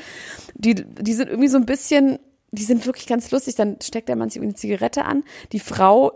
die, 0.55 0.75
die 0.75 1.13
sind 1.13 1.29
irgendwie 1.29 1.49
so 1.49 1.57
ein 1.57 1.67
bisschen, 1.67 2.19
die 2.51 2.65
sind 2.65 2.85
wirklich 2.85 3.07
ganz 3.07 3.31
lustig. 3.31 3.55
Dann 3.55 3.79
steckt 3.83 4.09
der 4.09 4.17
Mann 4.17 4.29
sich 4.29 4.43
eine 4.43 4.55
Zigarette 4.55 5.05
an. 5.05 5.25
Die 5.53 5.61
Frau 5.61 6.13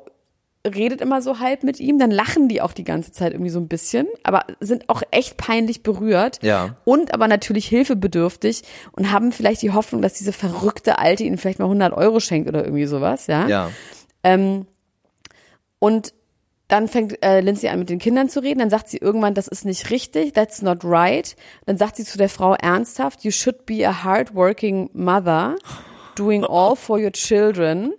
redet 0.66 1.00
immer 1.00 1.22
so 1.22 1.38
halb 1.38 1.62
mit 1.62 1.80
ihm, 1.80 1.98
dann 1.98 2.10
lachen 2.10 2.48
die 2.48 2.60
auch 2.60 2.72
die 2.72 2.84
ganze 2.84 3.12
Zeit 3.12 3.32
irgendwie 3.32 3.50
so 3.50 3.58
ein 3.60 3.68
bisschen, 3.68 4.06
aber 4.22 4.44
sind 4.60 4.88
auch 4.88 5.02
echt 5.10 5.36
peinlich 5.36 5.82
berührt 5.82 6.38
Ja. 6.42 6.76
und 6.84 7.14
aber 7.14 7.28
natürlich 7.28 7.66
hilfebedürftig 7.68 8.62
und 8.92 9.12
haben 9.12 9.32
vielleicht 9.32 9.62
die 9.62 9.70
Hoffnung, 9.72 10.02
dass 10.02 10.14
diese 10.14 10.32
verrückte 10.32 10.98
Alte 10.98 11.24
ihnen 11.24 11.38
vielleicht 11.38 11.58
mal 11.58 11.66
100 11.66 11.92
Euro 11.92 12.20
schenkt 12.20 12.48
oder 12.48 12.64
irgendwie 12.64 12.86
sowas, 12.86 13.26
ja. 13.26 13.46
Ja. 13.48 13.70
Ähm, 14.22 14.66
und 15.78 16.12
dann 16.68 16.88
fängt 16.88 17.22
äh, 17.24 17.40
Lindsay 17.40 17.68
an 17.68 17.78
mit 17.78 17.90
den 17.90 18.00
Kindern 18.00 18.28
zu 18.28 18.40
reden, 18.42 18.58
dann 18.58 18.70
sagt 18.70 18.88
sie 18.88 18.96
irgendwann, 18.96 19.34
das 19.34 19.46
ist 19.46 19.64
nicht 19.64 19.90
richtig, 19.90 20.32
that's 20.32 20.62
not 20.62 20.78
right. 20.82 21.36
Dann 21.64 21.76
sagt 21.76 21.94
sie 21.96 22.04
zu 22.04 22.18
der 22.18 22.28
Frau 22.28 22.54
ernsthaft, 22.54 23.22
you 23.22 23.30
should 23.30 23.66
be 23.66 23.86
a 23.88 24.02
hardworking 24.02 24.90
mother, 24.92 25.54
doing 26.16 26.44
all 26.44 26.74
for 26.74 26.98
your 26.98 27.12
children. 27.12 27.92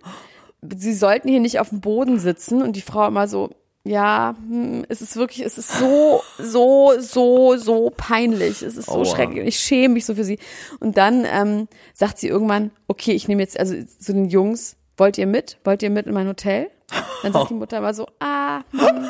Sie 0.62 0.92
sollten 0.92 1.28
hier 1.28 1.40
nicht 1.40 1.60
auf 1.60 1.68
dem 1.68 1.80
Boden 1.80 2.18
sitzen 2.18 2.62
und 2.62 2.74
die 2.74 2.80
Frau 2.80 3.06
immer 3.06 3.28
so, 3.28 3.50
ja, 3.84 4.34
hm, 4.48 4.84
es 4.88 5.00
ist 5.00 5.16
wirklich, 5.16 5.44
es 5.44 5.56
ist 5.56 5.78
so, 5.78 6.22
so, 6.38 6.92
so, 6.98 7.56
so 7.56 7.90
peinlich. 7.96 8.62
Es 8.62 8.76
ist 8.76 8.86
so 8.86 8.92
Aua. 8.98 9.04
schrecklich. 9.04 9.46
Ich 9.46 9.58
schäme 9.58 9.94
mich 9.94 10.04
so 10.04 10.14
für 10.14 10.24
sie. 10.24 10.38
Und 10.80 10.96
dann 10.96 11.24
ähm, 11.24 11.68
sagt 11.94 12.18
sie 12.18 12.28
irgendwann, 12.28 12.70
okay, 12.86 13.12
ich 13.12 13.28
nehme 13.28 13.42
jetzt, 13.42 13.58
also 13.58 13.74
zu 13.98 14.12
den 14.12 14.26
Jungs, 14.26 14.76
wollt 14.96 15.16
ihr 15.16 15.26
mit? 15.26 15.58
Wollt 15.64 15.82
ihr 15.82 15.90
mit 15.90 16.06
in 16.06 16.12
mein 16.12 16.28
Hotel? 16.28 16.70
Dann 17.22 17.32
sagt 17.32 17.50
die 17.50 17.54
Mutter 17.54 17.78
immer 17.78 17.94
so, 17.94 18.06
ah, 18.20 18.60
hm, 18.70 19.08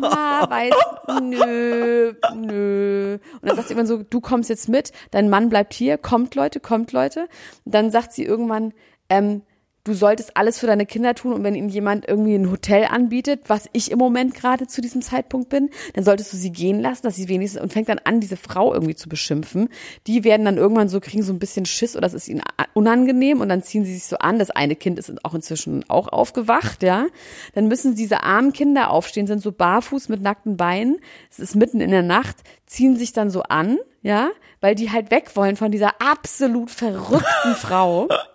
na, 0.00 0.48
weiß, 0.48 0.74
nö, 1.22 2.12
nö. 2.34 3.18
Und 3.40 3.48
dann 3.48 3.56
sagt 3.56 3.68
sie 3.68 3.74
irgendwann 3.74 3.86
so, 3.86 4.02
du 4.02 4.20
kommst 4.20 4.50
jetzt 4.50 4.68
mit, 4.68 4.92
dein 5.10 5.28
Mann 5.28 5.48
bleibt 5.48 5.74
hier, 5.74 5.98
kommt 5.98 6.34
Leute, 6.34 6.60
kommt 6.60 6.92
Leute. 6.92 7.28
Und 7.64 7.74
dann 7.74 7.90
sagt 7.90 8.12
sie 8.12 8.24
irgendwann, 8.24 8.72
ähm, 9.08 9.42
du 9.84 9.94
solltest 9.94 10.36
alles 10.36 10.58
für 10.58 10.66
deine 10.66 10.86
Kinder 10.86 11.14
tun 11.14 11.32
und 11.32 11.44
wenn 11.44 11.54
ihnen 11.54 11.68
jemand 11.68 12.06
irgendwie 12.06 12.34
ein 12.34 12.50
Hotel 12.50 12.84
anbietet, 12.84 13.42
was 13.46 13.68
ich 13.72 13.90
im 13.90 13.98
Moment 13.98 14.34
gerade 14.34 14.66
zu 14.66 14.80
diesem 14.80 15.02
Zeitpunkt 15.02 15.48
bin, 15.48 15.70
dann 15.94 16.04
solltest 16.04 16.32
du 16.32 16.36
sie 16.36 16.52
gehen 16.52 16.80
lassen, 16.80 17.02
dass 17.04 17.16
sie 17.16 17.28
wenigstens 17.28 17.62
und 17.62 17.72
fängt 17.72 17.88
dann 17.88 18.00
an, 18.04 18.20
diese 18.20 18.36
Frau 18.36 18.72
irgendwie 18.74 18.94
zu 18.94 19.08
beschimpfen. 19.08 19.68
Die 20.06 20.24
werden 20.24 20.44
dann 20.44 20.56
irgendwann 20.56 20.88
so, 20.88 21.00
kriegen 21.00 21.22
so 21.22 21.32
ein 21.32 21.38
bisschen 21.38 21.66
Schiss 21.66 21.96
oder 21.96 22.06
es 22.06 22.14
ist 22.14 22.28
ihnen 22.28 22.42
unangenehm 22.74 23.40
und 23.40 23.48
dann 23.48 23.62
ziehen 23.62 23.84
sie 23.84 23.94
sich 23.94 24.04
so 24.04 24.18
an. 24.18 24.38
Das 24.38 24.50
eine 24.50 24.76
Kind 24.76 24.98
ist 24.98 25.12
auch 25.24 25.34
inzwischen 25.34 25.88
auch 25.88 26.08
aufgewacht, 26.08 26.82
ja. 26.82 27.06
Dann 27.54 27.68
müssen 27.68 27.94
diese 27.94 28.22
armen 28.22 28.52
Kinder 28.52 28.90
aufstehen, 28.90 29.26
sind 29.26 29.42
so 29.42 29.52
barfuß 29.52 30.08
mit 30.08 30.22
nackten 30.22 30.56
Beinen. 30.56 30.98
Es 31.30 31.38
ist 31.38 31.56
mitten 31.56 31.80
in 31.80 31.90
der 31.90 32.02
Nacht, 32.02 32.36
ziehen 32.66 32.96
sich 32.96 33.12
dann 33.12 33.30
so 33.30 33.42
an, 33.42 33.78
ja, 34.02 34.30
weil 34.60 34.74
die 34.74 34.90
halt 34.90 35.10
weg 35.10 35.34
wollen 35.34 35.56
von 35.56 35.70
dieser 35.70 36.00
absolut 36.00 36.70
verrückten 36.70 37.54
Frau. 37.54 38.08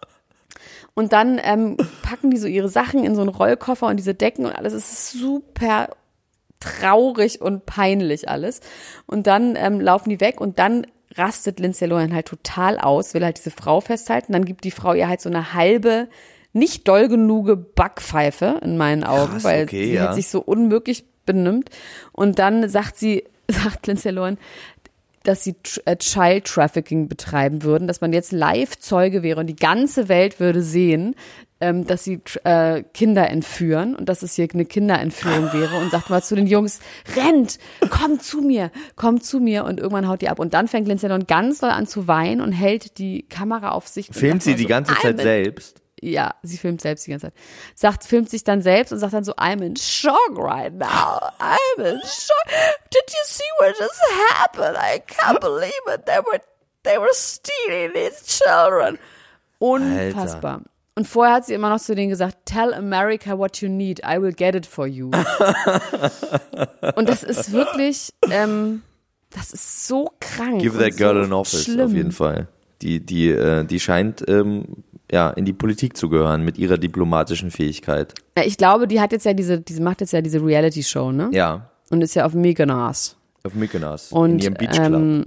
Und 0.96 1.14
dann 1.14 1.40
ähm, 1.44 1.78
packen 2.02 2.32
die 2.32 2.38
so 2.38 2.48
ihre 2.48 2.70
Sachen 2.70 3.04
in 3.04 3.16
so 3.16 3.22
einen 3.22 3.30
Rollkoffer 3.30 3.88
und 3.88 3.98
diese 3.98 4.16
Decken 4.16 4.46
und 4.46 4.54
alles. 4.54 4.74
Es 4.74 4.92
ist 4.92 5.12
super 5.12 5.90
traurig 6.62 7.42
und 7.42 7.66
peinlich 7.66 8.30
alles. 8.30 8.62
Und 9.06 9.28
dann 9.28 9.56
ähm, 9.56 9.80
laufen 9.80 10.10
die 10.10 10.22
weg 10.22 10.42
und 10.42 10.58
dann 10.58 10.88
rastet 11.16 11.60
Lindsay 11.60 11.88
Lohan 11.88 12.14
halt 12.14 12.28
total 12.28 12.80
aus, 12.80 13.14
will 13.14 13.24
halt 13.24 13.38
diese 13.38 13.52
Frau 13.52 13.82
festhalten. 13.82 14.34
Dann 14.34 14.46
gibt 14.46 14.64
die 14.64 14.72
Frau 14.72 14.94
ihr 14.94 15.08
halt 15.08 15.22
so 15.22 15.30
eine 15.30 15.54
halbe, 15.54 16.08
nicht 16.54 16.88
doll 16.88 17.08
genuge 17.08 17.56
Backpfeife 17.56 18.60
in 18.64 18.78
meinen 18.78 19.04
Augen, 19.04 19.34
Krass, 19.34 19.44
weil 19.44 19.64
okay, 19.64 19.86
sie 19.86 19.94
ja. 19.94 20.06
halt 20.06 20.16
sich 20.16 20.30
so 20.30 20.42
unmöglich 20.42 21.06
benimmt. 21.26 21.70
Und 22.12 22.40
dann 22.40 22.70
sagt 22.70 22.98
sie, 22.98 23.26
sagt 23.50 23.88
Lindsay 23.88 24.12
Lohan, 24.12 24.38
dass 25.28 25.44
sie 25.44 25.56
äh, 25.86 25.98
Child 25.98 26.46
Trafficking 26.46 27.08
betreiben 27.08 27.64
würden, 27.64 27.88
dass 27.88 28.02
man 28.02 28.14
jetzt 28.14 28.32
Live-Zeuge 28.32 29.24
wäre 29.24 29.40
und 29.40 29.48
die 29.48 29.56
ganze 29.56 30.08
Welt 30.08 30.40
würde 30.40 30.62
sehen, 30.62 31.16
ähm, 31.62 31.86
dass 31.86 32.04
sie 32.04 32.22
äh, 32.44 32.84
Kinder 32.94 33.30
entführen 33.30 33.96
und 33.96 34.10
dass 34.10 34.24
es 34.24 34.36
hier 34.36 34.48
eine 34.54 34.66
Kinderentführung 34.66 35.54
wäre 35.54 35.78
und 35.78 35.92
sagt 35.92 36.10
mal 36.10 36.22
zu 36.22 36.36
den 36.36 36.48
Jungs, 36.48 36.80
rennt, 37.16 37.60
kommt 37.90 38.24
zu 38.24 38.42
mir, 38.42 38.72
kommt 38.96 39.24
zu 39.24 39.40
mir 39.40 39.64
und 39.66 39.80
irgendwann 39.80 40.08
haut 40.08 40.22
die 40.22 40.30
ab 40.30 40.40
und 40.40 40.54
dann 40.54 40.68
fängt 40.68 40.88
Lindsay 40.88 41.08
Lohan 41.08 41.28
ganz 41.28 41.60
doll 41.60 41.70
an 41.70 41.88
zu 41.88 42.08
weinen 42.08 42.42
und 42.42 42.52
hält 42.52 42.98
die 42.98 43.24
Kamera 43.24 43.72
auf 43.72 43.88
sich. 43.88 44.08
Filmt 44.12 44.44
sie 44.44 44.56
die 44.56 44.66
ganze 44.66 44.94
"I'm 44.94 45.02
Zeit 45.02 45.20
selbst? 45.20 45.85
Ja, 46.12 46.36
sie 46.44 46.58
filmt 46.58 46.82
selbst 46.82 47.08
die 47.08 47.12
ganze 47.12 47.28
Zeit. 47.28 47.34
Sagt, 47.74 48.04
filmt 48.04 48.30
sich 48.30 48.44
dann 48.44 48.62
selbst 48.62 48.92
und 48.92 49.00
sagt 49.00 49.14
dann 49.14 49.24
so, 49.24 49.34
I'm 49.34 49.62
in 49.64 49.76
shock 49.76 50.38
right 50.38 50.74
now. 50.74 51.20
I'm 51.40 51.80
in 51.80 52.00
shock. 52.02 52.46
Did 52.92 53.04
you 53.10 53.24
see 53.26 53.44
what 53.60 53.76
just 53.80 54.00
happened? 54.32 54.78
I 54.78 55.00
can't 55.00 55.40
believe 55.40 55.72
it. 55.88 56.06
They 56.06 56.20
were, 56.20 56.42
they 56.84 56.98
were 56.98 57.14
stealing 57.14 57.94
these 57.94 58.24
children. 58.26 59.00
Unfassbar. 59.60 60.62
Und 60.98 61.08
vorher 61.08 61.36
hat 61.36 61.46
sie 61.46 61.54
immer 61.54 61.70
noch 61.70 61.82
zu 61.82 61.94
denen 61.94 62.10
gesagt, 62.10 62.38
tell 62.46 62.74
America 62.74 63.38
what 63.38 63.58
you 63.58 63.68
need. 63.68 64.00
I 64.00 64.22
will 64.22 64.32
get 64.32 64.56
it 64.56 64.66
for 64.66 64.88
you. 64.88 65.12
und 66.96 67.10
das 67.10 67.24
ist 67.24 67.52
wirklich, 67.52 68.14
ähm, 68.32 68.82
das 69.30 69.52
ist 69.52 69.88
so 69.88 70.14
krank. 70.22 70.62
Give 70.62 70.78
that 70.78 70.96
girl 70.96 71.16
so 71.16 71.24
an 71.24 71.34
office, 71.34 71.66
schlimm. 71.66 71.88
auf 71.88 71.94
jeden 71.94 72.12
Fall. 72.14 72.48
Die, 72.82 73.06
die, 73.06 73.30
äh, 73.30 73.66
die 73.66 73.82
scheint 73.82 74.24
ähm, 74.30 74.84
ja 75.12 75.30
in 75.32 75.46
die 75.46 75.54
Politik 75.54 75.96
zu 75.98 76.10
gehören 76.10 76.44
mit 76.44 76.58
ihrer 76.58 76.78
diplomatischen 76.78 77.52
Fähigkeit. 77.52 78.14
Ja, 78.38 78.44
Ich 78.46 78.58
glaube, 78.58 78.88
die 78.88 79.00
hat 79.02 79.12
jetzt 79.12 79.26
ja 79.26 79.34
diese, 79.34 79.60
diese 79.62 79.82
macht 79.82 80.02
jetzt 80.02 80.14
ja 80.14 80.22
diese 80.22 80.44
Reality-Show, 80.44 81.12
ne? 81.12 81.30
Ja, 81.32 81.70
Und 81.90 82.02
ist 82.02 82.16
ja 82.16 82.26
auf 82.26 82.34
Mykonos. 82.34 83.16
auf 83.44 83.54
Mykonos, 83.54 84.12
in 84.12 84.18
Und, 84.18 84.44
ihrem 84.44 84.54
Beach 84.56 84.72
Club. 84.72 84.86
ähm, 84.94 85.26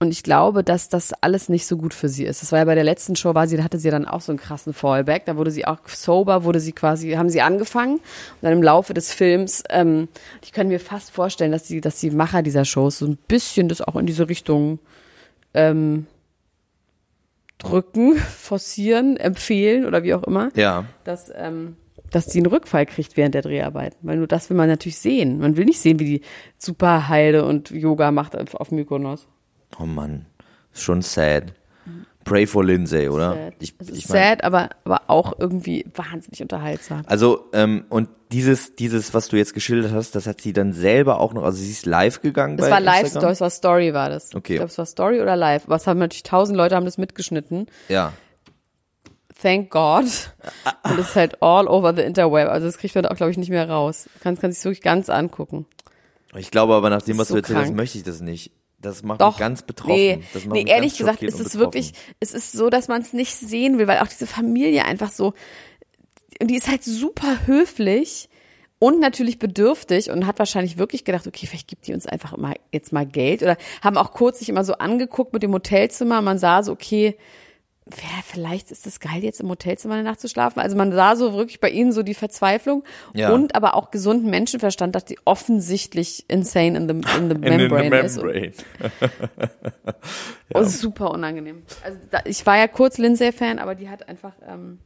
und 0.00 0.12
ich 0.12 0.22
glaube, 0.22 0.62
dass 0.62 0.88
das 0.88 1.12
alles 1.22 1.48
nicht 1.48 1.66
so 1.66 1.76
gut 1.76 1.92
für 1.92 2.08
sie 2.08 2.22
ist. 2.24 2.40
Das 2.40 2.52
war 2.52 2.60
ja 2.60 2.64
bei 2.64 2.76
der 2.76 2.84
letzten 2.84 3.16
Show, 3.16 3.34
war 3.34 3.48
sie, 3.48 3.56
da 3.56 3.64
hatte 3.64 3.78
sie 3.80 3.88
ja 3.88 3.92
dann 3.92 4.04
auch 4.06 4.20
so 4.20 4.30
einen 4.30 4.38
krassen 4.38 4.72
Fallback. 4.72 5.24
Da 5.24 5.36
wurde 5.36 5.50
sie 5.50 5.66
auch 5.66 5.78
sober, 5.88 6.44
wurde 6.44 6.60
sie 6.60 6.70
quasi, 6.70 7.10
haben 7.14 7.30
sie 7.30 7.40
angefangen. 7.40 7.94
Und 7.96 8.02
dann 8.42 8.52
im 8.52 8.62
Laufe 8.62 8.94
des 8.94 9.12
Films, 9.12 9.64
ähm, 9.70 10.06
ich 10.40 10.52
kann 10.52 10.68
mir 10.68 10.78
fast 10.78 11.10
vorstellen, 11.10 11.50
dass 11.50 11.64
die, 11.64 11.80
dass 11.80 11.98
die 11.98 12.12
Macher 12.12 12.42
dieser 12.44 12.64
Shows 12.64 12.98
so 13.00 13.06
ein 13.06 13.18
bisschen 13.26 13.68
das 13.68 13.80
auch 13.80 13.96
in 13.96 14.06
diese 14.06 14.28
Richtung 14.28 14.78
ähm, 15.52 16.06
drücken, 17.58 18.16
forcieren, 18.38 19.16
empfehlen 19.16 19.84
oder 19.84 20.02
wie 20.02 20.14
auch 20.14 20.22
immer 20.24 20.50
ja, 20.54 20.84
dass, 21.04 21.30
ähm, 21.34 21.76
dass 22.10 22.26
die 22.26 22.38
einen 22.38 22.46
Rückfall 22.46 22.86
kriegt 22.86 23.16
während 23.16 23.34
der 23.34 23.42
Dreharbeiten. 23.42 23.98
Weil 24.02 24.16
nur 24.16 24.26
das 24.26 24.48
will 24.48 24.56
man 24.56 24.68
natürlich 24.68 24.98
sehen. 24.98 25.38
Man 25.38 25.56
will 25.56 25.64
nicht 25.64 25.80
sehen, 25.80 25.98
wie 25.98 26.18
die 26.18 26.20
super 26.56 27.08
Heide 27.08 27.44
und 27.44 27.70
Yoga 27.70 28.10
macht 28.10 28.36
auf, 28.36 28.54
auf 28.54 28.70
Mykonos. 28.70 29.26
oh 29.78 29.84
Mann, 29.84 30.26
ist 30.72 30.82
schon 30.82 31.02
sad. 31.02 31.52
Pray 32.24 32.46
for 32.46 32.64
Lindsay, 32.64 33.08
oder? 33.08 33.32
Sad. 33.32 33.54
Ich, 33.60 33.74
ich 33.92 34.06
sad, 34.06 34.44
aber, 34.44 34.70
aber 34.84 35.02
auch 35.06 35.38
irgendwie 35.38 35.86
wahnsinnig 35.94 36.42
unterhaltsam. 36.42 37.02
Also, 37.06 37.48
ähm, 37.52 37.84
und 37.88 38.08
dieses, 38.32 38.74
dieses, 38.74 39.14
was 39.14 39.28
du 39.28 39.36
jetzt 39.36 39.54
geschildert 39.54 39.92
hast, 39.92 40.14
das 40.14 40.26
hat 40.26 40.40
sie 40.40 40.52
dann 40.52 40.72
selber 40.72 41.20
auch 41.20 41.32
noch, 41.32 41.44
also 41.44 41.58
sie 41.58 41.70
ist 41.70 41.86
live 41.86 42.20
gegangen 42.20 42.58
Es 42.58 42.70
war 42.70 42.80
live, 42.80 43.04
Instagram? 43.04 43.30
es 43.30 43.40
war 43.40 43.50
Story 43.50 43.94
war 43.94 44.10
das. 44.10 44.34
Okay. 44.34 44.54
Ich 44.54 44.58
glaube, 44.58 44.70
es 44.70 44.78
war 44.78 44.86
Story 44.86 45.20
oder 45.20 45.36
live. 45.36 45.64
Aber 45.66 45.76
es 45.76 45.86
haben 45.86 45.98
natürlich 45.98 46.24
tausend 46.24 46.56
Leute 46.56 46.76
haben 46.76 46.84
das 46.84 46.98
mitgeschnitten. 46.98 47.66
Ja. 47.88 48.12
Thank 49.40 49.70
God. 49.70 50.04
Und 50.84 50.98
es 50.98 51.10
ist 51.10 51.16
halt 51.16 51.42
all 51.42 51.68
over 51.68 51.94
the 51.94 52.02
interweb. 52.02 52.48
Also 52.48 52.66
das 52.66 52.76
kriegt 52.76 52.94
man 52.94 53.06
auch, 53.06 53.16
glaube 53.16 53.30
ich, 53.30 53.38
nicht 53.38 53.50
mehr 53.50 53.70
raus. 53.70 54.08
Kann, 54.20 54.38
kann 54.38 54.52
sich 54.52 54.64
wirklich 54.64 54.82
ganz 54.82 55.08
angucken. 55.08 55.66
Ich 56.36 56.50
glaube 56.50 56.74
aber 56.74 56.90
nach 56.90 57.02
dem, 57.02 57.16
was 57.18 57.28
so 57.28 57.34
du 57.34 57.38
erzählt 57.38 57.58
hast, 57.58 57.74
möchte 57.74 57.98
ich 57.98 58.04
das 58.04 58.20
nicht. 58.20 58.52
Das 58.80 59.02
macht 59.02 59.20
Doch. 59.20 59.32
mich 59.32 59.38
ganz 59.38 59.62
betroffen. 59.62 59.94
Nee, 59.94 60.20
das 60.32 60.44
macht 60.44 60.54
nee 60.54 60.70
ehrlich 60.70 60.96
gesagt 60.96 61.22
ist 61.22 61.34
es 61.34 61.52
betroffen. 61.52 61.60
wirklich, 61.60 61.92
es 62.20 62.32
ist 62.32 62.52
so, 62.52 62.70
dass 62.70 62.86
man 62.88 63.02
es 63.02 63.12
nicht 63.12 63.34
sehen 63.34 63.78
will, 63.78 63.88
weil 63.88 63.98
auch 63.98 64.06
diese 64.06 64.26
Familie 64.26 64.84
einfach 64.84 65.10
so, 65.10 65.34
und 66.40 66.48
die 66.48 66.56
ist 66.56 66.68
halt 66.68 66.84
super 66.84 67.46
höflich 67.46 68.28
und 68.78 69.00
natürlich 69.00 69.40
bedürftig 69.40 70.10
und 70.10 70.26
hat 70.26 70.38
wahrscheinlich 70.38 70.78
wirklich 70.78 71.04
gedacht, 71.04 71.26
okay, 71.26 71.46
vielleicht 71.46 71.66
gibt 71.66 71.86
die 71.88 71.94
uns 71.94 72.06
einfach 72.06 72.32
immer 72.32 72.54
jetzt 72.72 72.92
mal 72.92 73.06
Geld 73.06 73.42
oder 73.42 73.56
haben 73.82 73.96
auch 73.96 74.12
kurz 74.12 74.38
sich 74.38 74.48
immer 74.48 74.64
so 74.64 74.74
angeguckt 74.74 75.32
mit 75.32 75.42
dem 75.42 75.52
Hotelzimmer. 75.52 76.22
Man 76.22 76.38
sah 76.38 76.62
so, 76.62 76.70
okay, 76.70 77.16
wer, 77.86 78.17
vielleicht 78.28 78.70
ist 78.70 78.86
das 78.86 79.00
geil, 79.00 79.22
jetzt 79.24 79.40
im 79.40 79.48
Hotelzimmer 79.48 79.94
eine 79.94 80.02
Nacht 80.04 80.20
zu 80.20 80.28
schlafen. 80.28 80.60
Also 80.60 80.76
man 80.76 80.92
sah 80.92 81.16
so 81.16 81.32
wirklich 81.34 81.60
bei 81.60 81.70
ihnen 81.70 81.92
so 81.92 82.02
die 82.02 82.14
Verzweiflung 82.14 82.84
Ja. 83.14 83.30
und 83.32 83.54
aber 83.54 83.74
auch 83.74 83.90
gesunden 83.90 84.30
Menschenverstand, 84.30 84.94
dass 84.94 85.04
die 85.04 85.18
offensichtlich 85.24 86.24
insane 86.28 86.76
in 86.76 86.88
the, 86.88 86.94
in 86.94 87.28
the 87.30 87.34
In 87.46 87.58
the 87.58 87.68
membrane 87.68 87.98
ist. 88.00 88.16
membrane. 88.16 88.52
Oh, 90.54 90.62
super 90.64 91.10
unangenehm. 91.10 91.62
Also 91.84 91.98
da, 92.10 92.20
ich 92.24 92.44
war 92.46 92.56
ja 92.56 92.68
kurz 92.68 92.96
Lindsay-Fan, 92.98 93.58
aber 93.58 93.74
die 93.74 93.90
hat 93.90 94.08
einfach, 94.08 94.32
ähm, 94.48 94.78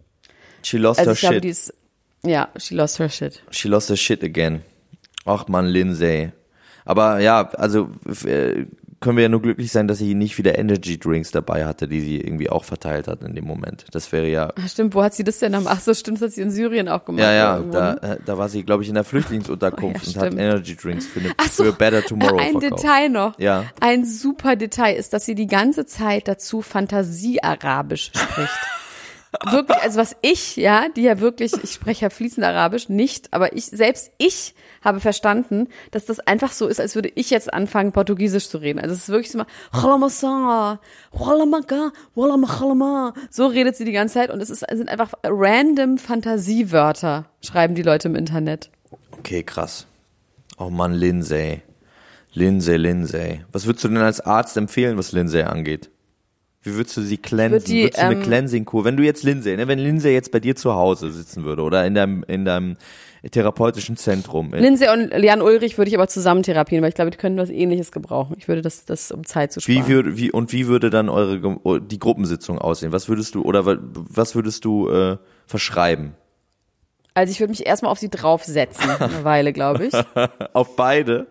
She 0.63 0.77
lost 0.79 0.99
also 1.01 1.13
her 1.13 1.17
glaube, 1.17 1.35
shit. 1.37 1.45
die 1.45 1.49
ist, 1.49 1.75
ja, 2.25 2.49
she 2.57 2.75
lost 2.75 2.99
her 2.99 3.09
shit. 3.09 3.43
She 3.51 3.69
lost 3.69 3.89
her 3.89 3.97
shit 3.97 4.23
again. 4.25 4.63
Ach 5.25 5.47
man, 5.49 5.67
Lindsay. 5.67 6.33
Aber 6.85 7.21
ja, 7.21 7.49
also 7.51 7.91
äh, 8.25 8.67
können 9.03 9.17
wir 9.17 9.25
ja 9.25 9.29
nur 9.29 9.43
glücklich 9.43 9.71
sein, 9.71 9.89
dass 9.89 9.99
sie 9.99 10.15
nicht 10.15 10.39
wieder 10.39 10.59
Energy 10.59 10.99
Drinks 10.99 11.31
dabei 11.31 11.67
hatte, 11.67 11.89
die 11.89 12.01
sie 12.01 12.19
irgendwie 12.19 12.49
auch 12.49 12.65
verteilt 12.65 13.09
hat 13.09 13.23
in 13.23 13.35
dem 13.35 13.45
Moment. 13.45 13.85
Das 13.91 14.11
wäre 14.13 14.29
ja. 14.29 14.51
Ach, 14.59 14.69
stimmt, 14.69 14.95
wo 14.95 15.03
hat 15.03 15.13
sie 15.13 15.25
das 15.25 15.39
denn 15.39 15.55
am, 15.55 15.67
ach 15.67 15.81
so, 15.81 15.93
stimmt, 15.93 16.23
das 16.23 16.29
hat 16.29 16.35
sie 16.35 16.41
in 16.41 16.51
Syrien 16.51 16.89
auch 16.89 17.05
gemacht. 17.05 17.23
Ja, 17.23 17.33
ja, 17.33 17.57
irgendwo, 17.57 17.79
da, 17.79 17.93
ne? 17.95 18.03
äh, 18.03 18.17
da 18.25 18.39
war 18.39 18.49
sie, 18.49 18.63
glaube 18.63 18.83
ich, 18.83 18.89
in 18.89 18.95
der 18.95 19.05
Flüchtlingsunterkunft 19.05 20.07
Oh, 20.07 20.11
ja, 20.11 20.23
und 20.23 20.27
hat. 20.27 20.33
Energy 20.33 20.77
Drinks 20.77 21.07
für, 21.07 21.21
eine, 21.21 21.33
so, 21.51 21.65
für 21.65 21.73
Better 21.73 22.03
Tomorrow 22.07 22.39
ein 22.39 22.61
verkauft. 22.61 22.83
Detail 22.83 23.09
noch. 23.11 23.39
Ja. 23.39 23.65
Ein 23.81 24.05
super 24.05 24.57
Detail 24.57 24.95
ist, 24.95 25.13
dass 25.13 25.27
sie 25.27 25.35
die 25.35 25.47
ganze 25.47 25.85
Zeit 25.85 26.29
dazu 26.29 26.63
Fantasie-Arabisch 26.63 28.13
spricht. 28.15 28.51
wirklich, 29.51 29.79
also 29.83 29.99
was 30.01 30.17
ich, 30.21 30.57
ja, 30.57 30.89
die 30.95 31.03
ja 31.03 31.21
wirklich, 31.21 31.53
ich 31.63 31.73
spreche 31.73 32.03
ja 32.03 32.11
fließend 32.11 32.45
Arabisch, 32.45 32.89
nicht, 32.89 33.33
aber 33.33 33.55
ich, 33.55 33.67
selbst 33.67 34.11
ich 34.19 34.55
habe 34.83 35.01
verstanden, 35.01 35.69
dass 35.91 36.05
das 36.05 36.21
einfach 36.21 36.53
so 36.53 36.69
ist, 36.69 36.81
als 36.81 36.95
würde 36.95 37.11
ich 37.15 37.31
jetzt 37.31 37.53
anfangen, 37.53 37.93
Portugiesisch 37.93 38.49
zu 38.49 38.59
reden. 38.59 38.79
Also 38.79 38.95
es 38.95 39.03
ist 39.03 39.09
wirklich 39.09 39.31
so 39.31 39.39
mal, 42.75 43.13
so 43.31 43.47
redet 43.47 43.77
sie 43.77 43.85
die 43.85 43.93
ganze 43.93 44.15
Zeit 44.15 44.31
und 44.31 44.41
es 44.41 44.51
ist, 44.51 44.65
sind 44.71 44.89
einfach 44.89 45.13
random 45.23 45.99
Fantasiewörter, 45.99 47.27
schreiben 47.41 47.75
die 47.75 47.83
Leute 47.83 48.09
im 48.09 48.17
Internet. 48.17 48.71
Okay, 49.13 49.43
krass. 49.43 49.87
Oh 50.59 50.71
Mann, 50.71 50.93
Lindsay. 50.93 51.63
Lindsay, 52.35 52.77
Lindsay. 52.77 53.45
Was 53.53 53.67
würdest 53.67 53.85
du 53.85 53.89
denn 53.89 53.99
als 53.99 54.21
Arzt 54.21 54.57
empfehlen, 54.57 54.97
was 54.97 55.13
Lindsay 55.13 55.43
angeht? 55.43 55.91
Wie 56.65 56.75
würdest 56.75 56.97
du 56.97 57.03
sie 57.03 57.17
cleansen? 57.19 57.65
die, 57.65 57.83
würdest 57.83 57.99
du 57.99 58.03
eine 58.07 58.15
ähm, 58.15 58.23
Cleansing-Kur? 58.23 58.85
Wenn 58.85 58.97
du 58.97 59.03
jetzt 59.03 59.25
Lindsay, 59.25 59.57
ne, 59.57 59.67
wenn 59.69 59.79
Lindsay 59.81 60.13
jetzt 60.13 60.31
bei 60.31 60.39
dir 60.41 60.55
zu 60.55 60.75
Hause 60.75 61.11
sitzen 61.11 61.45
würde 61.45 61.63
oder 61.63 61.85
in 61.85 61.95
deinem, 61.95 62.23
in 62.29 62.45
deinem 62.45 62.77
therapeutischen 63.31 63.97
Zentrum. 63.97 64.53
in- 64.55 64.63
Lindsay 64.63 64.89
und 64.93 65.13
Jan 65.23 65.43
Ulrich 65.43 65.79
würde 65.79 65.89
ich 65.89 65.97
aber 65.97 66.09
zusammen 66.09 66.43
therapieren, 66.43 66.83
weil 66.83 66.89
ich 66.91 66.95
glaube, 66.95 67.11
die 67.11 67.17
können 67.19 67.37
was 67.37 67.51
ähnliches 67.51 67.91
gebrauchen. 67.93 68.35
Ich 68.39 68.47
würde 68.49 68.63
das, 68.63 68.85
das 68.85 69.11
um 69.13 69.25
Zeit 69.27 69.53
zu 69.53 69.61
sparen. 69.61 69.77
Wie 69.77 69.89
würde, 69.89 70.17
wie, 70.17 70.31
und 70.31 70.53
wie 70.53 70.67
würde 70.69 70.91
dann 70.91 71.09
eure, 71.09 71.41
Ge- 71.41 71.81
die 71.81 71.99
Gruppensitzung 71.99 72.59
aussehen? 72.59 72.93
Was 72.93 73.09
würdest 73.09 73.35
du, 73.35 73.43
oder 73.43 73.67
wa- 73.67 73.79
was 73.83 74.35
würdest 74.35 74.65
du, 74.65 74.89
äh, 74.89 75.17
verschreiben? 75.47 76.15
also 77.15 77.31
ich 77.31 77.41
würde 77.41 77.51
mich 77.51 77.67
erstmal 77.67 77.93
auf 77.93 77.99
sie 77.99 78.09
draufsetzen, 78.09 78.89
eine 78.89 79.23
Weile, 79.25 79.53
glaube 79.53 79.85
ich. 79.87 79.93
Auf 80.55 80.77
beide? 80.77 81.27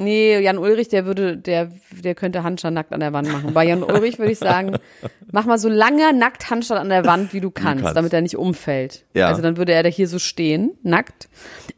Nee, 0.00 0.40
Jan 0.40 0.56
Ulrich, 0.58 0.88
der 0.88 1.04
würde, 1.04 1.36
der, 1.36 1.70
der 1.92 2.14
könnte 2.14 2.42
Handstand 2.42 2.74
nackt 2.74 2.92
an 2.92 3.00
der 3.00 3.12
Wand 3.12 3.30
machen. 3.30 3.52
Bei 3.52 3.64
Jan 3.66 3.82
Ulrich 3.82 4.18
würde 4.18 4.32
ich 4.32 4.38
sagen, 4.38 4.78
mach 5.30 5.44
mal 5.44 5.58
so 5.58 5.68
lange 5.68 6.12
nackt 6.14 6.50
Handstand 6.50 6.80
an 6.80 6.88
der 6.88 7.04
Wand, 7.04 7.34
wie 7.34 7.40
du 7.40 7.50
kannst, 7.50 7.84
kannst. 7.84 7.96
damit 7.96 8.12
er 8.14 8.22
nicht 8.22 8.36
umfällt. 8.36 9.04
Ja. 9.14 9.28
Also 9.28 9.42
dann 9.42 9.58
würde 9.58 9.72
er 9.72 9.82
da 9.82 9.88
hier 9.90 10.08
so 10.08 10.18
stehen, 10.18 10.72
nackt. 10.82 11.28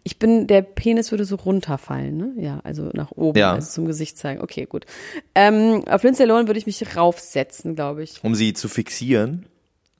Ich 0.04 0.18
bin, 0.18 0.46
der 0.46 0.62
Penis 0.62 1.10
würde 1.10 1.24
so 1.24 1.34
runterfallen, 1.36 2.16
ne? 2.16 2.32
Ja, 2.36 2.60
also 2.62 2.90
nach 2.92 3.10
oben, 3.10 3.38
Ja. 3.38 3.54
also 3.54 3.68
zum 3.70 3.86
Gesicht 3.86 4.16
zeigen. 4.18 4.40
Okay, 4.40 4.66
gut. 4.66 4.86
Ähm, 5.34 5.82
auf 5.88 6.02
Lindsay 6.04 6.24
Lohan 6.24 6.46
würde 6.46 6.58
ich 6.58 6.66
mich 6.66 6.96
raufsetzen, 6.96 7.74
glaube 7.74 8.04
ich. 8.04 8.22
Um 8.22 8.34
sie 8.36 8.52
zu 8.52 8.68
fixieren? 8.68 9.46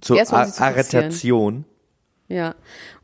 Zur 0.01 0.19
um 0.19 0.25
zu. 0.25 0.35
Arretation? 0.35 1.65
Ja. 2.29 2.55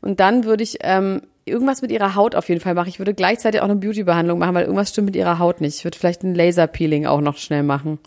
Und 0.01 0.19
dann 0.19 0.43
würde 0.45 0.63
ich 0.63 0.77
ähm, 0.81 1.21
irgendwas 1.45 1.81
mit 1.81 1.91
ihrer 1.91 2.15
Haut 2.15 2.35
auf 2.35 2.47
jeden 2.49 2.61
Fall 2.61 2.73
machen. 2.73 2.89
Ich 2.89 2.99
würde 2.99 3.13
gleichzeitig 3.13 3.61
auch 3.61 3.65
eine 3.65 3.75
Beauty-Behandlung 3.75 4.39
machen, 4.39 4.55
weil 4.55 4.63
irgendwas 4.65 4.89
stimmt 4.89 5.05
mit 5.05 5.15
ihrer 5.15 5.39
Haut 5.39 5.61
nicht. 5.61 5.77
Ich 5.77 5.83
würde 5.83 5.97
vielleicht 5.97 6.23
ein 6.23 6.35
Laser-Peeling 6.35 7.05
auch 7.05 7.21
noch 7.21 7.37
schnell 7.37 7.63
machen. 7.63 7.99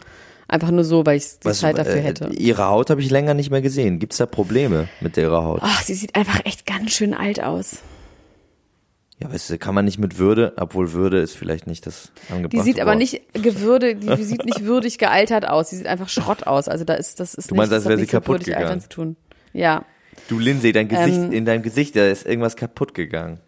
Einfach 0.49 0.71
nur 0.71 0.85
so, 0.85 1.07
weil 1.07 1.17
ich 1.17 1.39
die 1.41 1.47
Was, 1.47 1.61
Zeit 1.61 1.79
dafür 1.79 1.97
äh, 1.97 2.01
hätte. 2.03 2.29
Ihre 2.33 2.67
Haut 2.69 2.91
habe 2.91 3.01
ich 3.01 3.11
länger 3.11 3.33
nicht 3.35 3.51
mehr 3.51 3.63
gesehen. 3.63 3.99
Gibt's 3.99 4.19
da 4.19 4.27
Probleme 4.27 4.89
mit 5.01 5.17
ihrer 5.17 5.45
Haut? 5.45 5.61
Ach, 5.63 5.81
sie 5.83 5.95
sieht 5.95 6.15
einfach 6.15 6.45
echt 6.45 6.67
ganz 6.67 6.91
schön 6.93 7.15
alt 7.15 7.43
aus. 7.43 7.79
Ja, 9.19 9.33
weißt 9.33 9.51
du, 9.51 9.59
kann 9.59 9.75
man 9.75 9.85
nicht 9.85 9.99
mit 9.99 10.19
Würde, 10.19 10.53
obwohl 10.57 10.93
Würde 10.93 11.21
ist 11.21 11.37
vielleicht 11.37 11.67
nicht 11.69 11.87
das 11.87 12.11
angebrachte 12.29 12.57
Die 12.57 12.63
sieht 12.63 12.81
aber 12.81 12.91
Wort. 12.91 12.99
nicht 12.99 13.23
gewürde, 13.33 13.95
die 13.95 14.23
sieht 14.25 14.45
nicht 14.45 14.65
würdig 14.65 14.99
gealtert 14.99 15.49
aus. 15.49 15.71
Sie 15.71 15.77
sieht 15.77 15.87
einfach 15.87 16.09
Schrott 16.09 16.47
aus. 16.47 16.69
Also 16.69 16.85
da 16.85 16.95
ist 16.95 17.21
das 17.21 17.35
ist 17.35 17.51
Du 17.51 17.55
meinst, 17.55 17.71
nicht, 17.71 17.79
das 17.85 17.89
wäre 17.89 17.99
sie 17.99 18.07
kaputt 18.07 18.41
würdig 18.41 18.49
altern 18.57 18.63
gegangen? 18.63 18.81
zu 18.81 18.89
tun. 18.89 19.17
Ja, 19.53 19.85
Du 20.29 20.39
Lindsay, 20.39 20.73
dein 20.73 20.89
Gesicht, 20.89 21.19
Ähm, 21.19 21.33
in 21.33 21.45
deinem 21.45 21.63
Gesicht, 21.63 21.97
da 21.97 22.07
ist 22.07 22.27
irgendwas 22.27 22.57
kaputt 22.57 22.95
gegangen. 22.95 23.41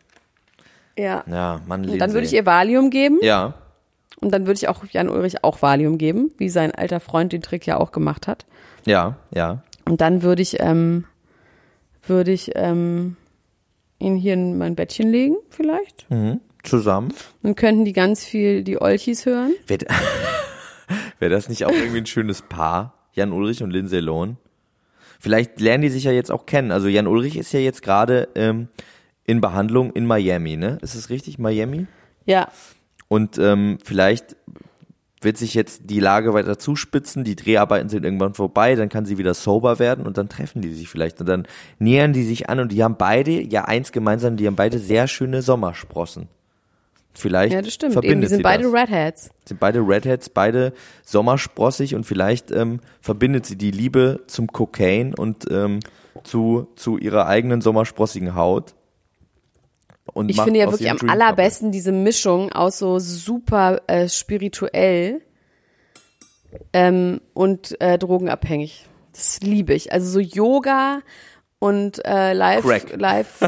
ja. 0.97 1.25
Ja, 1.27 1.61
Mann, 1.67 1.81
Lindsay. 1.83 1.93
Und 1.95 1.99
dann 2.01 2.13
würde 2.13 2.27
ich 2.27 2.33
ihr 2.35 2.47
Valium 2.47 2.91
geben 2.91 3.19
Ja, 3.23 3.55
und 4.21 4.31
dann 4.31 4.47
würde 4.47 4.57
ich 4.59 4.69
auch 4.69 4.85
Jan 4.91 5.09
Ulrich 5.11 5.45
auch 5.45 5.61
Valium 5.61 5.99
geben, 5.99 6.31
wie 6.39 6.49
sein 6.49 6.73
alter 6.73 7.01
Freund 7.01 7.33
den 7.33 7.43
Trick 7.43 7.67
ja 7.67 7.79
auch 7.79 7.93
gemacht 7.93 8.27
hat. 8.27 8.47
ja, 8.85 9.17
ja. 9.35 9.63
Und 9.87 10.01
dann 10.01 10.23
würde 10.23 10.41
ich, 10.41 10.61
ähm, 10.61 11.05
würde 12.07 12.31
ich 12.33 12.53
ähm, 12.55 13.17
ihn 13.99 14.17
hier 14.17 14.33
in 14.33 14.57
mein 14.57 14.77
Bettchen 14.77 15.11
legen, 15.11 15.37
vielleicht. 15.51 16.11
Mhm. 16.11 16.41
Zusammen. 16.63 17.13
Dann 17.43 17.55
könnten 17.55 17.85
die 17.85 17.93
ganz 17.93 18.25
viel 18.25 18.65
die 18.65 18.81
Olchis 18.81 19.27
hören. 19.27 19.53
Wäre 19.67 19.85
wär 21.19 21.29
das 21.29 21.51
nicht 21.51 21.67
auch 21.67 21.73
irgendwie 21.73 21.99
ein 21.99 22.07
schönes 22.07 22.41
Paar? 22.41 22.95
Jan 23.13 23.33
Ulrich 23.33 23.63
und 23.63 23.71
Lindsay 23.71 24.01
Lohan? 24.01 24.39
Vielleicht 25.25 25.59
lernen 25.59 25.81
die 25.81 25.89
sich 25.89 26.05
ja 26.05 26.13
jetzt 26.13 26.31
auch 26.31 26.45
kennen. 26.45 26.71
Also 26.71 26.87
Jan 26.87 27.07
Ulrich 27.07 27.39
ist 27.39 27.51
ja 27.55 27.59
jetzt 27.59 27.81
gerade 27.81 28.29
ähm, 28.35 28.69
in 29.25 29.41
Behandlung 29.41 29.91
in 29.93 30.05
Miami, 30.05 30.59
ne? 30.59 30.77
Ist 30.83 30.95
es 30.95 31.09
richtig, 31.09 31.39
Miami? 31.39 31.87
Ja, 32.27 32.49
Und 33.09 33.39
ähm, 33.39 33.79
vielleicht 33.83 34.37
wird 35.23 35.39
sich 35.39 35.55
jetzt 35.55 35.89
die 35.89 35.99
Lage 35.99 36.35
weiter 36.35 36.59
zuspitzen, 36.59 37.25
die 37.25 37.37
Dreharbeiten 37.37 37.89
sind 37.89 38.05
irgendwann 38.05 38.35
vorbei, 38.35 38.75
dann 38.75 38.91
kann 38.91 39.07
sie 39.07 39.17
wieder 39.17 39.33
sober 39.33 39.79
werden 39.79 40.07
und 40.07 40.19
dann 40.19 40.29
treffen 40.29 40.61
die 40.61 40.75
sich 40.75 40.91
vielleicht 40.91 41.21
und 41.21 41.27
dann 41.27 41.47
nähern 41.79 42.13
die 42.13 42.25
sich 42.25 42.51
an 42.51 42.61
und 42.61 42.71
die 42.71 42.85
haben 42.85 42.97
beide 42.99 43.41
ja 43.41 43.65
eins 43.65 43.93
gemeinsam, 43.93 44.37
die 44.37 44.47
haben 44.47 44.57
beide 44.57 44.79
sehr 44.79 45.09
schöne 45.09 45.41
Sommersprossen. 45.41 46.29
Vielleicht 47.17 47.55
ja, 47.55 47.63
das 47.63 47.73
stimmt. 47.73 47.93
Eben, 47.93 48.03
verbindet 48.03 48.25
die 48.25 48.29
sind 48.29 48.37
sie 48.39 48.43
beide 48.43 48.65
das. 48.65 48.73
Redheads. 48.73 49.31
Sind 49.47 49.61
beide 49.61 49.81
Redheads, 49.81 50.29
beide 50.31 50.73
sommersprossig 51.05 51.95
und 51.95 52.05
vielleicht 52.05 52.51
ähm, 52.51 52.81
verbindet 53.01 53.47
sie 53.47 53.57
die 53.57 53.71
Liebe 53.71 54.23
zum 54.27 54.49
Cocaine 54.49 55.15
und 55.17 55.45
ähm, 55.51 55.81
zu, 56.25 56.69
zu 56.75 56.99
ihrer 56.99 57.27
eigenen 57.27 57.61
sommersprossigen 57.61 58.35
Haut. 58.35 58.75
Und 60.13 60.29
Ich 60.29 60.41
finde 60.41 60.61
ja 60.61 60.71
wirklich 60.71 60.91
am 60.91 61.09
allerbesten 61.09 61.73
diese 61.73 61.93
Mischung 61.93 62.53
aus 62.53 62.79
so 62.79 62.99
super 62.99 63.83
äh, 63.87 64.09
spirituell 64.09 65.23
ähm, 66.73 67.21
und 67.33 67.81
äh, 67.81 67.99
drogenabhängig. 67.99 68.87
Das 69.13 69.41
liebe 69.41 69.75
ich. 69.75 69.93
Also 69.93 70.11
so 70.11 70.21
Yoga 70.21 71.01
und 71.59 72.05
äh, 72.05 72.33
Live, 72.35 72.65
Crack. 72.65 72.97
Live 72.97 73.41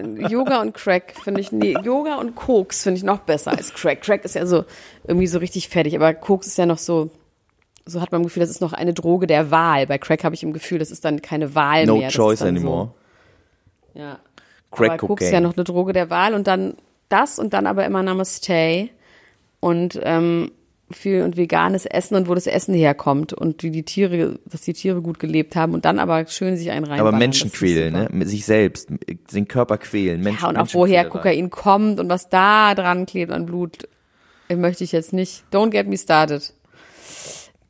Yoga 0.30 0.60
und 0.62 0.72
Crack 0.74 1.14
finde 1.22 1.40
ich, 1.40 1.52
nee, 1.52 1.76
Yoga 1.82 2.16
und 2.16 2.34
Koks 2.34 2.82
finde 2.82 2.98
ich 2.98 3.04
noch 3.04 3.20
besser 3.20 3.50
als 3.50 3.74
Crack. 3.74 4.00
Crack 4.02 4.24
ist 4.24 4.34
ja 4.34 4.46
so 4.46 4.64
irgendwie 5.06 5.26
so 5.26 5.38
richtig 5.38 5.68
fertig, 5.68 5.94
aber 5.94 6.14
Koks 6.14 6.46
ist 6.46 6.58
ja 6.58 6.66
noch 6.66 6.78
so, 6.78 7.10
so 7.84 8.00
hat 8.00 8.10
man 8.12 8.22
im 8.22 8.26
Gefühl, 8.26 8.40
das 8.40 8.50
ist 8.50 8.60
noch 8.60 8.72
eine 8.72 8.94
Droge 8.94 9.26
der 9.26 9.50
Wahl. 9.50 9.86
Bei 9.86 9.98
Crack 9.98 10.24
habe 10.24 10.34
ich 10.34 10.42
im 10.42 10.52
Gefühl, 10.52 10.78
das 10.78 10.90
ist 10.90 11.04
dann 11.04 11.20
keine 11.20 11.54
Wahl 11.54 11.84
No 11.86 11.96
mehr. 11.96 12.06
das 12.06 12.14
choice 12.14 12.42
anymore. 12.42 12.94
So, 13.94 14.00
ja. 14.00 14.18
Crack 14.70 14.90
aber 14.92 15.06
Koks 15.08 15.24
ist 15.24 15.32
ja 15.32 15.40
noch 15.40 15.54
eine 15.54 15.64
Droge 15.64 15.92
der 15.92 16.08
Wahl 16.08 16.34
und 16.34 16.46
dann 16.46 16.76
das 17.10 17.38
und 17.38 17.52
dann 17.52 17.66
aber 17.66 17.84
immer 17.84 18.02
Namaste 18.02 18.88
und 19.60 20.00
ähm, 20.02 20.50
viel 20.96 21.22
und 21.22 21.36
veganes 21.36 21.86
Essen 21.86 22.14
und 22.16 22.28
wo 22.28 22.34
das 22.34 22.46
Essen 22.46 22.74
herkommt 22.74 23.32
und 23.32 23.62
wie 23.62 23.70
die 23.70 23.82
Tiere, 23.82 24.38
dass 24.46 24.62
die 24.62 24.72
Tiere 24.72 25.00
gut 25.02 25.18
gelebt 25.18 25.56
haben 25.56 25.74
und 25.74 25.84
dann 25.84 25.98
aber 25.98 26.26
schön 26.26 26.56
sich 26.56 26.70
einen 26.70 26.84
rein. 26.84 27.00
Aber 27.00 27.12
Menschen 27.12 27.50
quälen, 27.52 27.92
ne? 27.92 28.08
Mit 28.12 28.28
sich 28.28 28.44
selbst, 28.44 28.88
den 29.32 29.48
Körper 29.48 29.78
quälen. 29.78 30.20
Menschen, 30.22 30.42
Ja, 30.42 30.48
und 30.48 30.56
auch 30.56 30.60
Menschen 30.62 30.78
woher. 30.80 31.08
Kokain 31.08 31.50
kommt 31.50 32.00
und 32.00 32.08
was 32.08 32.28
da 32.28 32.74
dran 32.74 33.06
klebt 33.06 33.32
an 33.32 33.46
Blut, 33.46 33.88
äh, 34.48 34.56
möchte 34.56 34.84
ich 34.84 34.92
jetzt 34.92 35.12
nicht. 35.12 35.44
Don't 35.52 35.70
get 35.70 35.86
me 35.88 35.96
started. 35.96 36.52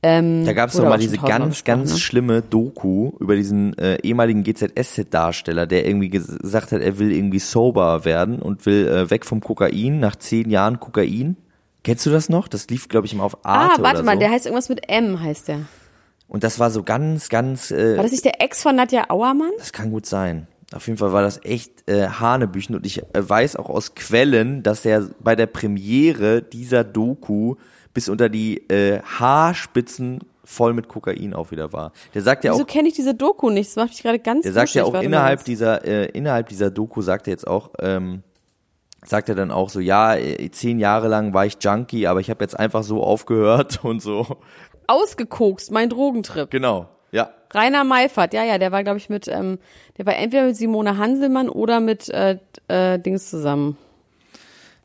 Ähm, 0.05 0.45
Da 0.45 0.53
gab 0.53 0.71
es 0.71 0.79
mal 0.81 0.99
diese 0.99 1.17
ganz, 1.19 1.63
ganz 1.63 1.93
ne? 1.93 1.99
schlimme 1.99 2.43
Doku 2.43 3.13
über 3.21 3.37
diesen 3.37 3.79
äh, 3.79 3.99
ehemaligen 4.03 4.43
GZSZ-Darsteller, 4.43 5.67
der 5.69 5.87
irgendwie 5.87 6.09
ges- 6.09 6.39
gesagt 6.41 6.73
hat, 6.73 6.81
er 6.83 6.99
will 6.99 7.13
irgendwie 7.13 7.39
sober 7.39 8.05
werden 8.05 8.41
und 8.43 8.67
will 8.67 8.89
äh, 8.89 9.11
weg 9.11 9.25
vom 9.25 9.41
Kokain, 9.41 10.01
nach 10.01 10.17
zehn 10.17 10.51
Jahren 10.51 10.81
Kokain, 10.81 11.37
Kennst 11.85 12.07
du 12.07 12.11
das 12.11 12.29
noch? 12.29 12.49
Das 12.49 12.69
lief, 12.69 12.89
glaube 12.89 13.07
ich, 13.07 13.15
mal 13.15 13.25
auf 13.25 13.39
Ah, 13.45 13.69
Arte 13.71 13.83
warte 13.83 13.97
oder 13.99 14.05
mal, 14.05 14.15
so. 14.15 14.21
der 14.21 14.31
heißt 14.31 14.47
irgendwas 14.47 14.69
mit 14.69 14.89
M, 14.89 15.21
heißt 15.21 15.49
der. 15.49 15.61
Und 16.29 16.45
das 16.45 16.59
war 16.59 16.71
so 16.71 16.83
ganz, 16.83 17.29
ganz, 17.29 17.71
äh, 17.71 17.97
War 17.97 18.05
das 18.05 18.13
nicht 18.13 18.25
der 18.25 18.41
Ex 18.41 18.63
von 18.63 18.77
Nadja 18.77 19.11
Auermann? 19.11 19.51
das 19.59 19.73
kann 19.73 19.91
gut 19.91 20.07
sein. 20.07 20.47
Auf 20.75 20.87
jeden 20.87 20.99
Fall 20.99 21.13
war 21.13 21.21
das 21.23 21.45
echt 21.45 21.87
äh, 21.91 22.07
Hanebüchen 22.09 22.75
und 22.75 22.87
ich 22.87 23.03
äh, 23.03 23.05
weiß 23.29 23.57
auch 23.57 23.69
aus 23.69 23.95
Quellen, 23.95 24.63
dass 24.63 24.87
er 24.87 25.11
bei 25.21 25.37
der 25.37 25.47
Premiere 25.47 26.41
dieser 26.41 26.83
Doku 26.85 27.57
bis 27.93 28.09
unter 28.09 28.31
die 28.31 28.57
äh, 28.71 29.03
Haarspitzen 29.03 30.21
voll 30.45 30.73
mit 30.73 30.89
Kokain 30.89 31.35
auch 31.35 31.51
wieder 31.51 31.73
war. 31.75 31.93
Der 32.15 32.23
sagt 32.23 32.45
ja 32.45 32.53
Wieso 32.53 32.63
auch, 32.63 32.67
kenne 32.67 32.89
ich 32.89 32.95
diese 32.95 33.15
Doku 33.15 33.51
nicht? 33.51 33.69
Das 33.69 33.77
macht 33.77 33.89
mich 33.91 34.03
gerade 34.03 34.19
ganz 34.19 34.45
der 34.45 34.53
sagt 34.53 34.73
ja 34.73 34.85
auch 34.85 34.93
Warte 34.95 35.05
innerhalb 35.07 35.45
dieser 35.45 35.85
äh, 35.85 36.07
innerhalb 36.07 36.49
dieser 36.49 36.71
Doku 36.71 37.03
sagt 37.03 37.27
er 37.29 37.33
jetzt 37.33 37.47
auch, 37.47 37.71
ähm, 37.79 38.23
sagt 39.05 39.29
er 39.29 39.35
dann 39.35 39.51
auch 39.51 39.69
so, 39.69 39.81
ja, 39.81 40.15
äh, 40.17 40.51
zehn 40.51 40.79
Jahre 40.79 41.09
lang 41.09 41.35
war 41.35 41.47
ich 41.47 41.57
Junkie, 41.61 42.07
aber 42.07 42.21
ich 42.21 42.31
habe 42.31 42.43
jetzt 42.45 42.59
einfach 42.59 42.83
so 42.83 43.03
aufgehört 43.03 43.81
und 43.85 44.01
so. 44.01 44.27
Ausgekokst, 44.87 45.71
mein 45.71 45.89
Drogentrip. 45.89 46.51
Genau, 46.51 46.89
ja. 47.11 47.31
Rainer 47.53 47.85
Meifert, 47.85 48.33
ja, 48.35 48.45
ja, 48.45 48.59
der 48.59 48.73
war, 48.73 48.83
glaube 48.83 48.99
ich, 48.99 49.09
mit, 49.09 49.29
ähm, 49.29 49.59
der 49.99 50.07
war 50.07 50.17
entweder 50.17 50.45
mit 50.45 50.57
Simone 50.57 50.97
Hanselmann 50.97 51.49
oder 51.49 51.81
mit 51.81 52.09
äh, 52.09 52.39
äh, 52.69 52.99
Dings 52.99 53.29
zusammen. 53.29 53.77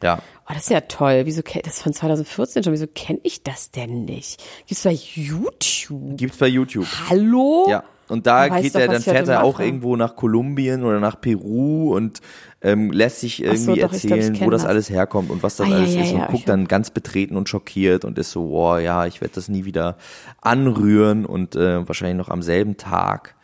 Ja, 0.04 0.20
Oh, 0.50 0.54
das 0.54 0.64
ist 0.64 0.70
ja 0.70 0.80
toll. 0.82 1.24
Wieso 1.26 1.42
das 1.42 1.78
ist 1.78 1.84
von 1.84 1.92
2014 1.92 2.64
schon. 2.64 2.72
Wieso 2.72 2.88
kenne 2.88 3.20
ich 3.24 3.44
das 3.44 3.72
denn 3.72 4.06
nicht? 4.06 4.42
Gibt's 4.66 4.84
bei 4.84 4.92
YouTube? 4.92 6.18
gibt's 6.18 6.38
bei 6.38 6.48
YouTube. 6.48 6.88
Hallo? 7.10 7.66
Ja, 7.70 7.84
und 8.10 8.26
da 8.26 8.50
weißt 8.50 8.64
geht 8.64 8.76
er, 8.76 8.88
dann 8.88 8.98
heute 8.98 9.04
fährt 9.04 9.28
er 9.28 9.44
auch 9.44 9.60
irgendwo 9.60 9.96
nach 9.96 10.16
Kolumbien 10.16 10.84
oder 10.84 11.00
nach 11.00 11.20
Peru 11.20 11.96
und 11.96 12.22
ähm, 12.62 12.92
lässt 12.92 13.22
sich 13.22 13.38
so, 13.38 13.44
irgendwie 13.44 13.82
doch, 13.82 13.94
ich 13.94 14.02
glaub, 14.04 14.20
erzählen, 14.20 14.42
wo 14.42 14.50
das 14.50 14.62
das. 14.62 14.70
alles 14.70 14.90
herkommt 14.90 15.30
und 15.30 15.44
was 15.44 15.58
das 15.58 15.68
Ah, 15.68 15.76
alles 15.76 15.94
ja, 15.94 16.02
ist 16.02 16.12
und 16.14 16.20
ja, 16.20 16.26
guckt 16.26 16.40
ich 16.40 16.46
dann 16.46 16.68
ganz 16.68 16.90
betreten 16.90 17.36
und 17.36 17.50
schockiert 17.50 18.06
und 18.06 18.18
ist 18.18 18.32
so, 18.32 18.48
boah, 18.48 18.80
ja, 18.80 19.06
ich 19.06 19.22
werde 19.22 19.36
das 19.36 19.50
nie 19.50 19.66
wieder 19.66 19.98
anrühren 20.42 21.26
und 21.26 21.56
äh, 21.56 21.88
wahrscheinlich 21.88 22.18
noch 22.18 22.30
am 22.30 22.42
selben 22.42 22.78
Tag 22.78 23.36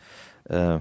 äh, 0.48 0.78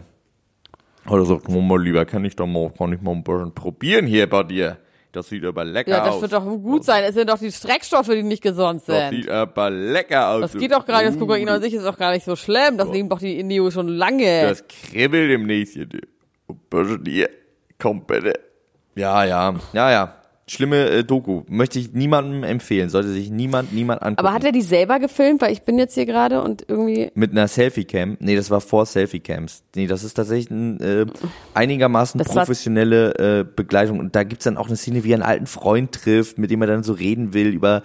oder 1.08 1.26
sagt, 1.26 1.50
oh, 1.50 1.62
mal 1.62 1.82
lieber, 1.82 2.06
kann 2.06 2.26
ich 2.26 2.36
doch 2.36 2.48
mal, 2.48 2.72
kann 2.78 2.94
ich 2.94 3.02
mal 3.02 3.12
ein 3.12 3.24
bisschen 3.24 3.54
probieren 3.54 4.08
hier 4.08 4.30
bei 4.30 4.44
dir. 4.44 4.78
Das 5.14 5.30
sieht 5.30 5.46
aber 5.46 5.64
lecker 5.64 5.92
Ja, 5.92 6.06
das 6.06 6.16
aus. 6.16 6.22
wird 6.24 6.34
doch 6.34 6.44
gut 6.44 6.84
sein. 6.84 7.04
Es 7.04 7.14
sind 7.14 7.30
doch 7.30 7.38
die 7.38 7.52
Streckstoffe, 7.52 8.08
die 8.10 8.24
nicht 8.24 8.42
gesund 8.42 8.82
das 8.88 8.98
sind. 9.10 9.12
sieht 9.12 9.30
aber 9.30 9.70
lecker 9.70 10.28
aus. 10.30 10.42
Das 10.52 10.54
geht 10.60 10.72
doch 10.72 10.86
gar 10.86 11.02
nicht. 11.04 11.12
Das 11.14 11.20
Kokain 11.20 11.48
an 11.48 11.62
sich 11.62 11.74
ist 11.76 11.86
doch 11.86 11.98
gar 11.98 12.12
nicht 12.12 12.26
so 12.26 12.36
schlimm. 12.36 12.78
Das 12.78 12.90
nehmen 12.90 13.10
doch 13.10 13.20
die 13.20 13.40
Indio 13.40 13.70
schon 13.70 13.88
lange. 13.90 14.42
Das 14.50 14.66
kribbelt 14.68 15.30
im 15.32 15.46
nächsten. 15.46 15.88
Komm 17.80 18.06
bitte. 18.06 18.34
Ja, 18.96 19.24
ja, 19.24 19.54
ja, 19.74 19.92
ja. 19.92 20.16
Schlimme 20.54 20.90
äh, 20.90 21.04
Doku. 21.04 21.44
Möchte 21.48 21.80
ich 21.80 21.94
niemandem 21.94 22.44
empfehlen. 22.44 22.90
Sollte 22.90 23.10
sich 23.10 23.30
niemand, 23.30 23.74
niemand 23.74 24.02
angucken. 24.02 24.26
Aber 24.26 24.34
hat 24.34 24.44
er 24.44 24.52
die 24.52 24.62
selber 24.62 25.00
gefilmt? 25.00 25.42
Weil 25.42 25.52
ich 25.52 25.64
bin 25.64 25.78
jetzt 25.78 25.96
hier 25.96 26.06
gerade 26.06 26.42
und 26.42 26.66
irgendwie. 26.68 27.12
Mit 27.16 27.32
einer 27.32 27.48
Selfie-Cam. 27.48 28.18
Nee, 28.20 28.36
das 28.36 28.50
war 28.50 28.62
vor 28.62 28.86
Selfie-Cams. 28.86 29.64
Nee, 29.76 29.88
das 29.88 30.04
ist 30.04 30.14
tatsächlich 30.14 30.52
ein, 30.52 30.80
äh, 30.80 31.06
einigermaßen 31.54 32.20
Das 32.20 32.28
professionelle 32.28 33.40
äh, 33.40 33.44
Begleitung. 33.44 34.00
Und 34.00 34.16
da 34.16 34.24
gibt's 34.24 34.46
dann 34.46 34.58
auch 34.58 34.68
eine 34.68 34.78
Szene, 34.78 35.04
wie 35.04 35.12
er 35.12 35.16
einen 35.16 35.24
alten 35.24 35.48
Freund 35.48 35.92
trifft, 35.92 36.38
mit 36.38 36.52
dem 36.52 36.62
er 36.62 36.68
dann 36.68 36.84
so 36.84 36.94
reden 36.94 37.34
will 37.34 37.48
über 37.48 37.84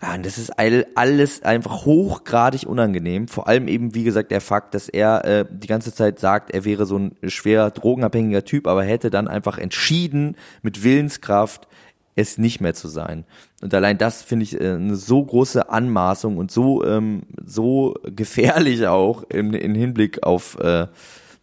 ja, 0.00 0.14
und 0.14 0.24
das 0.24 0.38
ist 0.38 0.58
all, 0.58 0.86
alles 0.94 1.42
einfach 1.42 1.84
hochgradig 1.84 2.66
unangenehm. 2.66 3.28
Vor 3.28 3.46
allem 3.46 3.68
eben, 3.68 3.94
wie 3.94 4.04
gesagt, 4.04 4.30
der 4.30 4.40
Fakt, 4.40 4.74
dass 4.74 4.88
er 4.88 5.24
äh, 5.24 5.44
die 5.50 5.66
ganze 5.66 5.94
Zeit 5.94 6.18
sagt, 6.18 6.50
er 6.50 6.64
wäre 6.64 6.86
so 6.86 6.98
ein 6.98 7.16
schwer 7.28 7.70
drogenabhängiger 7.70 8.44
Typ, 8.44 8.66
aber 8.66 8.84
hätte 8.84 9.10
dann 9.10 9.28
einfach 9.28 9.58
entschieden, 9.58 10.36
mit 10.62 10.82
Willenskraft 10.82 11.68
es 12.14 12.38
nicht 12.38 12.60
mehr 12.60 12.74
zu 12.74 12.88
sein. 12.88 13.24
Und 13.62 13.72
allein 13.74 13.98
das 13.98 14.22
finde 14.22 14.44
ich 14.44 14.60
äh, 14.60 14.74
eine 14.74 14.96
so 14.96 15.24
große 15.24 15.70
Anmaßung 15.70 16.36
und 16.36 16.50
so 16.50 16.84
ähm, 16.84 17.22
so 17.44 17.94
gefährlich 18.04 18.86
auch 18.86 19.22
im, 19.24 19.54
im 19.54 19.74
Hinblick 19.74 20.22
auf 20.22 20.58
äh, 20.60 20.86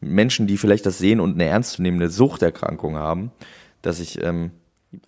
Menschen, 0.02 0.48
die 0.48 0.58
vielleicht 0.58 0.86
das 0.86 0.98
sehen 0.98 1.20
und 1.20 1.34
eine 1.34 1.46
ernstzunehmende 1.46 2.10
Suchterkrankung 2.10 2.98
haben, 2.98 3.32
dass 3.82 4.00
ich 4.00 4.24
ähm, 4.24 4.52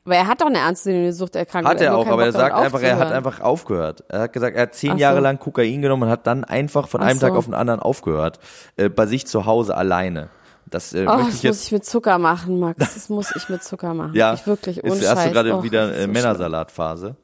Aber 0.03 0.15
er 0.15 0.27
hat 0.27 0.41
doch 0.41 0.47
eine 0.47 0.57
ernstzunehmende 0.57 1.13
Suchterkrankung. 1.13 1.71
hat 1.71 1.81
er 1.81 1.91
nur 1.91 1.99
auch, 1.99 2.07
aber 2.07 2.25
er 2.25 2.31
Bock, 2.31 2.39
damit 2.39 2.53
sagt 2.53 2.65
einfach, 2.65 2.81
er 2.81 2.97
hat 2.97 3.11
einfach 3.11 3.39
aufgehört. 3.39 4.03
Er 4.09 4.21
hat 4.21 4.33
gesagt, 4.33 4.55
er 4.55 4.63
hat 4.63 4.75
zehn 4.75 4.93
so. 4.93 4.97
Jahre 4.97 5.19
lang 5.19 5.39
Kokain 5.39 5.81
genommen 5.81 6.03
und 6.03 6.09
hat 6.09 6.27
dann 6.27 6.43
einfach 6.43 6.87
von 6.87 7.01
Ach 7.01 7.07
einem 7.07 7.19
Tag 7.19 7.33
so. 7.33 7.37
auf 7.37 7.45
den 7.45 7.53
anderen 7.53 7.79
aufgehört, 7.79 8.39
äh, 8.77 8.89
bei 8.89 9.05
sich 9.05 9.27
zu 9.27 9.45
Hause 9.45 9.77
alleine. 9.77 10.29
Das 10.71 10.93
äh, 10.93 11.05
Oh, 11.07 11.17
das 11.17 11.35
ich 11.35 11.43
jetzt. 11.43 11.55
muss 11.57 11.65
ich 11.65 11.71
mit 11.73 11.85
Zucker 11.85 12.17
machen, 12.17 12.59
Max. 12.59 12.79
Das 12.95 13.09
muss 13.09 13.35
ich 13.35 13.47
mit 13.49 13.63
Zucker 13.63 13.93
machen. 13.93 14.15
ja, 14.15 14.33
Ich 14.33 14.47
wirklich, 14.47 14.77
ist, 14.79 14.91
ohne 14.91 15.07
hast 15.09 15.25
du 15.27 15.31
gerade 15.31 15.55
Och, 15.55 15.63
wieder 15.63 15.87
das 15.89 15.97
äh, 15.97 16.01
so 16.05 16.07
Männersalatphase? 16.07 17.15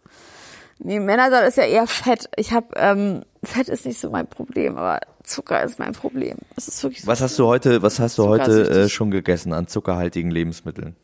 Nee, 0.79 0.99
Männersalat 0.99 1.47
ist 1.47 1.57
ja 1.57 1.63
eher 1.63 1.87
Fett. 1.87 2.29
Ich 2.35 2.51
habe 2.53 2.67
ähm, 2.75 3.23
Fett 3.43 3.67
ist 3.67 3.85
nicht 3.87 3.99
so 3.99 4.11
mein 4.11 4.27
Problem, 4.27 4.77
aber 4.77 4.99
Zucker 5.23 5.63
ist 5.63 5.79
mein 5.79 5.93
Problem. 5.93 6.37
Es 6.55 6.67
ist 6.67 6.83
wirklich 6.83 7.01
so. 7.01 7.07
Was 7.07 7.21
hast 7.21 7.39
du 7.39 7.47
heute, 7.47 7.81
was 7.81 7.99
hast 7.99 8.17
du 8.19 8.27
heute 8.27 8.69
äh, 8.69 8.87
schon 8.89 9.09
gegessen 9.09 9.53
an 9.53 9.67
zuckerhaltigen 9.67 10.29
Lebensmitteln? 10.29 10.95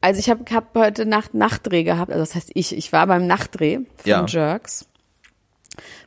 Also 0.00 0.20
ich 0.20 0.30
habe 0.30 0.44
hab 0.54 0.74
heute 0.76 1.04
Nacht 1.06 1.34
Nachtdreh 1.34 1.82
gehabt. 1.82 2.10
Also 2.12 2.22
das 2.24 2.34
heißt 2.36 2.50
ich, 2.54 2.74
ich 2.76 2.92
war 2.92 3.06
beim 3.06 3.26
Nachtdreh 3.26 3.76
von 3.76 3.86
Ja. 4.04 4.24
Jerks, 4.26 4.86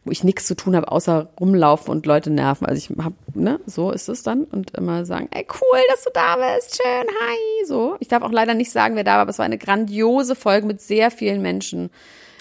wo 0.04 0.12
ich 0.12 0.24
nichts 0.24 0.48
zu 0.48 0.56
tun 0.56 0.76
habe, 0.76 0.92
außer 0.92 1.30
rumlaufen 1.40 1.90
und 1.92 2.06
Leute 2.06 2.30
nerven. 2.32 2.66
Also 2.66 2.78
ich 2.78 2.98
hab, 3.04 3.14
ne, 3.36 3.60
so 3.68 3.92
ist 3.92 4.10
es 4.10 4.24
dann 4.24 4.46
und 4.46 4.72
immer 4.76 5.06
sagen, 5.06 5.28
ey 5.32 5.46
cool, 5.62 5.80
dass 5.90 6.04
du 6.04 6.10
da 6.14 6.38
bist, 6.38 6.82
schön, 6.82 7.08
hi, 7.08 7.66
so. 7.68 7.96
Ich 8.00 8.08
darf 8.08 8.24
auch 8.24 8.32
leider 8.32 8.54
nicht 8.56 8.72
sagen, 8.72 8.96
wer 8.96 9.04
da 9.04 9.14
war, 9.14 9.20
aber 9.22 9.30
es 9.32 9.38
war 9.38 9.46
eine 9.46 9.58
grandiose 9.60 10.36
Folge 10.36 10.66
mit 10.66 10.82
sehr 10.82 11.12
vielen 11.12 11.42
Menschen. 11.42 11.92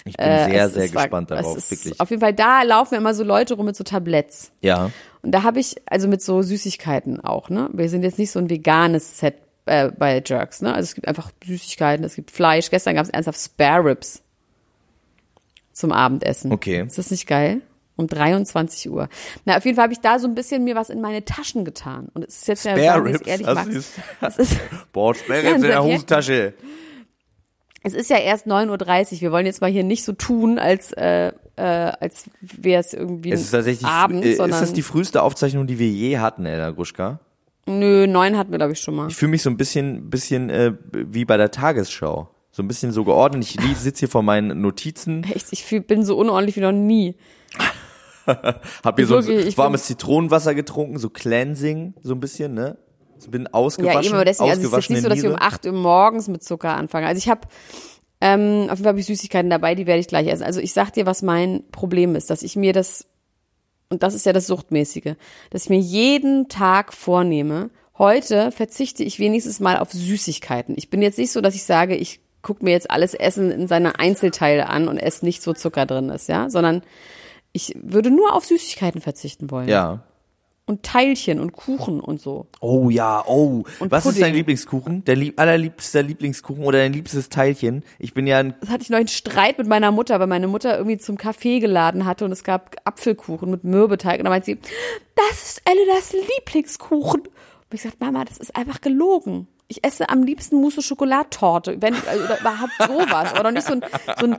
Ich 0.05 0.17
bin 0.17 0.25
Äh, 0.25 0.49
sehr, 0.49 0.65
es- 0.65 0.73
sehr 0.73 0.83
es 0.85 0.95
war- 0.95 1.03
gespannt 1.03 1.29
darauf, 1.29 1.69
wirklich. 1.69 1.99
Auf 1.99 2.09
jeden 2.09 2.21
Fall, 2.21 2.33
da 2.33 2.63
laufen 2.63 2.95
immer 2.95 3.13
so 3.13 3.23
Leute 3.23 3.53
rum 3.53 3.67
mit 3.67 3.75
so 3.75 3.83
Tabletts. 3.83 4.51
Ja, 4.61 4.89
Und 5.21 5.31
da 5.31 5.43
habe 5.43 5.59
ich, 5.59 5.75
also 5.85 6.07
mit 6.07 6.23
so 6.23 6.41
Süßigkeiten 6.41 7.19
auch, 7.23 7.49
ne? 7.51 7.69
Wir 7.73 7.87
sind 7.89 8.01
jetzt 8.01 8.17
nicht 8.17 8.31
so 8.31 8.39
ein 8.39 8.49
veganes 8.49 9.19
Set 9.19 9.35
äh, 9.67 9.91
bei 9.91 10.23
Jerks, 10.25 10.63
ne? 10.63 10.73
Also 10.73 10.85
es 10.87 10.95
gibt 10.95 11.07
einfach 11.07 11.29
Süßigkeiten, 11.45 12.03
es 12.03 12.15
gibt 12.15 12.31
Fleisch. 12.31 12.71
Gestern 12.71 12.95
gab 12.95 13.03
es 13.05 13.11
ernsthaft 13.11 13.39
Spare 13.39 13.85
Ribs 13.85 14.23
zum 15.73 15.91
Abendessen. 15.91 16.51
Okay. 16.51 16.83
Ist 16.85 16.97
das 16.97 17.11
nicht 17.11 17.27
geil? 17.27 17.61
Um 17.97 18.07
23 18.07 18.89
Uhr. 18.89 19.09
Na, 19.45 19.57
auf 19.57 19.65
jeden 19.65 19.75
Fall 19.75 19.83
habe 19.83 19.93
ich 19.93 19.99
da 19.99 20.17
so 20.17 20.27
ein 20.27 20.33
bisschen 20.33 20.63
mir 20.63 20.75
was 20.75 20.89
in 20.89 21.01
meine 21.01 21.23
Taschen 21.25 21.65
getan. 21.65 22.07
Und 22.13 22.23
es 22.25 22.37
ist 22.37 22.47
jetzt 22.47 22.65
ja, 22.65 22.75
Spare 22.77 23.09
es 23.09 23.15
Ribs, 23.15 23.27
ehrlich, 23.27 23.45
das- 23.47 23.67
es 23.67 24.37
ist, 24.37 24.59
Boah, 24.93 25.13
Sperre 25.13 25.43
Ja, 25.43 25.49
jetzt 25.51 25.63
in 25.63 25.67
der. 25.69 25.83
Hosentasche. 25.83 26.53
es 27.83 27.93
ist 27.93 28.09
ja 28.09 28.17
erst 28.17 28.47
9.30 28.47 29.15
Uhr. 29.15 29.21
Wir 29.21 29.31
wollen 29.31 29.45
jetzt 29.45 29.61
mal 29.61 29.69
hier 29.69 29.83
nicht 29.83 30.03
so 30.03 30.13
tun, 30.13 30.57
als, 30.57 30.93
äh, 30.93 31.31
äh, 31.57 31.61
als 31.61 32.25
wäre 32.41 32.79
es 32.79 32.93
irgendwie 32.93 33.31
Es 33.31 33.41
ist 33.41 33.51
tatsächlich, 33.51 33.85
Abend, 33.87 34.23
äh, 34.25 34.31
ist 34.31 34.39
das 34.39 34.73
die 34.73 34.81
früheste 34.83 35.21
Aufzeichnung, 35.21 35.67
die 35.67 35.77
wir 35.77 35.89
je 35.89 36.17
hatten, 36.17 36.45
Elena 36.45 36.71
Gruschka? 36.71 37.19
nö, 37.67 38.07
neun 38.07 38.37
hatten 38.37 38.51
wir, 38.51 38.57
glaube 38.57 38.73
ich, 38.73 38.79
schon 38.79 38.95
mal. 38.95 39.07
Ich 39.09 39.15
fühle 39.15 39.31
mich 39.31 39.43
so 39.43 39.49
ein 39.49 39.55
bisschen, 39.57 40.09
bisschen 40.09 40.49
äh, 40.49 40.73
wie 40.91 41.23
bei 41.25 41.37
der 41.37 41.51
Tagesschau. 41.51 42.29
So 42.51 42.61
ein 42.61 42.67
bisschen 42.67 42.91
so 42.91 43.05
geordnet. 43.05 43.43
Ich 43.43 43.79
sitze 43.79 44.01
hier 44.01 44.09
vor 44.09 44.23
meinen 44.23 44.61
Notizen, 44.61 45.23
Echt, 45.23 45.47
ich 45.51 45.63
fühl, 45.63 45.81
bin 45.81 46.03
so 46.03 46.17
unordentlich 46.17 46.57
wie 46.57 46.61
noch 46.61 46.73
nie. 46.73 47.15
hab 48.25 48.97
hier 48.97 49.07
so 49.07 49.17
ein 49.17 49.57
warmes 49.57 49.85
Zitronenwasser 49.85 50.53
getrunken, 50.53 50.97
so 50.99 51.09
Cleansing, 51.09 51.93
so 52.03 52.13
ein 52.13 52.19
bisschen, 52.19 52.53
ne? 52.53 52.77
Bin 53.29 53.47
ausgewaschen, 53.47 54.01
Ja, 54.01 54.05
eben, 54.05 54.15
aber 54.15 54.25
deswegen, 54.25 54.49
also 54.49 54.67
es 54.67 54.77
ist 54.85 54.89
nicht 54.89 55.03
so, 55.03 55.09
dass 55.09 55.19
ich 55.19 55.25
um 55.25 55.31
Niere. 55.33 55.43
8 55.43 55.67
Uhr 55.67 55.73
morgens 55.73 56.27
mit 56.27 56.43
Zucker 56.43 56.75
anfange. 56.75 57.05
Also 57.05 57.19
ich 57.19 57.29
habe, 57.29 57.41
ähm, 58.19 58.63
auf 58.63 58.69
jeden 58.69 58.77
Fall 58.77 58.87
habe 58.87 58.99
ich 58.99 59.05
Süßigkeiten 59.05 59.49
dabei, 59.49 59.75
die 59.75 59.85
werde 59.85 59.99
ich 59.99 60.07
gleich 60.07 60.27
essen. 60.27 60.43
Also 60.43 60.59
ich 60.59 60.73
sag 60.73 60.91
dir, 60.91 61.05
was 61.05 61.21
mein 61.21 61.63
Problem 61.71 62.15
ist, 62.15 62.31
dass 62.31 62.41
ich 62.41 62.55
mir 62.55 62.73
das, 62.73 63.05
und 63.89 64.01
das 64.01 64.15
ist 64.15 64.25
ja 64.25 64.33
das 64.33 64.47
Suchtmäßige, 64.47 65.13
dass 65.51 65.65
ich 65.65 65.69
mir 65.69 65.79
jeden 65.79 66.49
Tag 66.49 66.93
vornehme, 66.93 67.69
heute 67.99 68.51
verzichte 68.51 69.03
ich 69.03 69.19
wenigstens 69.19 69.59
mal 69.59 69.77
auf 69.77 69.91
Süßigkeiten. 69.91 70.73
Ich 70.75 70.89
bin 70.89 71.03
jetzt 71.03 71.19
nicht 71.19 71.31
so, 71.31 71.41
dass 71.41 71.53
ich 71.53 71.63
sage, 71.63 71.95
ich 71.95 72.20
gucke 72.41 72.63
mir 72.63 72.71
jetzt 72.71 72.89
alles 72.89 73.13
Essen 73.13 73.51
in 73.51 73.67
seine 73.67 73.99
Einzelteile 73.99 74.67
an 74.67 74.87
und 74.87 74.97
esse 74.97 75.25
nicht, 75.25 75.45
wo 75.45 75.53
Zucker 75.53 75.85
drin 75.85 76.09
ist, 76.09 76.29
ja, 76.29 76.49
sondern 76.49 76.81
ich 77.53 77.75
würde 77.81 78.11
nur 78.11 78.33
auf 78.33 78.45
Süßigkeiten 78.45 79.01
verzichten 79.01 79.51
wollen. 79.51 79.67
Ja. 79.67 80.03
Und 80.67 80.83
Teilchen 80.83 81.41
und 81.41 81.51
Kuchen 81.51 81.99
und 81.99 82.21
so. 82.21 82.47
Oh 82.61 82.89
ja, 82.89 83.25
oh. 83.27 83.63
Und 83.79 83.91
Was 83.91 84.05
ist 84.05 84.15
dein 84.15 84.21
Pudding. 84.21 84.35
Lieblingskuchen? 84.35 85.03
Der 85.03 85.17
lieb 85.17 85.37
allerliebster 85.39 86.01
Lieblingskuchen 86.01 86.63
oder 86.63 86.77
dein 86.77 86.93
liebstes 86.93 87.27
Teilchen? 87.27 87.83
Ich 87.99 88.13
bin 88.13 88.25
ja 88.25 88.37
ein 88.37 88.53
das 88.61 88.69
hatte 88.69 88.83
ich 88.83 88.89
noch 88.89 88.99
einen 88.99 89.09
Streit 89.09 89.57
mit 89.57 89.67
meiner 89.67 89.91
Mutter, 89.91 90.19
weil 90.19 90.27
meine 90.27 90.47
Mutter 90.47 90.77
irgendwie 90.77 90.97
zum 90.97 91.17
Kaffee 91.17 91.59
geladen 91.59 92.05
hatte 92.05 92.23
und 92.23 92.31
es 92.31 92.43
gab 92.43 92.77
Apfelkuchen 92.85 93.51
mit 93.51 93.65
Mürbeteig 93.65 94.19
und 94.19 94.25
dann 94.25 94.31
meinte 94.31 94.45
sie, 94.45 94.59
das 95.15 95.43
ist 95.43 95.61
Ellenas 95.65 96.13
Lieblingskuchen. 96.13 97.21
Und 97.21 97.73
ich 97.73 97.81
sagte, 97.81 97.97
Mama, 97.99 98.23
das 98.23 98.37
ist 98.37 98.55
einfach 98.55 98.79
gelogen. 98.79 99.47
Ich 99.71 99.85
esse 99.85 100.09
am 100.09 100.23
liebsten 100.23 100.57
Mousse 100.57 100.81
Schokolatorte, 100.81 101.81
wenn 101.81 101.95
also, 101.95 102.25
oder 102.25 102.39
überhaupt 102.39 102.73
sowas 102.87 103.39
oder 103.39 103.51
nicht 103.51 103.65
so 103.65 103.73
ein, 103.73 103.85
so 104.19 104.25
ein 104.27 104.37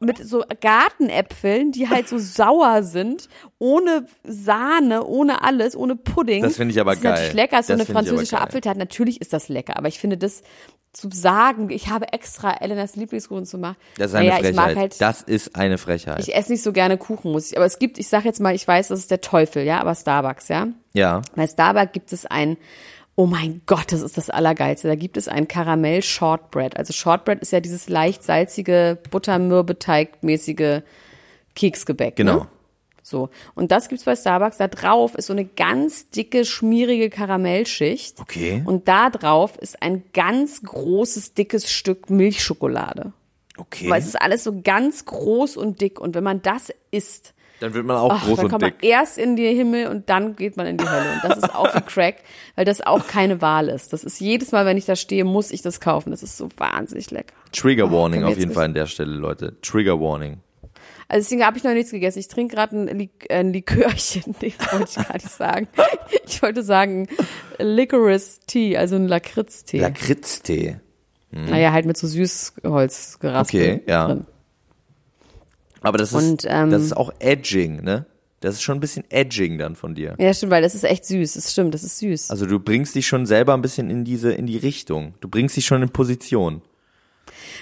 mit 0.00 0.18
so 0.18 0.44
Gartenäpfeln, 0.60 1.70
die 1.70 1.88
halt 1.88 2.08
so 2.08 2.18
sauer 2.18 2.82
sind, 2.82 3.28
ohne 3.58 4.06
Sahne, 4.24 5.04
ohne 5.04 5.42
alles, 5.42 5.76
ohne 5.76 5.94
Pudding. 5.94 6.42
Das 6.42 6.56
finde 6.56 6.74
ich 6.74 6.80
aber 6.80 6.94
ist 6.94 7.02
geil. 7.02 7.12
natürlich 7.12 7.34
lecker, 7.34 7.62
so 7.62 7.72
Das 7.72 7.80
eine 7.80 7.82
ich 7.84 7.88
französische. 7.88 8.40
Apfeltat. 8.40 8.76
Natürlich 8.76 9.20
ist 9.20 9.32
das 9.32 9.48
lecker, 9.48 9.76
aber 9.76 9.86
ich 9.86 10.00
finde 10.00 10.18
das 10.18 10.42
zu 10.92 11.08
sagen, 11.12 11.70
ich 11.70 11.88
habe 11.88 12.12
extra 12.12 12.54
Elenas 12.60 12.96
Lieblingskuchen 12.96 13.46
zu 13.46 13.58
machen. 13.58 13.76
Das 13.96 14.10
ist 14.10 14.14
eine 14.16 14.28
naja, 14.28 14.40
ich 14.40 14.46
Frechheit. 14.46 14.66
mag 14.66 14.76
halt 14.76 15.00
das 15.00 15.22
ist 15.22 15.54
eine 15.54 15.78
Frechheit. 15.78 16.20
ich 16.20 16.34
esse 16.34 16.50
nicht 16.50 16.62
so 16.62 16.72
gerne 16.72 16.98
Kuchen, 16.98 17.30
muss 17.30 17.52
ich. 17.52 17.56
Aber 17.56 17.64
es 17.64 17.78
gibt, 17.78 17.98
ich 17.98 18.08
sag 18.08 18.24
jetzt 18.24 18.40
mal, 18.40 18.54
ich 18.54 18.66
weiß, 18.66 18.88
das 18.88 18.98
ist 18.98 19.10
der 19.12 19.20
Teufel, 19.20 19.62
ja, 19.62 19.80
aber 19.80 19.94
Starbucks, 19.94 20.48
ja. 20.48 20.66
ja. 20.92 21.22
Bei 21.36 21.46
Starbucks 21.46 21.92
gibt 21.92 22.12
es 22.12 22.26
ein, 22.26 22.58
oh 23.14 23.26
mein 23.26 23.62
Gott, 23.66 23.92
das 23.92 24.00
ist 24.00 24.16
das 24.16 24.30
Allergeilste. 24.30 24.88
Da 24.88 24.94
gibt 24.94 25.16
es 25.16 25.28
ein 25.28 25.48
Karamell 25.48 26.02
Shortbread. 26.02 26.76
Also 26.76 26.92
Shortbread 26.92 27.40
ist 27.40 27.52
ja 27.52 27.60
dieses 27.60 27.88
leicht 27.88 28.22
salzige, 28.22 28.98
Buttermürbeteig-mäßige 29.10 30.82
Keksgebäck. 31.54 32.16
Genau. 32.16 32.36
Ne? 32.36 32.48
So. 33.02 33.28
Und 33.54 33.70
das 33.72 33.88
gibt's 33.88 34.04
bei 34.04 34.16
Starbucks. 34.16 34.56
Da 34.56 34.68
drauf 34.68 35.14
ist 35.14 35.26
so 35.26 35.32
eine 35.34 35.44
ganz 35.44 36.10
dicke, 36.10 36.44
schmierige 36.44 37.10
Karamellschicht. 37.10 38.20
Okay. 38.20 38.62
Und 38.64 38.88
da 38.88 39.10
drauf 39.10 39.58
ist 39.58 39.82
ein 39.82 40.04
ganz 40.12 40.62
großes, 40.62 41.34
dickes 41.34 41.70
Stück 41.70 42.08
Milchschokolade. 42.08 43.12
Okay. 43.58 43.90
Weil 43.90 44.00
es 44.00 44.06
ist 44.06 44.20
alles 44.20 44.44
so 44.44 44.62
ganz 44.62 45.04
groß 45.04 45.56
und 45.58 45.80
dick. 45.80 46.00
Und 46.00 46.14
wenn 46.14 46.24
man 46.24 46.40
das 46.40 46.72
isst, 46.90 47.34
Dann 47.62 47.74
wird 47.74 47.86
man 47.86 47.96
auch 47.96 48.10
ach, 48.10 48.24
groß 48.24 48.36
dann 48.38 48.46
und 48.46 48.50
kommt 48.50 48.64
dick. 48.64 48.74
man 48.82 48.90
erst 48.90 49.18
in 49.18 49.36
den 49.36 49.56
Himmel 49.56 49.86
und 49.86 50.08
dann 50.10 50.34
geht 50.34 50.56
man 50.56 50.66
in 50.66 50.78
die 50.78 50.84
Hölle. 50.84 51.12
Und 51.12 51.30
das 51.30 51.38
ist 51.38 51.54
auch 51.54 51.72
ein 51.72 51.86
Crack, 51.86 52.16
weil 52.56 52.64
das 52.64 52.80
auch 52.80 53.06
keine 53.06 53.40
Wahl 53.40 53.68
ist. 53.68 53.92
Das 53.92 54.02
ist 54.02 54.20
jedes 54.20 54.50
Mal, 54.50 54.66
wenn 54.66 54.76
ich 54.76 54.84
da 54.84 54.96
stehe, 54.96 55.24
muss 55.24 55.52
ich 55.52 55.62
das 55.62 55.78
kaufen. 55.78 56.10
Das 56.10 56.24
ist 56.24 56.36
so 56.36 56.48
wahnsinnig 56.56 57.12
lecker. 57.12 57.34
Trigger 57.52 57.92
Warning 57.92 58.22
wir 58.22 58.28
auf 58.30 58.38
jeden 58.38 58.50
Fall 58.50 58.64
an 58.64 58.74
der 58.74 58.86
Stelle, 58.86 59.12
Leute. 59.14 59.60
Trigger 59.62 60.00
Warning. 60.00 60.40
Also 61.06 61.26
deswegen 61.26 61.46
habe 61.46 61.56
ich 61.56 61.62
noch 61.62 61.72
nichts 61.72 61.92
gegessen. 61.92 62.18
Ich 62.18 62.26
trinke 62.26 62.56
gerade 62.56 62.76
ein, 62.76 62.98
Lik 62.98 63.26
äh, 63.28 63.36
ein 63.36 63.52
Likörchen. 63.52 64.34
Nee, 64.42 64.54
wollte 64.72 64.88
ich 64.88 65.06
gar 65.06 65.12
nicht 65.14 65.30
sagen. 65.30 65.68
Ich 66.26 66.42
wollte 66.42 66.64
sagen 66.64 67.06
Licorice 67.58 68.40
Tea, 68.46 68.76
also 68.76 68.96
ein 68.96 69.06
Lakritz-Tee. 69.06 69.78
Lakritztee. 69.78 70.80
naja, 71.30 71.70
halt 71.70 71.86
mit 71.86 71.96
so 71.96 72.08
Süßholz 72.08 73.20
geraspelt 73.20 73.82
Okay, 73.82 73.82
ja. 73.86 74.06
drin. 74.06 74.26
Aber 75.82 75.98
das 75.98 76.12
ist, 76.12 76.14
Und, 76.14 76.46
ähm, 76.48 76.70
das 76.70 76.82
ist 76.82 76.96
auch 76.96 77.12
edging, 77.18 77.82
ne? 77.82 78.06
Das 78.40 78.56
ist 78.56 78.62
schon 78.62 78.78
ein 78.78 78.80
bisschen 78.80 79.04
edging 79.08 79.56
dann 79.56 79.76
von 79.76 79.94
dir. 79.94 80.16
Ja, 80.18 80.34
stimmt, 80.34 80.50
weil 80.50 80.62
das 80.62 80.74
ist 80.74 80.82
echt 80.82 81.04
süß. 81.04 81.34
Das 81.34 81.52
stimmt, 81.52 81.74
das 81.74 81.84
ist 81.84 81.98
süß. 81.98 82.30
Also 82.30 82.44
du 82.44 82.58
bringst 82.58 82.94
dich 82.96 83.06
schon 83.06 83.24
selber 83.24 83.54
ein 83.54 83.62
bisschen 83.62 83.88
in 83.88 84.04
diese, 84.04 84.32
in 84.32 84.46
die 84.46 84.56
Richtung. 84.56 85.14
Du 85.20 85.28
bringst 85.28 85.56
dich 85.56 85.64
schon 85.64 85.80
in 85.80 85.90
Position. 85.90 86.60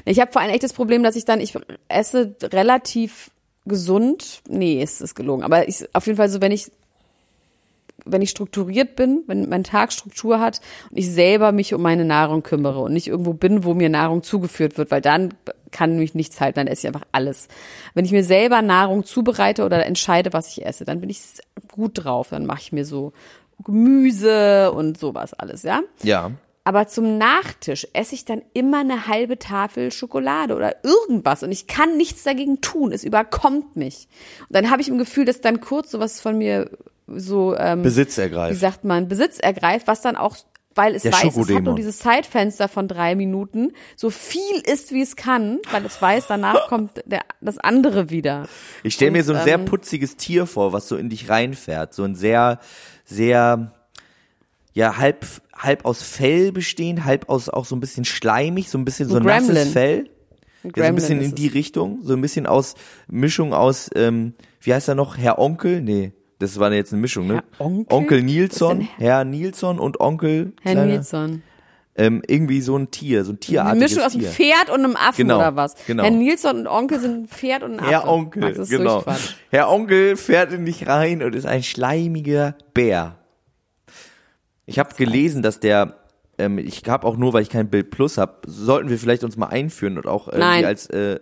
Ich 0.07 0.21
habe 0.21 0.33
vor 0.33 0.41
allem 0.41 0.51
echt 0.53 0.63
das 0.63 0.73
Problem, 0.73 1.03
dass 1.03 1.17
ich 1.17 1.27
dann, 1.27 1.41
ich 1.41 1.55
esse 1.89 2.35
relativ 2.43 3.31
gesund. 3.67 4.41
Nee, 4.49 4.83
es 4.83 5.03
ist 5.03 5.15
gelogen. 5.15 5.43
Aber 5.43 5.69
ich, 5.69 5.85
auf 5.95 6.07
jeden 6.07 6.17
Fall 6.17 6.31
so, 6.31 6.41
wenn 6.41 6.53
ich, 6.53 6.73
wenn 8.07 8.23
ich 8.23 8.31
strukturiert 8.31 8.97
bin, 8.97 9.23
wenn 9.27 9.51
mein 9.51 9.65
Tag 9.65 9.93
Struktur 9.93 10.41
hat 10.41 10.63
und 10.91 10.97
ich 10.97 11.11
selber 11.11 11.53
mich 11.53 11.75
um 11.75 11.83
meine 11.83 12.07
Nahrung 12.07 12.43
kümmere 12.43 12.81
und 12.81 12.95
nicht 12.95 13.09
irgendwo 13.09 13.35
bin, 13.35 13.65
wo 13.65 13.75
mir 13.75 13.91
Nahrung 13.91 14.23
zugeführt 14.23 14.79
wird, 14.79 14.91
weil 14.91 15.03
dann 15.03 15.35
kann 15.71 15.99
mich 15.99 16.15
nichts 16.15 16.41
halten, 16.41 16.57
dann 16.57 16.67
esse 16.67 16.87
ich 16.87 16.95
einfach 16.95 17.07
alles. 17.13 17.49
Wenn 17.95 18.05
ich 18.05 18.13
mir 18.13 18.25
selber 18.25 18.63
Nahrung 18.63 19.05
zubereite 19.05 19.65
oder 19.65 19.85
entscheide, 19.87 20.33
was 20.33 20.49
ich 20.49 20.65
esse, 20.65 20.85
dann 20.85 21.01
bin 21.01 21.11
ich 21.11 21.21
gut 21.73 22.05
drauf. 22.05 22.29
Dann 22.31 22.47
mache 22.47 22.61
ich 22.61 22.73
mir 22.73 22.85
so 22.85 23.13
Gemüse 23.65 24.73
und 24.73 24.99
sowas 24.99 25.35
alles, 25.35 25.63
ja. 25.63 25.81
Ja. 26.03 26.33
Aber 26.65 26.87
zum 26.87 27.19
Nachtisch 27.19 27.89
esse 27.95 28.15
ich 28.15 28.25
dann 28.25 28.43
immer 28.53 28.81
eine 28.81 29.07
halbe 29.07 29.39
Tafel 29.39 29.91
Schokolade 29.91 30.55
oder 30.55 30.85
irgendwas 30.85 31.43
und 31.43 31.51
ich 31.53 31.67
kann 31.67 31.97
nichts 31.97 32.23
dagegen 32.23 32.61
tun. 32.61 32.93
Es 32.93 33.03
überkommt 33.03 33.77
mich. 33.77 34.09
Und 34.43 34.57
dann 34.57 34.71
habe 34.71 34.83
ich 34.83 34.89
im 34.89 34.99
Gefühl, 34.99 35.25
dass 35.25 35.41
dann 35.41 35.61
kurz 35.61 35.91
sowas 35.91 36.21
von 36.21 36.37
mir 36.37 36.71
so, 37.07 37.57
ähm, 37.57 37.83
Besitz 37.83 38.19
wie 38.19 38.23
ergreift. 38.23 38.61
sagt 38.61 38.85
man, 38.85 39.09
Besitz 39.09 39.39
ergreift, 39.39 39.87
was 39.87 40.01
dann 40.01 40.17
auch, 40.17 40.37
weil 40.75 40.95
es 40.95 41.03
Der 41.03 41.13
weiß, 41.13 41.37
es 41.37 41.51
hat 41.51 41.63
nur 41.65 41.75
dieses 41.75 41.99
Zeitfenster 41.99 42.69
von 42.69 42.87
drei 42.87 43.17
Minuten, 43.17 43.73
so 43.97 44.09
viel 44.11 44.61
ist, 44.65 44.93
wie 44.93 45.03
es 45.03 45.17
kann, 45.17 45.59
weil 45.71 45.85
es 45.85 46.01
weiß, 46.01 46.27
danach 46.29 46.69
kommt 46.69 47.03
der, 47.07 47.23
das 47.41 47.59
andere 47.59 48.11
wieder. 48.11 48.47
Ich 48.85 48.95
stelle 48.95 49.11
mir 49.11 49.25
so 49.25 49.33
ein 49.33 49.43
sehr 49.45 49.59
ähm, 49.59 49.65
putziges 49.65 50.17
Tier 50.17 50.47
vor, 50.47 50.73
was 50.73 50.89
so 50.89 50.97
in 50.97 51.09
dich 51.09 51.29
reinfährt. 51.29 51.93
So 51.93 52.05
ein 52.05 52.15
sehr, 52.15 52.61
sehr, 53.05 53.73
ja, 54.73 54.97
halb, 54.97 55.27
halb 55.57 55.85
aus 55.85 56.03
Fell 56.03 56.53
bestehend, 56.53 57.05
halb 57.05 57.29
aus 57.29 57.49
auch 57.49 57.65
so 57.65 57.75
ein 57.75 57.81
bisschen 57.81 58.05
schleimig, 58.05 58.71
so 58.71 58.79
ein 58.79 58.85
bisschen 58.85 59.09
so 59.09 59.17
Ein 59.17 59.25
nasses 59.25 59.49
Gremlin. 59.49 59.73
Fell. 59.73 60.11
Ein 60.63 60.73
Ja, 60.77 60.85
so 60.85 60.89
ein 60.89 60.95
bisschen 60.95 61.21
in 61.21 61.35
die. 61.35 61.49
Richtung, 61.49 62.01
so 62.03 62.13
ein 62.13 62.21
bisschen 62.21 62.47
aus 62.47 62.75
Mischung 63.09 63.55
aus, 63.55 63.91
ähm, 63.97 64.35
wie 64.61 64.73
heißt 64.73 64.89
er 64.89 64.95
noch, 64.95 65.17
Herr 65.17 65.39
Onkel? 65.39 65.81
Nee, 65.81 66.13
das 66.41 66.59
war 66.59 66.73
jetzt 66.73 66.93
eine 66.93 67.01
Mischung, 67.01 67.29
ne? 67.29 67.43
Herr 67.57 67.65
Onkel? 67.67 67.97
Onkel 67.97 68.23
Nilsson, 68.23 68.89
Herr 68.99 69.25
Nilsson 69.25 69.79
und 69.79 70.01
Onkel. 70.01 70.53
Herr 70.63 70.73
kleiner- 70.73 70.87
Nilsson. 70.93 71.43
Ähm, 71.97 72.23
irgendwie 72.27 72.61
so 72.61 72.77
ein 72.77 72.91
Tier, 72.91 73.25
so 73.25 73.33
ein 73.33 73.35
Eine 73.35 73.41
tierartiges 73.41 73.91
Mischung 73.91 74.05
aus 74.07 74.15
einem. 74.15 74.25
Pferd 74.25 74.71
und 74.71 74.85
einem 74.85 74.97
Affen 74.97 75.17
Genau, 75.27 75.37
oder 75.39 75.57
was? 75.57 75.75
genau. 75.87 76.03
Herr 76.05 76.11
Nilsson 76.13 76.61
und 76.61 76.67
Onkel 76.67 76.99
sind 77.01 77.25
ein 77.25 77.29
Pferd 77.29 77.63
und 77.63 77.73
ein 77.75 77.81
Affe. 77.81 77.91
Herr 77.91 78.09
Onkel, 78.09 78.43
Max, 78.43 78.69
genau. 78.71 79.05
Herr 79.51 79.71
Onkel 79.71 80.17
fährt 80.17 80.53
in 80.53 80.65
dich 80.65 80.87
rein 80.87 81.23
und 81.23 81.35
ist 81.35 81.47
ein 81.47 81.63
schleimiger 81.63 82.55
Bär. 82.75 83.17
Ich 84.67 84.79
habe 84.79 84.95
gelesen, 84.95 85.43
dass 85.43 85.61
der, 85.61 85.97
ähm, 86.39 86.59
ich 86.59 86.83
habe 86.89 87.07
auch 87.07 87.17
nur, 87.17 87.33
weil 87.33 87.43
ich 87.43 87.51
kein 87.51 87.69
Bild 87.69 87.91
Plus 87.91 88.19
habe, 88.19 88.37
sollten 88.47 88.89
wir 88.89 88.99
vielleicht 88.99 89.25
uns 89.25 89.37
mal 89.37 89.49
einführen 89.49 89.99
und 89.99 90.07
auch 90.07 90.29
irgendwie 90.29 90.47
Nein. 90.47 90.65
als 90.65 90.87
äh, 90.91 91.19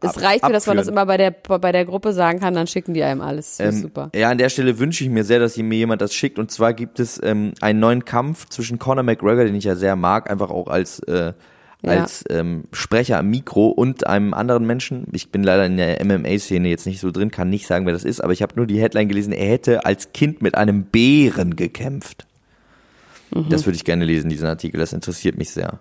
Es 0.00 0.16
ab- 0.16 0.22
reicht 0.22 0.46
mir, 0.46 0.52
dass 0.52 0.66
man 0.66 0.76
das 0.76 0.88
immer 0.88 1.06
bei 1.06 1.16
der, 1.16 1.30
bei 1.30 1.72
der 1.72 1.84
Gruppe 1.84 2.12
sagen 2.12 2.40
kann, 2.40 2.54
dann 2.54 2.66
schicken 2.66 2.94
die 2.94 3.02
einem 3.02 3.20
alles. 3.20 3.58
Ähm, 3.60 3.72
super. 3.72 4.10
Ja, 4.14 4.30
an 4.30 4.38
der 4.38 4.48
Stelle 4.48 4.78
wünsche 4.78 5.04
ich 5.04 5.10
mir 5.10 5.24
sehr, 5.24 5.38
dass 5.38 5.56
mir 5.56 5.76
jemand 5.76 6.00
das 6.02 6.14
schickt. 6.14 6.38
Und 6.38 6.50
zwar 6.50 6.74
gibt 6.74 7.00
es 7.00 7.20
ähm, 7.22 7.52
einen 7.60 7.80
neuen 7.80 8.04
Kampf 8.04 8.48
zwischen 8.48 8.78
Conor 8.78 9.02
McGregor, 9.04 9.44
den 9.44 9.54
ich 9.54 9.64
ja 9.64 9.74
sehr 9.76 9.96
mag, 9.96 10.30
einfach 10.30 10.50
auch 10.50 10.68
als 10.68 10.98
äh, 11.00 11.32
Ja. 11.84 11.90
als 12.02 12.24
ähm, 12.30 12.64
Sprecher 12.72 13.18
am 13.18 13.28
Mikro 13.28 13.66
und 13.66 14.06
einem 14.06 14.34
anderen 14.34 14.64
Menschen. 14.66 15.06
Ich 15.12 15.30
bin 15.32 15.42
leider 15.42 15.66
in 15.66 15.76
der 15.76 16.04
MMA-Szene 16.04 16.68
jetzt 16.68 16.86
nicht 16.86 17.00
so 17.00 17.10
drin, 17.10 17.32
kann 17.32 17.50
nicht 17.50 17.66
sagen, 17.66 17.86
wer 17.86 17.92
das 17.92 18.04
ist, 18.04 18.20
aber 18.22 18.32
ich 18.32 18.40
habe 18.42 18.54
nur 18.54 18.66
die 18.68 18.80
Headline 18.80 19.08
gelesen, 19.08 19.32
er 19.32 19.48
hätte 19.50 19.84
als 19.84 20.12
Kind 20.12 20.42
mit 20.42 20.54
einem 20.54 20.84
Bären 20.84 21.56
gekämpft. 21.56 22.24
Mhm. 23.34 23.48
Das 23.48 23.66
würde 23.66 23.74
ich 23.76 23.84
gerne 23.84 24.04
lesen, 24.04 24.30
diesen 24.30 24.46
Artikel. 24.46 24.78
Das 24.78 24.92
interessiert 24.92 25.36
mich 25.38 25.50
sehr. 25.50 25.80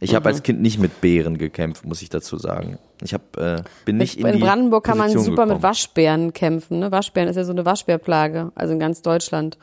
Ich 0.00 0.12
Mhm. 0.12 0.16
habe 0.16 0.28
als 0.28 0.42
Kind 0.42 0.60
nicht 0.60 0.78
mit 0.78 1.00
Bären 1.00 1.38
gekämpft, 1.38 1.84
muss 1.84 2.02
ich 2.02 2.08
dazu 2.08 2.36
sagen. 2.36 2.78
Ich 3.02 3.14
hab, 3.14 3.36
äh, 3.36 3.62
bin 3.84 3.96
nicht 3.96 4.18
in, 4.18 4.26
in 4.26 4.34
die 4.34 4.38
Brandenburg 4.42 4.84
kann 4.84 4.98
man 4.98 5.06
Position 5.08 5.24
super 5.24 5.46
mit 5.46 5.56
gekommen. 5.56 5.62
Waschbären 5.62 6.32
kämpfen. 6.32 6.78
Ne? 6.80 6.92
Waschbären 6.92 7.28
ist 7.28 7.36
ja 7.36 7.44
so 7.44 7.52
eine 7.52 7.64
Waschbärplage, 7.64 8.52
also 8.54 8.72
in 8.72 8.78
ganz 8.78 9.02
Deutschland. 9.02 9.58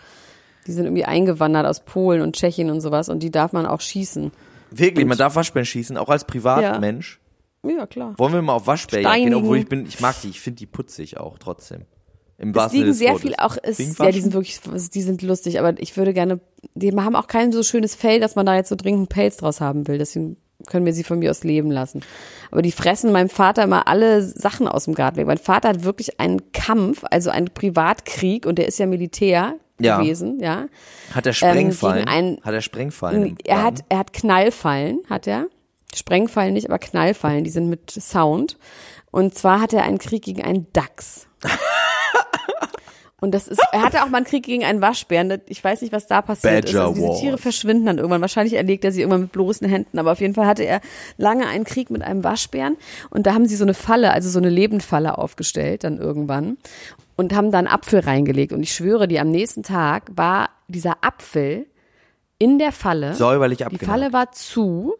Die 0.67 0.71
sind 0.71 0.85
irgendwie 0.85 1.05
eingewandert 1.05 1.65
aus 1.65 1.81
Polen 1.85 2.21
und 2.21 2.35
Tschechien 2.35 2.69
und 2.69 2.81
sowas 2.81 3.07
und 3.09 3.19
die 3.19 3.31
darf 3.31 3.53
man 3.53 3.65
auch 3.65 3.81
schießen. 3.81 4.31
Wirklich, 4.71 5.05
man 5.05 5.17
darf 5.17 5.35
Waschbären 5.35 5.65
schießen, 5.65 5.95
auch 5.97 6.09
als 6.09 6.25
Privatmensch. 6.25 7.19
Ja, 7.63 7.85
klar. 7.87 8.13
Wollen 8.17 8.33
wir 8.33 8.41
mal 8.41 8.53
auf 8.53 8.67
Waschbärjagd 8.67 9.15
gehen, 9.15 9.33
obwohl 9.35 9.57
ich 9.57 9.67
bin, 9.69 9.85
ich 9.85 9.99
mag 9.99 10.15
die, 10.21 10.29
ich 10.29 10.39
finde 10.41 10.57
die 10.57 10.65
putzig 10.65 11.17
auch 11.17 11.37
trotzdem. 11.39 11.83
Im 12.37 12.53
Es 12.53 12.73
liegen 12.73 12.93
sehr 12.93 13.15
viel 13.15 13.33
auch, 13.37 13.55
ist, 13.57 13.79
ja, 13.99 14.11
die 14.11 14.19
sind 14.21 14.33
wirklich, 14.33 14.59
die 14.93 15.01
sind 15.01 15.21
lustig, 15.21 15.57
aber 15.59 15.79
ich 15.79 15.95
würde 15.95 16.13
gerne, 16.13 16.39
die 16.73 16.91
haben 16.93 17.15
auch 17.15 17.27
kein 17.27 17.51
so 17.53 17.63
schönes 17.63 17.95
Fell, 17.95 18.19
dass 18.19 18.35
man 18.35 18.45
da 18.45 18.55
jetzt 18.55 18.69
so 18.69 18.75
dringend 18.75 19.07
Pelz 19.09 19.37
draus 19.37 19.61
haben 19.61 19.87
will. 19.87 19.97
Deswegen 19.97 20.35
können 20.67 20.85
wir 20.85 20.93
sie 20.93 21.03
von 21.03 21.19
mir 21.19 21.31
aus 21.31 21.43
leben 21.43 21.71
lassen. 21.71 22.01
Aber 22.51 22.61
die 22.61 22.71
fressen 22.73 23.11
meinem 23.13 23.29
Vater 23.29 23.63
immer 23.63 23.87
alle 23.87 24.21
Sachen 24.21 24.67
aus 24.67 24.85
dem 24.85 24.95
Garten 24.95 25.17
weg. 25.17 25.27
Mein 25.27 25.37
Vater 25.37 25.69
hat 25.69 25.83
wirklich 25.83 26.19
einen 26.19 26.51
Kampf, 26.51 27.03
also 27.09 27.29
einen 27.29 27.47
Privatkrieg 27.53 28.45
und 28.45 28.57
der 28.57 28.67
ist 28.67 28.79
ja 28.79 28.85
Militär 28.85 29.55
Ja. 29.79 29.99
gewesen, 29.99 30.39
ja. 30.41 30.67
Hat 31.13 31.25
er 31.25 31.33
Sprengfallen? 31.33 31.99
gegen 31.99 32.09
einen- 32.09 32.41
hat 32.41 32.53
er 32.53 32.61
Sprengfallen? 32.61 33.37
Er 33.45 33.63
hat, 33.63 33.83
er 33.89 33.99
hat 33.99 34.11
Knallfallen, 34.13 35.01
hat 35.09 35.27
er. 35.27 35.47
Sprengfallen 35.93 36.53
nicht, 36.53 36.67
aber 36.67 36.79
Knallfallen, 36.79 37.45
die 37.45 37.49
sind 37.49 37.69
mit 37.69 37.91
Sound. 37.91 38.57
Und 39.11 39.35
zwar 39.35 39.61
hat 39.61 39.71
er 39.71 39.83
einen 39.83 39.99
Krieg 39.99 40.23
gegen 40.23 40.43
einen 40.43 40.67
Dachs. 40.73 41.27
Und 43.25 43.31
das 43.31 43.47
ist, 43.47 43.59
er 43.71 43.81
hatte 43.81 44.03
auch 44.03 44.09
mal 44.09 44.17
einen 44.17 44.25
Krieg 44.25 44.45
gegen 44.45 44.63
einen 44.63 44.81
Waschbären. 44.81 45.41
Ich 45.47 45.63
weiß 45.63 45.81
nicht, 45.81 45.91
was 45.91 46.05
da 46.05 46.21
passiert 46.21 46.65
ist. 46.65 46.73
Badger 46.73 46.83
Also 46.83 46.93
diese 46.93 47.07
Wars. 47.07 47.19
Tiere 47.19 47.37
verschwinden 47.39 47.85
dann 47.87 47.97
irgendwann. 47.97 48.21
Wahrscheinlich 48.21 48.53
erlegt 48.53 48.85
er 48.85 48.91
sie 48.91 49.01
irgendwann 49.01 49.21
mit 49.21 49.31
bloßen 49.31 49.67
Händen. 49.67 49.97
Aber 49.97 50.11
auf 50.11 50.21
jeden 50.21 50.35
Fall 50.35 50.45
hatte 50.45 50.63
er 50.63 50.79
lange 51.17 51.47
einen 51.47 51.65
Krieg 51.65 51.89
mit 51.89 52.03
einem 52.03 52.23
Waschbären. 52.23 52.77
Und 53.09 53.25
da 53.25 53.33
haben 53.33 53.47
sie 53.47 53.55
so 53.55 53.65
eine 53.65 53.73
Falle, 53.73 54.13
also 54.13 54.29
so 54.29 54.37
eine 54.37 54.49
Lebendfalle 54.49 55.17
aufgestellt 55.17 55.83
dann 55.83 55.97
irgendwann. 55.97 56.57
Und 57.15 57.33
haben 57.33 57.51
da 57.51 57.57
einen 57.57 57.67
Apfel 57.67 58.01
reingelegt. 58.01 58.53
Und 58.53 58.61
ich 58.61 58.73
schwöre 58.73 59.07
dir, 59.07 59.21
am 59.21 59.31
nächsten 59.31 59.63
Tag 59.63 60.11
war 60.15 60.49
dieser 60.67 60.97
Apfel 61.01 61.65
in 62.37 62.59
der 62.59 62.71
Falle. 62.71 63.15
Säuberlich 63.15 63.57
Die 63.59 63.65
abgenagt. 63.65 63.85
Falle 63.85 64.13
war 64.13 64.31
zu, 64.33 64.93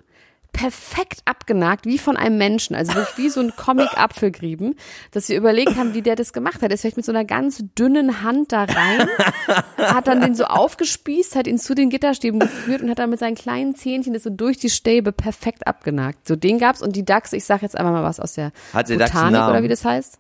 perfekt 0.56 1.20
abgenagt, 1.26 1.86
wie 1.86 1.98
von 1.98 2.16
einem 2.16 2.38
Menschen, 2.38 2.76
also 2.76 2.94
wie 3.18 3.30
so 3.30 3.42
ein 3.42 3.54
Comic-Apfelgrieben, 3.58 4.76
dass 5.12 5.28
wir 5.28 5.38
überlegt 5.38 5.76
haben, 5.76 5.94
wie 5.94 6.02
der 6.02 6.16
das 6.16 6.32
gemacht 6.32 6.62
hat. 6.62 6.72
Er 6.72 6.76
ist 6.76 6.82
vielleicht 6.82 6.96
mit 6.96 7.06
so 7.06 7.12
einer 7.12 7.26
ganz 7.26 7.62
dünnen 7.78 8.24
Hand 8.24 8.54
da 8.54 8.64
rein, 8.64 9.08
hat 9.78 10.08
dann 10.08 10.22
den 10.22 10.34
so 10.34 10.46
aufgespießt, 10.46 11.36
hat 11.36 11.48
ihn 11.48 11.58
zu 11.58 11.76
den 11.76 11.90
Gitterstäben 11.90 12.40
geführt 12.40 12.82
und 12.82 12.90
hat 12.90 13.00
dann 13.00 13.10
mit 13.10 13.20
seinen 13.20 13.36
kleinen 13.36 13.76
Zähnchen 13.76 14.14
das 14.14 14.24
so 14.24 14.30
durch 14.30 14.58
die 14.58 14.70
Stäbe 14.70 15.12
perfekt 15.12 15.68
abgenagt. 15.68 16.26
So 16.28 16.36
den 16.38 16.58
gab's 16.58 16.82
und 16.82 16.96
die 16.96 17.04
Dachs, 17.04 17.34
ich 17.34 17.44
sag 17.44 17.62
jetzt 17.62 17.78
einfach 17.78 17.92
mal 17.92 18.04
was 18.04 18.22
aus 18.22 18.34
der 18.34 18.52
Hat 18.74 18.88
der 18.88 18.98
Botanik 18.98 19.42
oder 19.42 19.62
wie 19.62 19.68
das 19.68 19.84
heißt. 19.84 20.20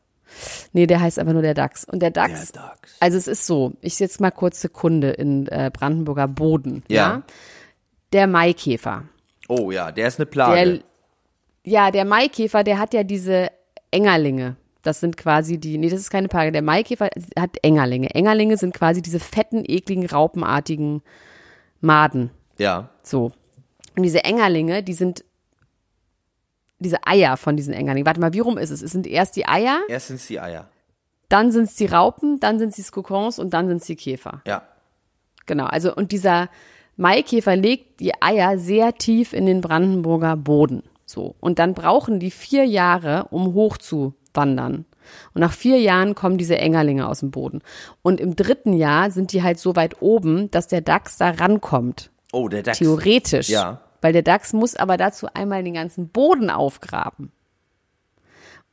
Nee, 0.73 0.86
der 0.86 0.99
heißt 0.99 1.17
einfach 1.17 1.33
nur 1.33 1.43
der 1.43 1.53
Dachs. 1.53 1.86
Und 1.86 2.01
der 2.01 2.11
Dachs, 2.11 2.51
Der 2.51 2.63
Dachs. 2.63 2.95
also 2.99 3.17
es 3.17 3.27
ist 3.27 3.45
so, 3.45 3.73
ich 3.79 3.99
jetzt 3.99 4.19
mal 4.19 4.31
kurz 4.31 4.59
Sekunde 4.59 5.11
in 5.11 5.47
äh, 5.47 5.71
Brandenburger 5.71 6.27
Boden. 6.27 6.83
Ja. 6.89 6.95
ja? 6.95 7.23
Der 8.11 8.27
Maikäfer. 8.27 9.05
Oh 9.47 9.71
ja, 9.71 9.91
der 9.91 10.07
ist 10.07 10.19
eine 10.19 10.25
Plage. 10.25 10.65
Der, 10.65 11.71
ja, 11.71 11.91
der 11.91 12.05
Maikäfer, 12.05 12.63
der 12.63 12.79
hat 12.79 12.93
ja 12.93 13.03
diese 13.03 13.49
Engerlinge. 13.91 14.55
Das 14.81 14.99
sind 14.99 15.17
quasi 15.17 15.57
die, 15.59 15.77
nee, 15.77 15.89
das 15.89 15.99
ist 15.99 16.09
keine 16.11 16.27
Plage. 16.27 16.51
Der 16.51 16.61
Maikäfer 16.61 17.09
hat 17.39 17.57
Engerlinge. 17.63 18.13
Engerlinge 18.13 18.57
sind 18.57 18.73
quasi 18.75 19.01
diese 19.01 19.19
fetten, 19.19 19.63
ekligen, 19.65 20.05
raupenartigen 20.05 21.01
Maden. 21.81 22.31
ja. 22.57 22.89
So. 23.03 23.31
Und 23.97 24.03
diese 24.03 24.23
Engerlinge, 24.25 24.83
die 24.83 24.93
sind 24.93 25.23
diese 26.79 26.97
Eier 27.07 27.37
von 27.37 27.55
diesen 27.55 27.73
Engerlingen. 27.73 28.05
Warte 28.05 28.19
mal, 28.19 28.33
wie 28.33 28.39
rum 28.39 28.57
ist 28.57 28.69
es? 28.71 28.81
Es 28.81 28.91
sind 28.91 29.07
erst 29.07 29.35
die 29.37 29.47
Eier, 29.47 29.79
Erstens 29.87 30.27
die 30.27 30.39
Eier. 30.39 30.67
dann 31.29 31.51
sind 31.51 31.63
es 31.65 31.75
die 31.75 31.85
Raupen, 31.85 32.39
dann 32.41 32.59
sind 32.59 32.69
es 32.69 32.75
die 32.75 32.81
Skokons 32.81 33.39
und 33.39 33.53
dann 33.53 33.67
sind 33.69 33.77
es 33.77 33.87
die 33.87 33.95
Käfer. 33.95 34.41
Ja. 34.45 34.63
Genau, 35.45 35.65
also 35.65 35.95
und 35.95 36.11
dieser 36.11 36.49
Maikäfer 36.97 37.55
legt 37.55 37.99
die 37.99 38.13
Eier 38.21 38.57
sehr 38.57 38.93
tief 38.93 39.33
in 39.33 39.45
den 39.45 39.61
Brandenburger 39.61 40.37
Boden. 40.37 40.83
So. 41.05 41.35
Und 41.39 41.59
dann 41.59 41.73
brauchen 41.73 42.19
die 42.19 42.31
vier 42.31 42.65
Jahre, 42.65 43.27
um 43.29 43.53
hochzuwandern. 43.53 44.85
Und 45.33 45.41
nach 45.41 45.53
vier 45.53 45.79
Jahren 45.79 46.15
kommen 46.15 46.37
diese 46.37 46.57
Engerlinge 46.57 47.07
aus 47.07 47.19
dem 47.19 47.31
Boden. 47.31 47.61
Und 48.01 48.19
im 48.19 48.35
dritten 48.35 48.73
Jahr 48.73 49.11
sind 49.11 49.33
die 49.33 49.43
halt 49.43 49.59
so 49.59 49.75
weit 49.75 50.01
oben, 50.01 50.49
dass 50.51 50.67
der 50.67 50.81
Dachs 50.81 51.17
da 51.17 51.29
rankommt. 51.31 52.11
Oh, 52.31 52.47
der 52.47 52.63
Dachs. 52.63 52.79
Theoretisch. 52.79 53.49
Ja. 53.49 53.81
Weil 54.01 54.13
der 54.13 54.23
Dachs 54.23 54.53
muss 54.53 54.75
aber 54.75 54.97
dazu 54.97 55.27
einmal 55.33 55.63
den 55.63 55.75
ganzen 55.75 56.09
Boden 56.09 56.49
aufgraben. 56.49 57.31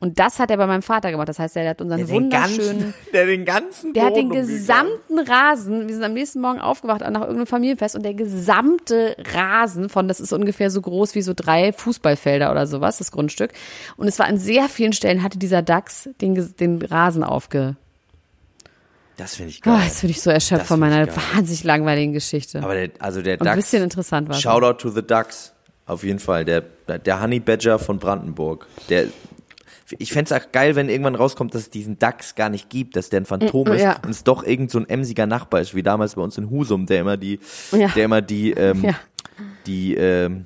Und 0.03 0.19
das 0.19 0.37
hat 0.37 0.51
er 0.51 0.57
bei 0.57 0.67
meinem 0.67 0.81
Vater 0.81 1.11
gemacht. 1.11 1.29
Das 1.29 1.39
heißt, 1.39 1.55
er 1.55 1.69
hat 1.69 1.79
unseren 1.81 1.99
Der 1.99 2.07
den 2.07 2.13
wunderschönen 2.15 2.79
ganzen, 2.81 2.93
der 3.13 3.25
den 3.25 3.45
ganzen 3.45 3.93
der 3.93 4.03
hat 4.05 4.15
den 4.17 4.27
Boden 4.27 4.41
gesamten 4.41 5.19
Rasen, 5.19 5.87
wir 5.87 5.93
sind 5.95 6.03
am 6.03 6.13
nächsten 6.13 6.41
Morgen 6.41 6.59
aufgewacht 6.59 6.99
nach 6.99 7.21
irgendeinem 7.21 7.47
Familienfest 7.47 7.95
und 7.95 8.03
der 8.03 8.13
gesamte 8.13 9.15
Rasen 9.33 9.87
von, 9.87 10.09
das 10.09 10.19
ist 10.19 10.33
ungefähr 10.33 10.69
so 10.69 10.81
groß 10.81 11.15
wie 11.15 11.21
so 11.21 11.31
drei 11.33 11.71
Fußballfelder 11.71 12.51
oder 12.51 12.67
sowas, 12.67 12.97
das 12.97 13.11
Grundstück. 13.13 13.51
Und 13.95 14.07
es 14.09 14.19
war 14.19 14.25
an 14.25 14.37
sehr 14.37 14.67
vielen 14.67 14.91
Stellen 14.91 15.23
hatte 15.23 15.39
dieser 15.39 15.61
Dachs 15.61 16.09
den, 16.19 16.53
den 16.59 16.81
Rasen 16.81 17.23
aufge. 17.23 17.77
Das 19.15 19.35
finde 19.35 19.51
ich 19.51 19.61
Oh, 19.65 19.69
geil. 19.69 19.83
jetzt 19.85 20.01
bin 20.01 20.09
ich 20.09 20.21
so 20.21 20.31
erschöpft 20.31 20.63
Das 20.63 20.67
von 20.67 20.79
meiner 20.81 21.07
wahnsinnig 21.15 21.63
langweiligen 21.63 22.11
Geschichte. 22.11 22.61
Aber 22.61 22.73
der, 22.73 22.89
also 22.99 23.21
der 23.21 23.35
Und 23.39 23.47
ein 23.47 23.55
Dachs. 23.55 23.67
bisschen 23.67 23.83
interessant 23.83 24.27
war. 24.27 24.35
Shoutout 24.35 24.79
to 24.81 24.89
the 24.89 25.01
Ducks. 25.01 25.53
Auf 25.85 26.03
jeden 26.03 26.19
Fall. 26.19 26.45
Der, 26.45 26.61
der 26.61 27.21
Honey 27.21 27.39
Badger 27.39 27.77
von 27.77 27.99
Brandenburg. 27.99 28.67
Der, 28.89 29.05
ich 29.99 30.11
fänd's 30.13 30.31
auch 30.31 30.51
geil, 30.51 30.75
wenn 30.75 30.89
irgendwann 30.89 31.15
rauskommt, 31.15 31.53
dass 31.55 31.63
es 31.63 31.69
diesen 31.69 31.99
Dachs 31.99 32.35
gar 32.35 32.49
nicht 32.49 32.69
gibt, 32.69 32.95
dass 32.95 33.09
der 33.09 33.21
ein 33.21 33.25
Phantom 33.25 33.67
ist 33.67 33.81
ja. 33.81 33.97
und 34.03 34.09
es 34.11 34.23
doch 34.23 34.43
irgend 34.43 34.71
so 34.71 34.79
ein 34.79 34.87
emsiger 34.89 35.25
Nachbar 35.25 35.61
ist, 35.61 35.73
wie 35.75 35.83
damals 35.83 36.15
bei 36.15 36.21
uns 36.21 36.37
in 36.37 36.49
Husum, 36.49 36.85
der 36.85 37.01
immer 37.01 37.17
die, 37.17 37.39
Ja. 37.71 37.87
der 37.89 38.05
immer 38.05 38.21
die, 38.21 38.51
ähm, 38.51 38.83
Ja. 38.83 38.95
die 39.65 39.95
ähm, 39.95 40.45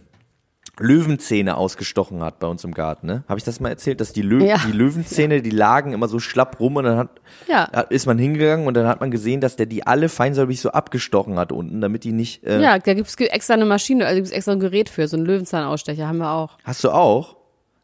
Löwenzähne 0.80 1.58
ausgestochen 1.58 2.24
hat 2.24 2.38
bei 2.40 2.46
uns 2.46 2.64
im 2.64 2.72
Garten. 2.74 3.08
Ne? 3.08 3.24
Habe 3.28 3.40
ich 3.40 3.44
das 3.44 3.60
mal 3.60 3.70
erzählt, 3.70 4.00
dass 4.00 4.14
die, 4.14 4.22
Lö 4.22 4.44
Ja. 4.46 4.60
die 4.68 4.72
Löwenzähne, 4.72 5.42
die 5.42 5.50
lagen 5.50 5.92
immer 5.94 6.08
so 6.08 6.20
schlapp 6.20 6.60
rum 6.60 6.76
und 6.76 6.84
dann 6.84 6.98
hat, 7.00 7.10
Ja. 7.48 7.68
hat- 7.72 7.92
ist 7.92 8.06
man 8.06 8.20
hingegangen 8.20 8.68
und 8.68 8.76
dann 8.76 8.86
hat 8.88 9.00
man 9.02 9.10
gesehen, 9.10 9.42
dass 9.42 9.56
der 9.56 9.66
die 9.66 9.88
alle 9.88 10.08
feinsäubig 10.08 10.62
so 10.62 10.70
abgestochen 10.70 11.40
hat 11.40 11.52
unten, 11.52 11.82
damit 11.82 12.04
die 12.04 12.12
nicht. 12.12 12.44
Äh, 12.44 12.62
Ja, 12.62 12.78
da 12.78 12.94
gibt's 12.94 13.18
ge- 13.18 13.28
extra 13.30 13.56
eine 13.56 13.66
Maschine, 13.66 14.06
also 14.06 14.18
gibt's 14.18 14.32
extra 14.32 14.52
ein 14.52 14.60
Gerät 14.60 14.90
für, 14.90 15.08
so 15.08 15.18
einen 15.18 15.26
Löwenzahnausstecher 15.26 16.08
haben 16.08 16.20
wir 16.20 16.30
auch. 16.32 16.58
Hast 16.64 16.84
du 16.84 16.92
auch? 16.92 17.37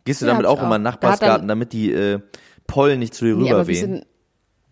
Gehst 0.06 0.22
du 0.22 0.26
Ja, 0.26 0.34
damit 0.34 0.45
auch 0.45 0.62
immer 0.62 0.76
in 0.76 0.82
den. 0.82 0.86
Da 0.86 0.91
Nachbarsgarten, 0.91 1.41
dann- 1.43 1.47
damit 1.47 1.74
die 1.74 1.91
äh, 1.91 2.20
Pollen 2.68 2.99
nicht 2.99 3.14
zu 3.14 3.26
dir 3.26 3.36
Nee, 3.36 3.51
rüberwehen? 3.51 4.04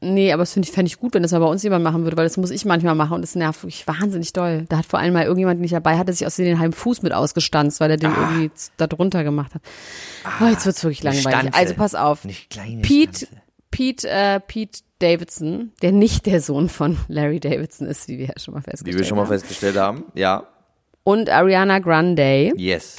nee, 0.02 0.34
aber 0.34 0.42
das 0.44 0.54
finde 0.54 0.68
ich, 0.68 0.74
fände 0.74 0.88
ich 0.88 0.98
gut, 1.00 1.14
wenn 1.14 1.22
das 1.24 1.32
mal 1.32 1.40
bei 1.40 1.46
uns 1.46 1.62
jemand 1.64 1.84
machen 1.84 2.04
würde, 2.04 2.18
weil 2.18 2.26
das 2.26 2.38
muss 2.38 2.50
ich 2.50 2.66
manchmal 2.66 2.96
machen 2.96 3.14
und 3.14 3.22
das 3.22 3.36
nervt 3.36 3.62
wirklich 3.64 3.86
wahnsinnig 3.88 4.34
doll. 4.34 4.66
Da 4.68 4.80
hat 4.80 4.86
vor 4.86 5.00
allem 5.00 5.14
mal 5.14 5.24
irgendjemand, 5.24 5.60
den 5.60 5.64
ich 5.66 5.72
dabei 5.72 5.98
hatte, 5.98 6.12
sich 6.12 6.26
aus 6.26 6.36
den 6.38 6.60
halben 6.60 6.74
Fuß 6.74 7.02
mit 7.04 7.14
ausgestanzt, 7.14 7.80
weil 7.80 7.92
er 7.92 7.98
den 7.98 8.12
irgendwie 8.12 8.52
z- 8.54 8.72
da 8.78 8.88
drunter 8.88 9.24
gemacht 9.24 9.54
hat. 9.56 9.62
oh, 10.42 10.46
jetzt 10.48 10.66
wird's 10.66 10.84
wirklich 10.84 11.06
Eine 11.06 11.16
langweilig. 11.16 11.40
Stanze. 11.42 11.58
Also 11.60 11.74
pass 11.76 11.96
auf. 11.96 12.26
Nicht 12.26 12.50
kleine 12.50 12.82
Pete, 12.82 13.26
Stanze. 13.28 13.42
Pete, 13.70 14.10
äh, 14.10 14.40
Pete 14.40 14.80
Davidson, 15.00 15.72
der 15.82 15.92
nicht 15.92 16.26
der 16.26 16.42
Sohn 16.42 16.68
von 16.70 16.98
Larry 17.08 17.40
Davidson 17.40 17.88
ist, 17.88 18.08
wie 18.08 18.18
wir 18.18 18.26
ja 18.28 18.34
schon 18.40 18.54
mal 18.54 18.62
festgestellt 18.62 18.96
Wie 18.96 19.00
wir 19.00 19.06
schon 19.06 19.18
mal 19.18 19.24
haben. 19.24 19.30
festgestellt 19.32 19.78
haben. 19.78 20.06
Ja. 20.16 20.48
Und 21.04 21.30
Ariana 21.30 21.80
Grande. 21.80 22.52
Yes. 22.58 22.98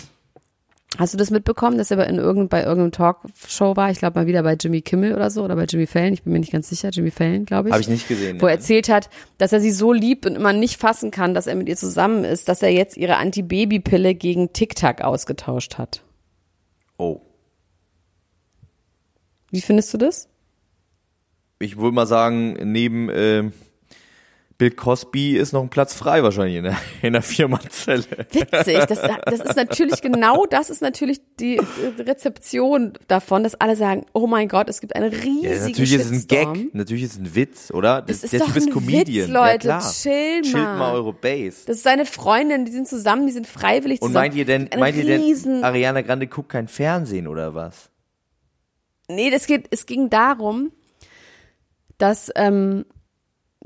Hast 0.98 1.14
du 1.14 1.18
das 1.18 1.30
mitbekommen, 1.30 1.78
dass 1.78 1.90
er 1.90 1.96
bei, 1.96 2.04
in 2.04 2.18
irgend, 2.18 2.50
bei 2.50 2.60
irgendeinem 2.62 2.92
Talkshow 2.92 3.76
war? 3.76 3.90
Ich 3.90 3.98
glaube 3.98 4.20
mal 4.20 4.26
wieder 4.26 4.42
bei 4.42 4.54
Jimmy 4.54 4.82
Kimmel 4.82 5.14
oder 5.14 5.30
so 5.30 5.42
oder 5.42 5.56
bei 5.56 5.64
Jimmy 5.64 5.86
Fallon. 5.86 6.12
Ich 6.12 6.22
bin 6.22 6.34
mir 6.34 6.40
nicht 6.40 6.52
ganz 6.52 6.68
sicher. 6.68 6.90
Jimmy 6.90 7.10
Fallon, 7.10 7.46
glaube 7.46 7.68
ich. 7.68 7.72
Habe 7.72 7.80
ich 7.80 7.88
nicht 7.88 8.08
gesehen. 8.08 8.40
Wo 8.40 8.46
er 8.46 8.52
erzählt 8.52 8.90
hat, 8.90 9.08
dass 9.38 9.52
er 9.52 9.60
sie 9.60 9.70
so 9.70 9.92
liebt 9.92 10.26
und 10.26 10.36
immer 10.36 10.52
nicht 10.52 10.78
fassen 10.78 11.10
kann, 11.10 11.32
dass 11.32 11.46
er 11.46 11.54
mit 11.54 11.68
ihr 11.68 11.76
zusammen 11.76 12.24
ist, 12.24 12.48
dass 12.48 12.62
er 12.62 12.70
jetzt 12.70 12.98
ihre 12.98 13.16
Antibabypille 13.16 14.14
gegen 14.14 14.52
Tic-Tac 14.52 15.02
ausgetauscht 15.02 15.78
hat. 15.78 16.02
Oh. 16.98 17.22
Wie 19.50 19.62
findest 19.62 19.94
du 19.94 19.98
das? 19.98 20.28
Ich 21.58 21.78
würde 21.78 21.94
mal 21.94 22.06
sagen, 22.06 22.54
neben 22.70 23.08
äh, 23.08 23.50
Bill 24.62 24.70
Cosby 24.70 25.36
ist 25.36 25.52
noch 25.52 25.62
ein 25.62 25.70
Platz 25.70 25.92
frei 25.92 26.22
wahrscheinlich 26.22 26.58
in 26.58 26.62
der, 26.62 26.76
in 27.02 27.14
der 27.14 27.22
Firmenzelle. 27.22 28.04
Witzig. 28.30 28.78
Das, 28.86 29.00
das 29.00 29.40
ist 29.40 29.56
natürlich 29.56 30.00
genau, 30.00 30.46
das 30.46 30.70
ist 30.70 30.80
natürlich 30.80 31.20
die 31.40 31.60
Rezeption 31.98 32.92
davon, 33.08 33.42
dass 33.42 33.56
alle 33.56 33.74
sagen, 33.74 34.06
oh 34.12 34.28
mein 34.28 34.46
Gott, 34.46 34.68
es 34.68 34.80
gibt 34.80 34.94
eine 34.94 35.10
riesige 35.10 35.52
Ja, 35.52 35.66
natürlich 35.66 35.94
ist 35.94 36.04
es 36.04 36.12
ein. 36.12 36.26
Gag, 36.28 36.74
natürlich 36.76 37.02
ist 37.02 37.14
es 37.14 37.18
ein 37.18 37.34
Witz, 37.34 37.72
oder? 37.72 38.02
Das 38.02 38.22
ist 38.22 38.32
der 38.32 38.38
doch 38.38 38.46
Typ 38.46 38.56
ist 38.56 38.66
ein 38.68 38.72
Comedian. 38.72 39.26
Witz, 39.26 39.34
Leute. 39.34 39.66
Ja. 39.66 39.80
Chill 39.80 40.42
Chillt 40.42 40.54
mal. 40.62 40.78
mal 40.78 40.94
eure 40.94 41.12
Base. 41.12 41.66
Das 41.66 41.78
ist 41.78 41.82
seine 41.82 42.06
Freundin, 42.06 42.64
die 42.64 42.70
sind 42.70 42.86
zusammen, 42.86 43.26
die 43.26 43.32
sind 43.32 43.48
freiwillig 43.48 44.00
Und 44.00 44.10
zusammen. 44.10 44.26
meint 44.26 44.36
ihr 44.36 44.44
denn, 44.44 44.70
meint 44.78 44.96
ihr 44.96 45.04
denn, 45.04 45.64
Ariana 45.64 46.02
Grande 46.02 46.28
guckt 46.28 46.50
kein 46.50 46.68
Fernsehen 46.68 47.26
oder 47.26 47.56
was? 47.56 47.90
Nee, 49.08 49.30
das 49.30 49.48
geht, 49.48 49.66
es 49.72 49.86
ging 49.86 50.08
darum, 50.08 50.70
dass, 51.98 52.30
ähm, 52.36 52.84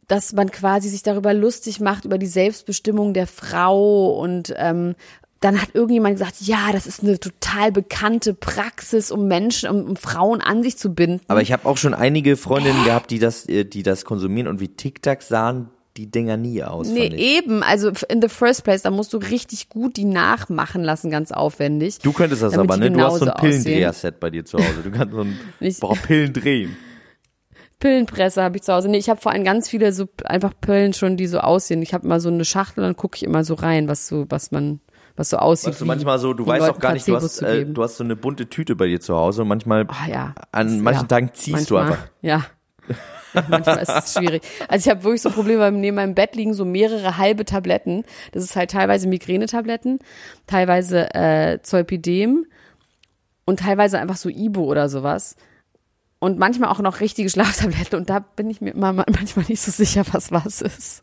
dass 0.09 0.33
man 0.33 0.51
quasi 0.51 0.89
sich 0.89 1.03
darüber 1.03 1.35
lustig 1.35 1.81
macht, 1.81 2.05
über 2.05 2.19
die 2.19 2.27
Selbstbestimmung 2.27 3.13
der 3.13 3.27
Frau 3.27 4.19
und 4.19 4.55
ähm, 4.57 4.95
dann 5.41 5.61
hat 5.61 5.75
irgendjemand 5.75 6.17
gesagt, 6.17 6.37
ja, 6.41 6.73
das 6.73 6.87
ist 6.87 7.03
eine 7.03 7.21
total 7.21 7.71
bekannte 7.71 8.35
Praxis, 8.35 9.11
um 9.11 9.29
Menschen, 9.29 9.69
um, 9.69 9.85
um 9.85 9.97
Frauen 9.97 10.41
an 10.41 10.63
sich 10.63 10.79
zu 10.79 10.95
binden. 10.95 11.21
Aber 11.29 11.43
ich 11.43 11.53
habe 11.53 11.67
auch 11.69 11.77
schon 11.77 11.95
einige 11.95 12.37
Freundinnen 12.37 12.85
gehabt, 12.85 13.11
die 13.11 13.19
das, 13.19 13.47
äh, 13.47 13.65
die 13.65 13.83
das 13.83 14.05
konsumieren 14.05 14.49
und 14.49 14.61
wie 14.61 14.69
TikTok 14.69 15.23
sahen 15.23 15.69
die 15.97 16.11
Dinger 16.11 16.37
nie 16.37 16.63
aus. 16.63 16.89
nee, 16.89 17.09
eben, 17.15 17.63
also 17.63 17.91
in 18.09 18.21
the 18.21 18.29
first 18.29 18.65
place, 18.65 18.83
da 18.83 18.91
musst 18.91 19.13
du 19.13 19.19
richtig 19.19 19.69
gut 19.69 19.97
die 19.97 20.05
nachmachen 20.05 20.83
lassen, 20.83 21.11
ganz 21.11 21.33
aufwendig. 21.33 21.99
Du 22.01 22.13
könntest 22.13 22.43
das 22.43 22.57
aber, 22.57 22.77
ne? 22.77 22.91
Du 22.91 23.01
hast 23.01 23.19
so 23.19 23.27
ein. 23.27 23.35
Pillendreher-Set 23.35 24.21
bei 24.21 24.31
dir 24.31 24.45
zu 24.45 24.59
Hause. 24.59 24.83
Du 24.85 24.91
kannst 24.91 25.15
so 25.15 25.23
ein 25.23 25.39
boah, 25.81 25.97
Pillen 25.97 26.33
drehen. 26.33 26.77
Pillenpresse 27.79 28.43
habe 28.43 28.57
ich 28.57 28.63
zu 28.63 28.73
Hause. 28.73 28.89
Nee, 28.89 28.99
ich 28.99 29.11
habe 29.11 29.21
vor 29.21 29.33
allem 29.33 29.45
ganz 29.45 29.69
viele 29.69 29.93
so 29.93 30.07
einfach 30.25 30.53
Pillen 30.61 30.93
schon, 30.95 31.17
die 31.17 31.27
so 31.27 31.41
aussehen. 31.41 31.83
Ich 31.83 31.93
habe 31.95 32.05
immer 32.07 32.21
so 32.21 32.29
eine 32.31 32.45
Schachtel 32.45 32.81
und 32.81 32.87
dann 32.89 32.97
gucke 32.97 33.17
ich 33.17 33.23
immer 33.23 33.45
so 33.45 33.55
rein, 33.55 33.87
was 33.89 34.09
so, 34.09 34.25
was 34.31 34.51
man, 34.51 34.81
was 35.17 35.29
so 35.31 35.37
aussieht. 35.37 35.75
Du, 35.79 35.81
wie- 35.85 35.89
manchmal 35.89 36.19
so, 36.19 36.33
du 36.33 36.47
weißt 36.47 36.61
Leuten 36.67 36.75
auch 36.77 36.81
gar 36.81 36.95
nicht, 36.95 37.07
du 37.07 37.15
hast, 37.17 37.43
äh, 37.43 37.67
du 37.67 37.83
hast 37.83 37.97
so 37.99 38.05
eine 38.05 38.17
bunte 38.17 38.49
Tüte 38.49 38.77
bei 38.77 38.87
dir 38.87 39.01
zu 39.01 39.15
Hause 39.17 39.43
und 39.43 39.49
manchmal 39.49 39.87
Ah, 39.89 40.09
ja. 40.09 40.35
an 40.53 40.81
manchen 40.81 41.03
ja. 41.03 41.07
Tagen 41.09 41.31
ziehst 41.35 41.71
du 41.71 41.75
Manchmal, 41.75 41.93
einfach. 41.93 42.09
Ja. 42.23 42.47
Manchmal 43.51 43.79
ist 43.83 43.91
es 43.91 44.13
schwierig. 44.15 44.43
Also 44.69 44.89
ich 44.89 44.91
habe 44.95 45.05
wirklich 45.05 45.21
so 45.21 45.31
Probleme, 45.31 45.59
weil 45.61 45.73
neben 45.73 45.97
meinem 45.97 46.15
Bett 46.15 46.35
liegen 46.37 46.55
so 46.55 46.65
mehrere 46.65 47.19
halbe 47.19 47.45
Tabletten. 47.45 48.05
Das 48.33 48.43
ist 48.43 48.57
halt 48.57 48.71
teilweise 48.71 49.09
Migränetabletten, 49.09 49.99
teilweise 50.47 51.13
äh, 51.15 51.61
Zolpidem 51.61 52.47
und 53.45 53.61
teilweise 53.61 53.99
einfach 53.99 54.17
so 54.17 54.31
Ibo 54.31 54.63
oder 54.65 54.89
sowas. 54.89 55.37
Und 56.19 56.39
manchmal 56.39 56.71
auch 56.71 56.81
noch 56.81 57.01
richtige 57.01 57.29
Schlaftabletten. 57.29 57.99
Und 57.99 58.11
da 58.11 58.21
bin 58.21 58.49
ich 58.49 58.61
mir 58.61 58.71
immer 58.71 58.93
manchmal 58.93 59.45
nicht 59.49 59.61
so 59.61 59.71
sicher, 59.71 60.05
was 60.13 60.33
was 60.33 60.63
ist. 60.63 61.03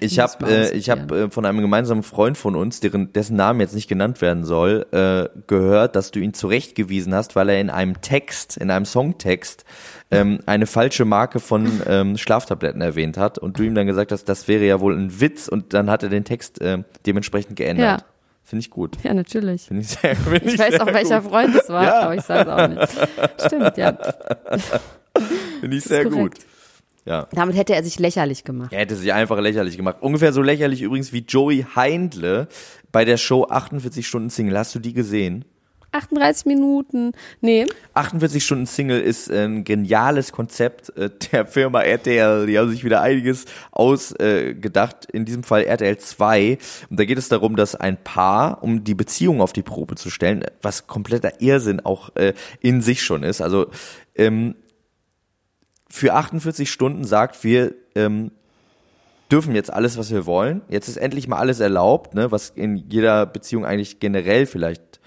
Ich 0.00 0.18
habe 0.18 0.46
äh, 0.50 0.76
ich 0.76 0.90
hab, 0.90 1.10
äh, 1.12 1.30
von 1.30 1.44
einem 1.44 1.60
gemeinsamen 1.60 2.02
Freund 2.02 2.36
von 2.36 2.56
uns, 2.56 2.80
deren, 2.80 3.12
dessen 3.12 3.36
Namen 3.36 3.60
jetzt 3.60 3.74
nicht 3.74 3.88
genannt 3.88 4.20
werden 4.20 4.44
soll, 4.44 4.86
äh, 4.90 5.28
gehört, 5.46 5.96
dass 5.96 6.10
du 6.10 6.18
ihn 6.18 6.34
zurechtgewiesen 6.34 7.14
hast, 7.14 7.36
weil 7.36 7.48
er 7.48 7.60
in 7.60 7.70
einem 7.70 8.00
Text, 8.00 8.56
in 8.56 8.70
einem 8.70 8.84
Songtext, 8.84 9.64
ähm, 10.10 10.40
eine 10.46 10.66
falsche 10.66 11.04
Marke 11.04 11.40
von 11.40 11.82
ähm, 11.86 12.16
Schlaftabletten 12.16 12.80
erwähnt 12.80 13.16
hat 13.16 13.38
und 13.38 13.58
du 13.58 13.62
ihm 13.62 13.74
dann 13.74 13.86
gesagt 13.86 14.12
hast, 14.12 14.24
das 14.24 14.48
wäre 14.48 14.64
ja 14.64 14.80
wohl 14.80 14.94
ein 14.96 15.20
Witz 15.20 15.48
und 15.48 15.72
dann 15.72 15.88
hat 15.88 16.02
er 16.02 16.08
den 16.08 16.24
Text 16.24 16.60
äh, 16.60 16.82
dementsprechend 17.06 17.56
geändert. 17.56 18.00
Ja. 18.00 18.06
Finde 18.52 18.60
ich 18.64 18.68
gut. 18.70 18.98
Ja, 19.02 19.14
natürlich. 19.14 19.62
Finde 19.62 19.80
ich 19.80 19.88
sehr, 19.88 20.14
find 20.16 20.44
Ich 20.44 20.58
weiß 20.58 20.72
sehr 20.74 20.82
auch, 20.82 20.92
welcher 20.92 21.22
gut. 21.22 21.30
Freund 21.30 21.56
es 21.56 21.70
war, 21.70 21.84
Ja. 21.84 22.00
aber 22.02 22.14
ich 22.16 22.20
sage 22.20 22.54
auch 22.54 22.68
nicht. 22.68 22.92
Stimmt, 23.46 23.78
ja. 23.78 23.96
Finde 25.60 25.76
ich 25.78 25.84
sehr 25.84 26.04
korrekt. 26.04 26.18
gut. 26.36 26.46
Ja. 27.06 27.28
Damit 27.32 27.56
hätte 27.56 27.74
er 27.74 27.82
sich 27.82 27.98
lächerlich 27.98 28.44
gemacht. 28.44 28.70
Er 28.74 28.80
hätte 28.80 28.94
sich 28.94 29.10
einfach 29.10 29.40
lächerlich 29.40 29.78
gemacht. 29.78 29.96
Ungefähr 30.00 30.34
so 30.34 30.42
lächerlich 30.42 30.82
übrigens 30.82 31.14
wie 31.14 31.20
Joey 31.26 31.64
Heindle 31.74 32.46
bei 32.92 33.06
der 33.06 33.16
Show 33.16 33.46
48 33.48 34.06
Stunden 34.06 34.28
Single. 34.28 34.58
Hast 34.58 34.74
du 34.74 34.80
die 34.80 34.92
gesehen? 34.92 35.46
38 35.92 36.46
Minuten. 36.46 37.12
Nee, 37.40 37.66
48 37.94 38.44
Stunden 38.44 38.66
Single 38.66 39.00
ist 39.00 39.30
ein 39.30 39.64
geniales 39.64 40.32
Konzept 40.32 40.96
äh, 40.96 41.10
der 41.30 41.46
Firma 41.46 41.82
RTL. 41.82 42.46
Die 42.46 42.58
haben 42.58 42.70
sich 42.70 42.84
wieder 42.84 43.02
einiges 43.02 43.44
ausgedacht. 43.70 45.04
In 45.12 45.24
diesem 45.24 45.42
Fall 45.42 45.64
RTL 45.64 45.98
2. 45.98 46.58
Und 46.90 46.98
da 46.98 47.04
geht 47.04 47.18
es 47.18 47.28
darum, 47.28 47.56
dass 47.56 47.74
ein 47.74 48.02
Paar, 48.02 48.62
um 48.62 48.84
die 48.84 48.94
Beziehung 48.94 49.40
auf 49.40 49.52
die 49.52 49.62
Probe 49.62 49.94
zu 49.94 50.10
stellen, 50.10 50.44
was 50.62 50.86
kompletter 50.86 51.40
Irrsinn 51.40 51.80
auch 51.80 52.14
äh, 52.16 52.32
in 52.60 52.82
sich 52.82 53.02
schon 53.02 53.22
ist. 53.22 53.40
Also 53.40 53.66
ähm, 54.16 54.56
für 55.88 56.14
48 56.14 56.70
Stunden 56.70 57.04
sagt, 57.04 57.44
wir 57.44 57.74
ähm, 57.94 58.32
dürfen 59.30 59.54
jetzt 59.54 59.72
alles, 59.72 59.98
was 59.98 60.10
wir 60.10 60.26
wollen. 60.26 60.62
Jetzt 60.68 60.88
ist 60.88 60.96
endlich 60.96 61.28
mal 61.28 61.38
alles 61.38 61.60
erlaubt, 61.60 62.14
ne, 62.14 62.30
was 62.30 62.50
in 62.50 62.76
jeder 62.76 63.26
Beziehung 63.26 63.64
eigentlich 63.64 64.00
generell 64.00 64.46
vielleicht 64.46 65.00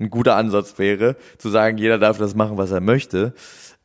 ein 0.00 0.10
guter 0.10 0.36
Ansatz 0.36 0.78
wäre, 0.78 1.16
zu 1.38 1.48
sagen, 1.50 1.78
jeder 1.78 1.98
darf 1.98 2.18
das 2.18 2.34
machen, 2.34 2.56
was 2.58 2.70
er 2.70 2.80
möchte. 2.80 3.34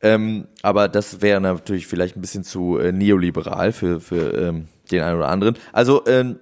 Ähm, 0.02 0.46
aber 0.62 0.88
das 0.88 1.22
wäre 1.22 1.40
natürlich 1.40 1.86
vielleicht 1.86 2.16
ein 2.16 2.20
bisschen 2.20 2.44
zu 2.44 2.78
äh, 2.78 2.92
neoliberal 2.92 3.72
für, 3.72 4.00
für 4.00 4.32
ähm, 4.34 4.68
den 4.90 5.02
einen 5.02 5.18
oder 5.18 5.28
anderen. 5.28 5.56
Also 5.72 6.04
ähm, 6.06 6.38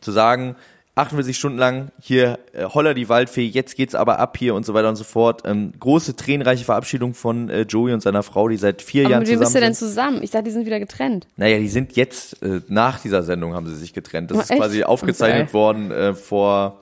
zu 0.00 0.10
sagen, 0.10 0.56
48 0.94 1.36
Stunden 1.36 1.58
lang 1.58 1.90
hier 2.00 2.38
äh, 2.52 2.64
holler 2.64 2.92
die 2.92 3.08
Waldfee, 3.08 3.46
jetzt 3.46 3.76
geht's 3.76 3.94
aber 3.94 4.18
ab 4.18 4.36
hier 4.36 4.54
und 4.54 4.66
so 4.66 4.74
weiter 4.74 4.88
und 4.90 4.96
so 4.96 5.04
fort. 5.04 5.42
Ähm, 5.46 5.72
große 5.78 6.16
tränenreiche 6.16 6.64
Verabschiedung 6.64 7.14
von 7.14 7.48
äh, 7.48 7.62
Joey 7.62 7.94
und 7.94 8.02
seiner 8.02 8.22
Frau, 8.22 8.48
die 8.48 8.56
seit 8.58 8.82
vier 8.82 9.04
aber 9.04 9.10
Jahren 9.12 9.20
mit 9.20 9.28
wem 9.28 9.38
zusammen 9.38 9.52
bist 9.52 9.54
du 9.54 9.60
denn 9.60 9.74
sind. 9.74 9.88
zusammen? 9.88 10.22
Ich 10.22 10.30
dachte, 10.32 10.44
die 10.44 10.50
sind 10.50 10.66
wieder 10.66 10.80
getrennt. 10.80 11.26
Naja, 11.36 11.58
die 11.58 11.68
sind 11.68 11.96
jetzt, 11.96 12.42
äh, 12.42 12.60
nach 12.68 13.00
dieser 13.00 13.22
Sendung 13.22 13.54
haben 13.54 13.66
sie 13.68 13.76
sich 13.76 13.94
getrennt. 13.94 14.30
Das 14.30 14.38
Oh, 14.38 14.40
ist 14.42 14.50
quasi 14.50 14.82
aufgezeichnet 14.84 15.44
Okay. 15.44 15.52
worden 15.54 15.90
äh, 15.92 16.14
vor, 16.14 16.80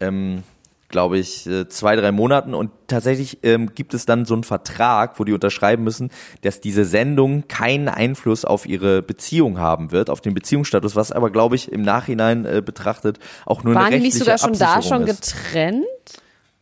ähm, 0.00 0.42
glaube 0.90 1.18
ich, 1.18 1.46
äh, 1.46 1.68
zwei, 1.68 1.96
drei 1.96 2.12
Monaten. 2.12 2.54
Und 2.54 2.70
tatsächlich 2.86 3.38
ähm, 3.42 3.74
gibt 3.74 3.94
es 3.94 4.06
dann 4.06 4.26
so 4.26 4.34
einen 4.34 4.44
Vertrag, 4.44 5.18
wo 5.18 5.24
die 5.24 5.32
unterschreiben 5.32 5.82
müssen, 5.82 6.10
dass 6.42 6.60
diese 6.60 6.84
Sendung 6.84 7.48
keinen 7.48 7.88
Einfluss 7.88 8.44
auf 8.44 8.66
ihre 8.66 9.02
Beziehung 9.02 9.58
haben 9.58 9.92
wird, 9.92 10.10
auf 10.10 10.20
den 10.20 10.34
Beziehungsstatus, 10.34 10.96
was 10.96 11.12
aber, 11.12 11.30
glaube 11.30 11.56
ich, 11.56 11.72
im 11.72 11.82
Nachhinein 11.82 12.44
äh, 12.44 12.62
betrachtet 12.64 13.18
auch 13.46 13.64
nur 13.64 13.74
Waren 13.74 13.86
eine 13.86 13.96
die 13.96 14.02
nicht 14.02 14.14
rechtliche 14.14 14.38
sogar 14.38 14.38
schon 14.38 14.58
da 14.58 14.82
schon 14.82 15.06
ist. 15.06 15.34
getrennt? 15.34 15.84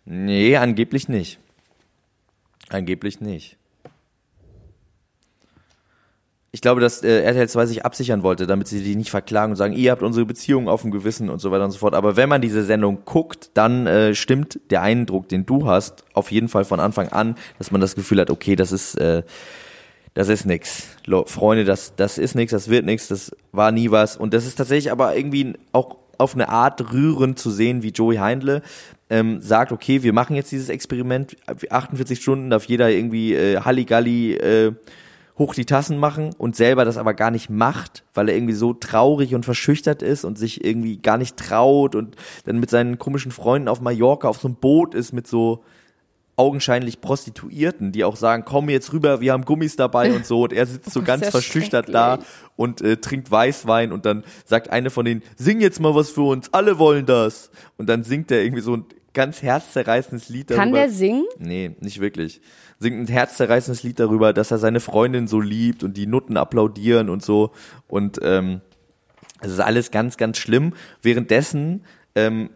Nee, 0.05 0.57
angeblich 0.57 1.09
nicht. 1.09 1.39
Angeblich 2.71 3.21
nicht. 3.21 3.58
Ich 6.51 6.63
glaube, 6.63 6.81
dass 6.81 7.03
äh, 7.03 7.23
RTL 7.23 7.49
2 7.49 7.67
sich 7.67 7.85
absichern 7.85 8.23
wollte, 8.23 8.47
damit 8.47 8.69
sie 8.69 8.83
die 8.83 8.97
nicht 8.97 9.11
verklagen 9.11 9.53
und 9.53 9.57
sagen, 9.57 9.75
ihr 9.75 9.91
habt 9.91 10.03
unsere 10.03 10.25
Beziehung 10.25 10.69
auf 10.69 10.81
dem 10.81 10.91
Gewissen 10.91 11.29
und 11.29 11.41
so 11.41 11.51
weiter 11.51 11.65
und 11.65 11.73
so 11.73 11.79
fort. 11.79 11.95
Aber 11.95 12.17
wenn 12.17 12.29
man 12.29 12.41
diese 12.41 12.65
Sendung 12.65 13.05
guckt, 13.05 13.51
dann 13.55 13.87
äh, 13.87 14.15
stimmt 14.15 14.59
der 14.71 14.81
Eindruck, 14.81 15.29
den 15.29 15.45
du 15.45 15.67
hast, 15.67 16.05
auf 16.15 16.31
jeden 16.31 16.49
Fall 16.49 16.65
von 16.65 16.81
Anfang 16.81 17.09
an, 17.09 17.35
dass 17.59 17.71
man 17.71 17.83
das 17.83 17.95
Gefühl 17.95 18.21
hat, 18.21 18.31
okay, 18.31 18.57
das 18.57 18.73
ist 18.73 18.95
äh, 18.95 19.23
das 20.15 20.29
ist 20.29 20.47
nix. 20.47 20.89
Lo 21.07 21.27
Freunde, 21.27 21.65
das, 21.65 21.95
das 21.95 22.19
ist 22.19 22.35
nix, 22.35 22.51
das 22.51 22.69
wird 22.69 22.85
nix, 22.85 23.07
das 23.07 23.31
war 23.53 23.71
nie 23.71 23.93
was. 23.93 24.17
Und 24.17 24.35
das 24.35 24.47
ist 24.47 24.57
tatsächlich 24.57 24.91
aber 24.91 25.15
irgendwie 25.17 25.53
auch 25.71 25.97
auf 26.19 26.35
eine 26.35 26.49
Art 26.49 26.93
rührend 26.93 27.39
zu 27.39 27.51
sehen, 27.53 27.85
wie 27.85 27.91
Joey 27.91 28.17
Heindle 28.17 28.63
ähm, 29.11 29.41
sagt, 29.41 29.71
okay, 29.71 30.03
wir 30.03 30.13
machen 30.13 30.35
jetzt 30.35 30.51
dieses 30.51 30.71
Experiment, 30.71 31.37
48 31.71 32.21
Stunden 32.21 32.51
darf 32.51 32.65
jeder 32.65 32.91
irgendwie 32.91 33.35
äh, 33.35 33.61
Halligalli 33.61 34.35
äh, 34.35 34.73
hoch 35.39 35.55
die 35.55 35.65
Tassen 35.65 35.99
machen 35.99 36.31
und 36.37 36.57
selber 36.57 36.85
das 36.85 36.97
aber 36.97 37.15
gar 37.15 37.31
nicht 37.31 37.49
macht, 37.49 38.05
weil 38.13 38.29
er 38.29 38.35
irgendwie 38.35 38.55
so 38.55 38.75
traurig 38.75 39.35
und 39.35 39.45
verschüchtert 39.45 40.03
ist 40.03 40.25
und 40.25 40.39
sich 40.39 40.65
irgendwie 40.65 40.99
gar 40.99 41.17
nicht 41.17 41.37
traut 41.37 41.95
und 41.95 42.17
dann 42.45 42.59
mit 42.59 42.71
seinen 42.71 42.99
komischen 42.99 43.31
Freunden 43.31 43.69
auf 43.69 43.81
Mallorca 43.81 44.29
auf 44.29 44.41
so 44.41 44.49
einem 44.49 44.57
Boot 44.57 44.95
ist 44.95 45.13
mit 45.13 45.27
so 45.27 45.63
augenscheinlich 46.39 47.01
Prostituierten, 47.01 47.91
die 47.91 48.05
auch 48.05 48.15
sagen, 48.15 48.45
komm 48.47 48.69
jetzt 48.69 48.93
rüber, 48.93 49.21
wir 49.21 49.33
haben 49.33 49.45
Gummis 49.45 49.75
dabei 49.75 50.15
und 50.15 50.25
so. 50.25 50.43
Und 50.45 50.53
er 50.53 50.67
sitzt 50.67 50.93
so 50.93 51.03
ganz 51.05 51.25
ja 51.25 51.31
verschüchtert 51.33 51.93
da 51.93 52.21
und 52.55 52.81
äh, 52.81 52.97
trinkt 52.97 53.31
Weißwein 53.31 53.91
und 53.91 54.07
dann 54.07 54.23
sagt 54.45 54.71
eine 54.71 54.91
von 54.91 55.05
denen, 55.05 55.23
sing 55.37 55.61
jetzt 55.61 55.81
mal 55.81 55.97
was 55.97 56.11
für 56.11 56.23
uns, 56.23 56.53
alle 56.53 56.79
wollen 56.79 57.07
das. 57.07 57.51
Und 57.77 57.89
dann 57.89 58.05
singt 58.05 58.31
er 58.31 58.43
irgendwie 58.43 58.63
so 58.63 58.77
ein 58.77 58.85
ganz 59.15 59.43
herzzerreißendes 59.43 60.29
Lied 60.29 60.51
darüber. 60.51 60.63
Kann 60.63 60.73
der 60.75 60.91
singen? 60.91 61.25
Nee, 61.39 61.75
nicht 61.81 61.99
wirklich. 62.01 62.41
Singt 62.79 62.99
ein 62.99 63.13
herzzerreißendes 63.13 63.83
Lied 63.83 63.99
darüber, 63.99 64.33
dass 64.33 64.51
er 64.51 64.59
seine 64.59 64.81
Freundin 64.81 65.27
so 65.27 65.41
liebt 65.41 65.83
und 65.83 65.97
die 65.97 66.07
Nutten 66.07 66.37
applaudieren 66.37 67.09
und 67.11 67.25
so. 67.25 67.51
Und 67.89 68.21
ähm, 68.23 68.61
es 69.41 69.53
ist 69.53 69.61
alles 69.61 69.91
ganz, 69.91 70.17
ganz 70.17 70.39
schlimm. 70.39 70.75
Währenddessen 71.03 71.85
ähm, 72.15 72.51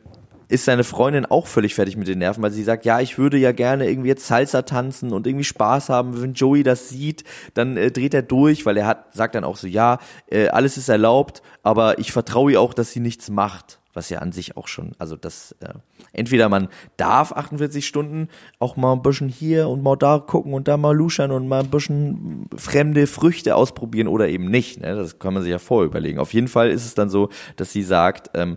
ist 0.53 0.67
seine 0.67 0.85
Freundin 0.85 1.25
auch 1.25 1.47
völlig 1.47 1.75
fertig 1.75 1.97
mit 1.97 2.09
den 2.09 2.19
Nerven, 2.19 2.43
weil 2.43 2.51
sie 2.51 2.63
sagt, 2.63 2.85
ja, 2.85 3.01
ich 3.01 3.17
würde 3.17 3.39
ja 3.39 3.53
gerne 3.53 3.89
irgendwie 3.89 4.11
jetzt 4.11 4.27
Salsa 4.27 4.63
tanzen 4.63 5.13
und 5.13 5.27
irgendwie 5.27 5.45
Spaß 5.45 5.89
haben. 5.89 6.21
Wenn 6.21 6.35
Joey 6.35 6.63
das 6.63 6.91
sieht, 6.91 7.25
dann 7.55 7.77
äh, 7.77 7.91
dreht 7.91 8.13
er 8.13 8.23
durch, 8.23 8.67
weil 8.67 8.77
er 8.77 8.87
hat, 8.87 9.15
sagt 9.15 9.35
dann 9.35 9.45
auch 9.45 9.57
so, 9.57 9.67
ja, 9.67 9.99
äh, 10.31 10.49
alles 10.49 10.77
ist 10.77 10.91
erlaubt, 10.91 11.43
aber 11.63 11.99
ich 11.99 12.13
vertraue 12.13 12.53
ihr 12.53 12.61
auch, 12.61 12.75
dass 12.75 12.93
sie 12.93 13.01
nichts 13.01 13.31
macht. 13.31 13.79
Was 13.95 14.09
ja 14.11 14.21
an 14.21 14.33
sich 14.33 14.57
auch 14.57 14.69
schon, 14.69 14.93
also 14.99 15.17
das, 15.17 15.55
äh, 15.61 15.75
entweder 16.13 16.49
man 16.49 16.69
darf 16.97 17.33
48 17.33 17.87
Stunden 17.87 18.29
auch 18.59 18.77
mal 18.77 18.93
ein 18.93 19.03
bisschen 19.03 19.29
hier 19.29 19.69
und 19.69 19.83
mal 19.83 19.97
da 19.97 20.19
gucken 20.19 20.55
und 20.55 20.69
da 20.69 20.77
mal 20.77 20.97
luschern 20.97 21.31
und 21.31 21.49
mal 21.49 21.61
ein 21.61 21.71
bisschen 21.71 22.47
fremde 22.57 23.07
Früchte 23.07 23.55
ausprobieren 23.55 24.09
oder 24.09 24.29
eben 24.29 24.51
nicht. 24.51 24.81
Ne? 24.81 24.95
Das 24.95 25.19
kann 25.19 25.35
man 25.35 25.43
sich 25.43 25.51
ja 25.51 25.59
vorüberlegen. 25.59 26.21
Auf 26.21 26.33
jeden 26.33 26.49
Fall 26.49 26.71
ist 26.71 26.87
es 26.87 26.95
dann 26.95 27.11
so, 27.11 27.29
dass 27.57 27.73
sie 27.73 27.83
sagt, 27.83 28.31
ähm, 28.35 28.57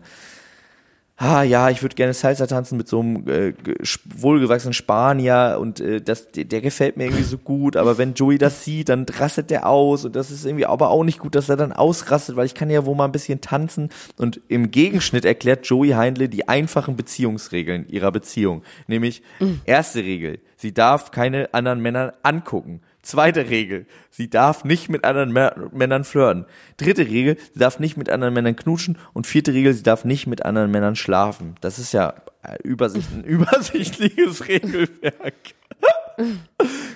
ah 1.18 1.44
ja, 1.44 1.70
ich 1.70 1.82
würde 1.82 1.96
gerne 1.96 2.14
Salsa 2.14 2.46
tanzen 2.46 2.78
mit 2.78 2.88
so 2.88 3.00
einem 3.00 3.28
äh, 3.28 3.54
wohlgewachsenen 4.04 4.74
Spanier 4.74 5.58
und 5.60 5.80
äh, 5.80 6.02
das, 6.02 6.32
der, 6.32 6.44
der 6.44 6.62
gefällt 6.62 6.98
mir 6.98 7.06
irgendwie 7.06 7.24
so 7.24 7.38
gut, 7.38 7.78
aber 7.78 7.98
wenn 7.98 8.14
Joey 8.14 8.38
das 8.38 8.66
sieht, 8.66 8.90
dann 8.90 9.06
rastet 9.18 9.50
der 9.50 9.68
aus 9.68 10.04
und 10.04 10.16
das 10.16 10.30
ist 10.30 10.46
irgendwie 10.46 10.66
aber 10.66 10.90
auch 10.90 11.04
nicht 11.04 11.20
gut, 11.20 11.36
dass 11.36 11.48
er 11.48 11.56
dann 11.56 11.72
ausrastet, 11.72 12.36
weil 12.36 12.46
ich 12.46 12.54
kann 12.54 12.70
ja 12.70 12.86
wohl 12.86 12.96
mal 12.96 13.06
ein 13.06 13.14
bisschen 13.14 13.40
tanzen 13.40 13.90
und 14.18 14.42
im 14.50 14.72
Gegenschnitt 14.72 15.24
erklärt 15.24 15.66
Joey 15.66 15.92
Heindle 15.92 16.28
die 16.28 16.50
einfachen 16.50 16.98
Beziehungsregeln 16.98 17.88
ihrer 17.88 18.12
Beziehung, 18.12 18.64
nämlich 18.88 19.24
erste 19.66 20.00
Regel, 20.00 20.40
sie 20.58 20.74
darf 20.74 21.12
keine 21.12 21.54
anderen 21.54 21.82
Männer 21.82 22.14
angucken. 22.24 22.82
Zweite 23.06 23.50
Regel, 23.50 23.86
sie 24.10 24.30
darf 24.30 24.64
nicht 24.66 24.90
mit 24.90 25.06
anderen 25.06 25.32
Mä- 25.32 25.70
Männern 25.74 26.04
flirten. 26.04 26.46
Dritte 26.78 27.04
Regel, 27.08 27.38
sie 27.54 27.60
darf 27.60 27.80
nicht 27.80 27.98
mit 27.98 28.10
anderen 28.10 28.34
Männern 28.34 28.56
knutschen. 28.56 28.98
Und 29.14 29.28
vierte 29.28 29.54
Regel, 29.54 29.74
sie 29.74 29.84
darf 29.84 30.06
nicht 30.06 30.28
mit 30.28 30.44
anderen 30.44 30.72
Männern 30.72 30.96
schlafen. 30.96 31.56
Das 31.62 31.80
ist 31.80 31.94
ja 31.94 32.16
äh, 32.44 32.58
ein 32.64 33.24
übersichtliches 33.24 34.48
Regelwerk. 34.48 35.34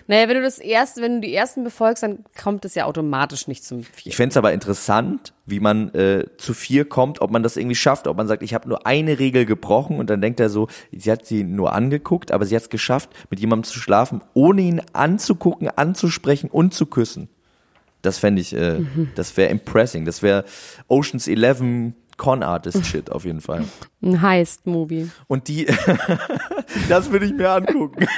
Naja, 0.10 0.28
wenn 0.28 0.38
du 0.38 0.42
das 0.42 0.58
erste, 0.58 1.04
wenn 1.04 1.22
du 1.22 1.28
die 1.28 1.36
ersten 1.36 1.64
befolgst, 1.64 2.02
dann 2.02 2.26
kommt 2.36 2.66
es 2.66 2.74
ja 2.74 2.86
automatisch 2.86 3.48
nicht 3.48 3.64
zum 3.64 3.84
Vier. 3.84 4.10
Ich 4.10 4.16
fänd's 4.16 4.38
aber 4.38 4.54
interessant, 4.54 5.34
wie 5.46 5.60
man 5.60 5.94
äh, 5.94 6.26
zu 6.38 6.56
vier 6.56 6.90
kommt, 6.90 7.22
ob 7.22 7.30
man 7.30 7.44
das 7.44 7.58
irgendwie 7.58 7.76
schafft, 7.76 8.08
ob 8.08 8.18
man 8.18 8.28
sagt, 8.28 8.42
ich 8.42 8.56
habe 8.56 8.68
nur 8.68 8.88
eine 8.88 9.20
Regel 9.20 9.46
gebrochen 9.46 10.00
und 10.00 10.10
dann 10.10 10.20
denkt 10.20 10.40
er 10.40 10.50
so, 10.50 10.68
sie 10.92 11.12
hat 11.12 11.28
sie 11.28 11.44
nur 11.44 11.74
angeguckt, 11.74 12.32
aber 12.32 12.48
sie 12.48 12.56
hat's 12.56 12.72
geschafft, 12.72 13.12
mit 13.30 13.40
jemandem 13.40 13.70
zu 13.70 13.78
schlafen, 13.78 14.24
ohne 14.34 14.62
ihn 14.62 14.82
anzugucken, 14.94 15.70
anzusprechen 15.70 16.50
und 16.50 16.74
zu 16.74 16.88
küssen. 16.88 17.30
Das 18.02 18.18
fände 18.18 18.42
ich, 18.42 18.56
äh, 18.56 18.80
das 19.14 19.38
wäre 19.38 19.52
impressing. 19.52 20.06
Das 20.06 20.24
wäre 20.24 20.44
Oceans 20.88 21.28
11 21.28 21.94
Con 22.18 22.44
Artist 22.44 22.86
Shit 22.86 23.12
auf 23.12 23.26
jeden 23.26 23.42
Fall. 23.42 23.64
Ein 24.02 24.22
Heist-Movie. 24.22 25.10
Und 25.28 25.48
die, 25.48 25.68
das 26.90 27.12
würde 27.12 27.26
ich 27.26 27.34
mir 27.34 27.50
angucken. 27.50 28.08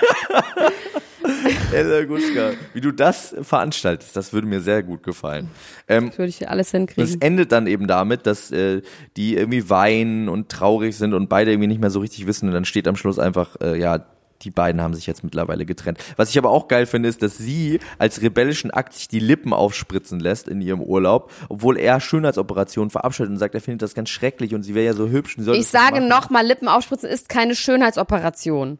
Elsa 1.81 2.05
Guschka, 2.05 2.51
wie 2.73 2.81
du 2.81 2.91
das 2.91 3.35
veranstaltest, 3.41 4.15
das 4.15 4.33
würde 4.33 4.47
mir 4.47 4.61
sehr 4.61 4.83
gut 4.83 5.03
gefallen. 5.03 5.49
Ähm, 5.87 6.09
Das 6.09 6.17
würde 6.17 6.29
ich 6.29 6.47
alles 6.49 6.67
es 6.67 6.71
hinkriegen. 6.71 7.21
endet 7.21 7.51
dann 7.51 7.67
eben 7.67 7.87
damit, 7.87 8.25
dass 8.25 8.51
äh, 8.51 8.81
die 9.17 9.35
irgendwie 9.35 9.69
weinen 9.69 10.29
und 10.29 10.49
traurig 10.49 10.95
sind 10.97 11.13
und 11.13 11.29
beide 11.29 11.51
irgendwie 11.51 11.67
nicht 11.67 11.81
mehr 11.81 11.89
so 11.89 11.99
richtig 11.99 12.27
wissen 12.27 12.47
und 12.47 12.53
dann 12.53 12.65
steht 12.65 12.87
am 12.87 12.95
Schluss 12.95 13.19
einfach, 13.19 13.55
äh, 13.61 13.79
ja, 13.79 14.05
die 14.43 14.49
beiden 14.51 14.81
haben 14.81 14.93
sich 14.95 15.05
jetzt 15.05 15.23
mittlerweile 15.23 15.65
getrennt. 15.67 15.99
Was 16.17 16.31
ich 16.31 16.37
aber 16.39 16.49
auch 16.49 16.67
geil 16.67 16.87
finde, 16.87 17.07
ist, 17.09 17.21
dass 17.21 17.37
sie 17.37 17.79
als 17.99 18.21
rebellischen 18.23 18.71
Akt 18.71 18.93
sich 18.93 19.07
die 19.07 19.19
Lippen 19.19 19.53
aufspritzen 19.53 20.19
lässt 20.19 20.47
in 20.47 20.61
ihrem 20.61 20.81
Urlaub, 20.81 21.31
obwohl 21.49 21.77
er 21.77 21.99
Schönheitsoperationen 21.99 22.89
verabschiedet 22.89 23.29
und 23.29 23.37
sagt, 23.37 23.53
er 23.53 23.61
findet 23.61 23.83
das 23.83 23.93
ganz 23.93 24.09
schrecklich 24.09 24.55
und 24.55 24.63
sie 24.63 24.73
wäre 24.73 24.87
ja 24.87 24.93
so 24.93 25.09
hübsch. 25.09 25.37
und 25.37 25.47
Ich 25.53 25.67
sage 25.67 26.01
nochmal, 26.01 26.45
Lippen 26.45 26.67
aufspritzen 26.67 27.07
ist 27.09 27.29
keine 27.29 27.55
Schönheitsoperation. 27.55 28.79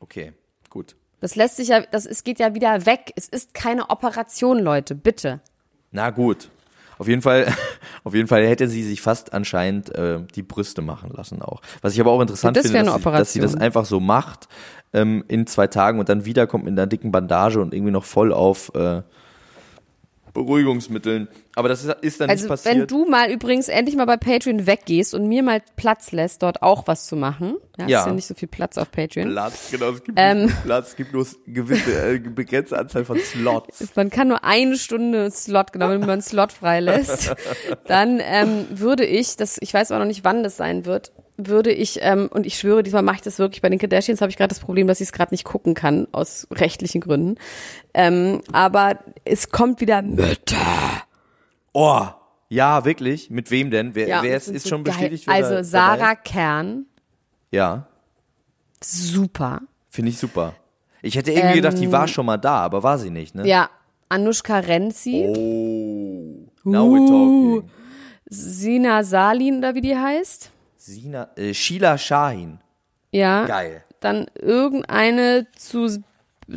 Okay, 0.00 0.32
gut. 0.70 0.96
Das 1.20 1.36
lässt 1.36 1.56
sich 1.56 1.68
ja, 1.68 1.80
das 1.80 2.06
es 2.06 2.24
geht 2.24 2.38
ja 2.38 2.54
wieder 2.54 2.86
weg. 2.86 3.12
Es 3.16 3.28
ist 3.28 3.54
keine 3.54 3.90
Operation, 3.90 4.58
Leute, 4.58 4.94
bitte. 4.94 5.40
Na 5.90 6.10
gut. 6.10 6.50
Auf 6.98 7.08
jeden 7.08 7.22
Fall, 7.22 7.52
Auf 8.04 8.14
jeden 8.14 8.28
Fall 8.28 8.46
hätte 8.46 8.68
sie 8.68 8.82
sich 8.82 9.02
fast 9.02 9.32
anscheinend 9.32 9.94
äh, 9.94 10.20
die 10.34 10.42
Brüste 10.42 10.82
machen 10.82 11.10
lassen 11.12 11.42
auch. 11.42 11.60
Was 11.82 11.94
ich 11.94 12.00
aber 12.00 12.12
auch 12.12 12.20
interessant 12.20 12.56
Das 12.56 12.70
finde, 12.70 12.84
dass 12.84 13.02
sie, 13.02 13.10
dass 13.10 13.32
sie 13.32 13.40
das 13.40 13.54
einfach 13.56 13.84
so 13.84 14.00
macht 14.00 14.48
ähm, 14.92 15.24
in 15.28 15.46
zwei 15.46 15.66
Tagen 15.66 15.98
und 15.98 16.08
dann 16.08 16.24
wiederkommt 16.24 16.64
mit 16.64 16.72
einer 16.72 16.86
dicken 16.86 17.12
Bandage 17.12 17.60
und 17.60 17.74
irgendwie 17.74 17.92
noch 17.92 18.04
voll 18.04 18.32
auf 18.32 18.72
äh, 18.74 19.02
Beruhigungsmitteln. 20.36 21.28
Aber 21.54 21.68
das 21.68 21.82
ist, 21.84 21.96
ist 22.02 22.20
dann 22.20 22.28
Also 22.30 22.44
nicht 22.44 22.48
passiert. 22.50 22.74
wenn 22.76 22.86
du 22.86 23.06
mal 23.06 23.30
übrigens 23.30 23.68
endlich 23.68 23.96
mal 23.96 24.04
bei 24.04 24.16
Patreon 24.16 24.66
weggehst 24.66 25.14
und 25.14 25.26
mir 25.26 25.42
mal 25.42 25.62
Platz 25.76 26.12
lässt, 26.12 26.42
dort 26.42 26.62
auch 26.62 26.86
was 26.86 27.06
zu 27.06 27.16
machen. 27.16 27.56
Ja, 27.78 27.86
Ja. 27.88 28.00
ist 28.00 28.06
ja 28.06 28.12
nicht 28.12 28.26
so 28.26 28.34
viel 28.34 28.48
Platz 28.48 28.78
auf 28.78 28.90
Patreon. 28.92 29.30
Platz, 29.32 29.68
genau, 29.70 29.90
es 29.90 30.04
gibt 30.04 30.18
Ähm. 30.20 30.52
Platz, 30.64 30.88
es 30.90 30.96
gibt 30.96 31.12
nur 31.12 31.24
eine 31.26 31.52
gewisse, 31.54 32.08
äh, 32.14 32.18
begrenzte 32.18 32.78
Anzahl 32.78 33.04
von 33.04 33.18
Slots. 33.18 33.88
Man 33.96 34.10
kann 34.10 34.28
nur 34.28 34.44
eine 34.44 34.76
Stunde 34.76 35.30
Slot, 35.30 35.72
genau, 35.72 35.88
wenn 35.90 36.00
man 36.00 36.10
einen 36.10 36.22
Slot 36.22 36.52
freilässt, 36.52 37.34
dann 37.86 38.20
ähm, 38.22 38.66
würde 38.70 39.04
ich, 39.04 39.36
das, 39.36 39.56
ich 39.60 39.72
weiß 39.74 39.90
aber 39.90 40.00
noch 40.00 40.06
nicht, 40.08 40.24
wann 40.24 40.42
das 40.42 40.56
sein 40.56 40.84
wird, 40.84 41.12
würde 41.38 41.70
ich, 41.72 41.98
ähm, 42.02 42.28
und 42.32 42.46
ich 42.46 42.58
schwöre, 42.58 42.82
diesmal 42.82 43.02
mache 43.02 43.16
ich 43.16 43.22
das 43.22 43.38
wirklich, 43.38 43.60
bei 43.62 43.68
den 43.68 43.78
Kardashians 43.78 44.20
habe 44.20 44.30
ich 44.30 44.36
gerade 44.36 44.48
das 44.48 44.60
Problem, 44.60 44.86
dass 44.86 45.00
ich 45.00 45.08
es 45.08 45.12
gerade 45.12 45.32
nicht 45.34 45.44
gucken 45.44 45.74
kann, 45.74 46.08
aus 46.12 46.46
rechtlichen 46.50 47.00
Gründen. 47.00 47.36
Ähm, 47.94 48.40
aber 48.52 48.98
es 49.24 49.50
kommt 49.50 49.80
wieder 49.80 50.02
Mütter. 50.02 50.56
Oh, 51.74 52.06
ja, 52.48 52.84
wirklich? 52.84 53.28
Mit 53.30 53.50
wem 53.50 53.70
denn? 53.70 53.94
Wer, 53.94 54.08
Ja, 54.08 54.22
wer 54.22 54.36
ist, 54.36 54.48
ist 54.48 54.62
so 54.62 54.70
schon 54.70 54.84
geil. 54.84 54.94
bestätigt? 54.94 55.26
wer 55.26 55.34
Also 55.34 55.54
da- 55.56 55.64
Sarah 55.64 55.96
dabei 55.98 56.14
Kern? 56.24 56.86
Ja, 57.50 57.86
super. 58.82 59.60
finde 59.90 60.10
ich 60.10 60.18
super. 60.18 60.54
Ich 61.02 61.16
hätte 61.16 61.32
irgendwie 61.32 61.56
gedacht, 61.56 61.78
die 61.78 61.92
war 61.92 62.08
schon 62.08 62.26
mal 62.26 62.36
da, 62.38 62.56
aber 62.58 62.82
war 62.82 62.98
sie 62.98 63.10
nicht, 63.10 63.34
ne? 63.34 63.42
Ähm, 63.42 63.48
Ja, 63.48 63.70
Anushka 64.08 64.58
Renzi, 64.60 65.26
Oh, 65.28 66.48
now 66.64 66.86
we're 66.92 67.06
talking. 67.06 67.70
Sina 68.28 69.04
Salin 69.04 69.58
oder 69.58 69.74
wie 69.74 69.80
die 69.82 69.96
heißt. 69.96 70.50
Sina, 70.86 71.30
äh, 71.36 71.52
Sheila 71.52 71.98
Shahin. 71.98 72.60
Ja. 73.10 73.44
Geil. 73.46 73.82
Dann 73.98 74.26
irgendeine 74.34 75.48
zu, 75.56 76.02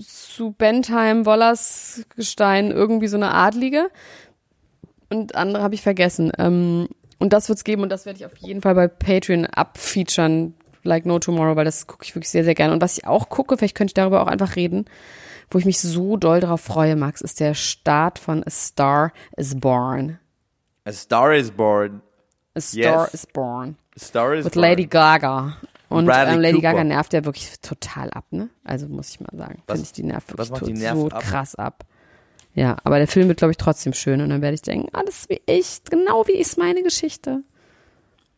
zu 0.01 0.51
Bentheim, 0.51 1.25
Wollersgestein, 1.25 2.69
irgendwie 2.69 3.07
so 3.07 3.17
eine 3.17 3.34
Adlige. 3.34 3.89
Und 5.09 5.34
andere 5.34 5.63
habe 5.63 5.73
ich 5.73 5.82
vergessen. 5.82 6.32
Ähm, 6.38 6.89
und 7.17 7.34
das 7.34 7.49
wird's 7.49 7.63
geben 7.63 7.82
und 7.82 7.89
das 7.89 8.05
werde 8.05 8.19
ich 8.19 8.25
auf 8.25 8.38
jeden 8.38 8.61
Fall 8.61 8.75
bei 8.75 8.88
Patreon 8.88 9.47
abfeaturen, 9.47 10.53
like 10.84 11.05
no 11.07 11.17
tomorrow, 11.17 11.55
weil 11.55 11.65
das 11.65 11.88
gucke 11.88 12.05
ich 12.05 12.15
wirklich 12.15 12.30
sehr, 12.30 12.43
sehr 12.43 12.55
gerne. 12.55 12.73
Und 12.73 12.82
was 12.82 12.97
ich 12.99 13.07
auch 13.07 13.30
gucke, 13.30 13.57
vielleicht 13.57 13.75
könnte 13.75 13.89
ich 13.89 13.95
darüber 13.95 14.21
auch 14.21 14.27
einfach 14.27 14.55
reden, 14.55 14.86
wo 15.49 15.57
ich 15.57 15.65
mich 15.65 15.80
so 15.80 16.17
doll 16.17 16.39
drauf 16.39 16.61
freue, 16.61 16.95
Max, 16.95 17.21
ist 17.21 17.39
der 17.39 17.55
Start 17.55 18.19
von 18.19 18.43
A 18.43 18.49
Star 18.51 19.11
is 19.36 19.59
Born. 19.59 20.19
A 20.86 20.91
Star 20.91 21.34
is 21.34 21.49
Born. 21.49 22.01
A 22.53 22.61
Star 22.61 23.05
Yes. 23.05 23.13
is 23.15 23.25
Born. 23.25 23.75
Star 24.00 24.34
is 24.36 24.45
Mit 24.45 24.54
Born. 24.54 24.62
Lady 24.66 24.86
Gaga. 24.86 25.58
Und 25.89 26.08
ähm, 26.12 26.39
Lady. 26.39 26.62
Gaga 26.62 26.84
nervt 26.84 27.14
ja 27.14 27.26
wirklich 27.26 27.60
total 27.62 28.12
ab, 28.12 28.26
ne? 28.32 28.50
Also 28.64 28.88
muss 28.88 29.10
ich 29.10 29.20
mal 29.20 29.36
sagen. 29.36 29.64
Finde 29.68 29.82
ich, 29.82 29.91
die 29.91 30.04
nervt 30.04 30.30
wirklich 30.30 30.50
macht 30.52 30.62
die 30.68 30.74
tot- 30.74 30.82
nervt 30.82 30.97
so 31.00 31.10
ab? 31.10 31.22
krass 31.22 31.56
ab. 31.56 31.84
Ja, 32.54 32.78
aber 32.84 32.97
der 32.97 33.08
Film 33.08 33.28
wird, 33.28 33.38
glaube 33.39 33.52
ich, 33.52 33.58
trotzdem 33.58 33.93
schön. 33.93 34.22
Und 34.22 34.30
dann 34.30 34.41
werde 34.41 34.56
ich 34.56 34.62
denken, 34.62 34.89
ah, 34.93 35.02
das 35.06 35.20
ist 35.22 35.30
wie 35.30 35.41
ich, 35.45 35.82
genau 35.89 36.28
wie 36.28 36.34
ist 36.34 36.58
meine 36.58 36.84
Geschichte. 36.84 37.43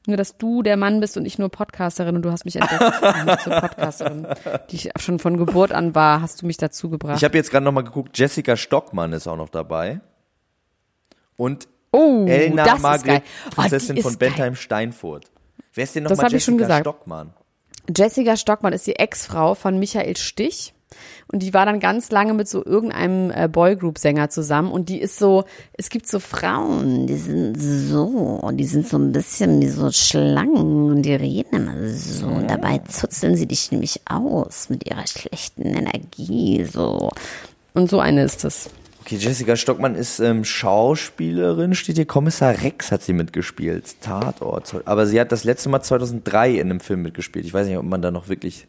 Nur, 0.07 0.17
dass 0.17 0.37
du 0.37 0.63
der 0.63 0.77
Mann 0.77 0.99
bist 0.99 1.15
und 1.17 1.25
ich 1.25 1.37
nur 1.37 1.49
Podcasterin 1.49 2.15
und 2.15 2.23
du 2.23 2.31
hast 2.31 2.43
mich 2.45 2.55
entdeckt 2.55 2.81
zur 3.43 3.59
Podcasterin, 3.59 4.27
die 4.71 4.75
ich 4.75 4.89
schon 4.99 5.19
von 5.19 5.37
Geburt 5.37 5.71
an 5.71 5.93
war, 5.93 6.21
hast 6.21 6.41
du 6.41 6.47
mich 6.47 6.57
dazu 6.57 6.89
gebracht. 6.89 7.17
Ich 7.17 7.23
habe 7.23 7.37
jetzt 7.37 7.51
gerade 7.51 7.63
nochmal 7.63 7.83
geguckt, 7.83 8.17
Jessica 8.17 8.57
Stockmann 8.57 9.13
ist 9.13 9.27
auch 9.27 9.37
noch 9.37 9.49
dabei. 9.49 10.01
Und 11.35 11.67
oh, 11.91 12.25
Elna 12.27 12.63
das 12.63 12.75
ist 12.77 12.81
Margret, 12.81 13.05
geil. 13.05 13.21
Oh, 13.45 13.49
Prinzessin 13.51 13.97
ist 13.97 14.03
von 14.03 14.17
geil. 14.17 14.53
Wer 15.73 15.83
ist 15.83 15.95
denn 15.95 16.03
Das 16.03 16.11
nochmal 16.11 16.27
hab 16.27 16.33
ich 16.33 16.43
schon 16.43 16.55
Jessica 16.55 16.67
gesagt. 16.67 16.83
Stockmann? 16.83 17.33
Jessica 17.95 18.37
Stockmann 18.37 18.73
ist 18.73 18.87
die 18.87 18.95
Ex-Frau 18.97 19.55
von 19.55 19.79
Michael 19.79 20.17
Stich. 20.17 20.73
Und 21.31 21.41
die 21.41 21.53
war 21.53 21.65
dann 21.65 21.79
ganz 21.79 22.11
lange 22.11 22.33
mit 22.33 22.49
so 22.49 22.65
irgendeinem 22.65 23.31
äh, 23.31 23.47
Boygroup-Sänger 23.47 24.29
zusammen. 24.29 24.71
Und 24.71 24.89
die 24.89 24.99
ist 24.99 25.17
so, 25.17 25.45
es 25.73 25.89
gibt 25.89 26.07
so 26.07 26.19
Frauen, 26.19 27.07
die 27.07 27.15
sind 27.15 27.55
so, 27.55 28.49
die 28.53 28.65
sind 28.65 28.87
so 28.87 28.97
ein 28.97 29.13
bisschen 29.13 29.61
wie 29.61 29.69
so 29.69 29.89
Schlangen 29.91 30.89
und 30.91 31.03
die 31.03 31.15
reden 31.15 31.55
immer 31.55 31.87
so. 31.87 32.27
Und 32.27 32.49
dabei 32.49 32.79
zuzeln 32.79 33.37
sie 33.37 33.47
dich 33.47 33.71
nämlich 33.71 34.01
aus 34.09 34.69
mit 34.69 34.85
ihrer 34.85 35.07
schlechten 35.07 35.61
Energie, 35.61 36.65
so. 36.65 37.09
Und 37.73 37.89
so 37.89 38.01
eine 38.01 38.23
ist 38.23 38.43
es. 38.43 38.69
Okay, 39.01 39.15
Jessica 39.15 39.55
Stockmann 39.55 39.95
ist 39.95 40.19
ähm, 40.19 40.43
Schauspielerin, 40.43 41.73
steht 41.73 41.95
hier 41.95 42.05
Kommissar 42.05 42.61
Rex 42.61 42.91
hat 42.91 43.01
sie 43.01 43.13
mitgespielt, 43.13 43.99
Tatort. 43.99 44.75
Aber 44.85 45.07
sie 45.07 45.19
hat 45.19 45.31
das 45.31 45.43
letzte 45.43 45.69
Mal 45.69 45.81
2003 45.81 46.51
in 46.51 46.61
einem 46.61 46.79
Film 46.79 47.01
mitgespielt. 47.01 47.45
Ich 47.45 47.53
weiß 47.53 47.67
nicht, 47.67 47.77
ob 47.77 47.85
man 47.85 48.01
da 48.01 48.11
noch 48.11 48.29
wirklich... 48.29 48.67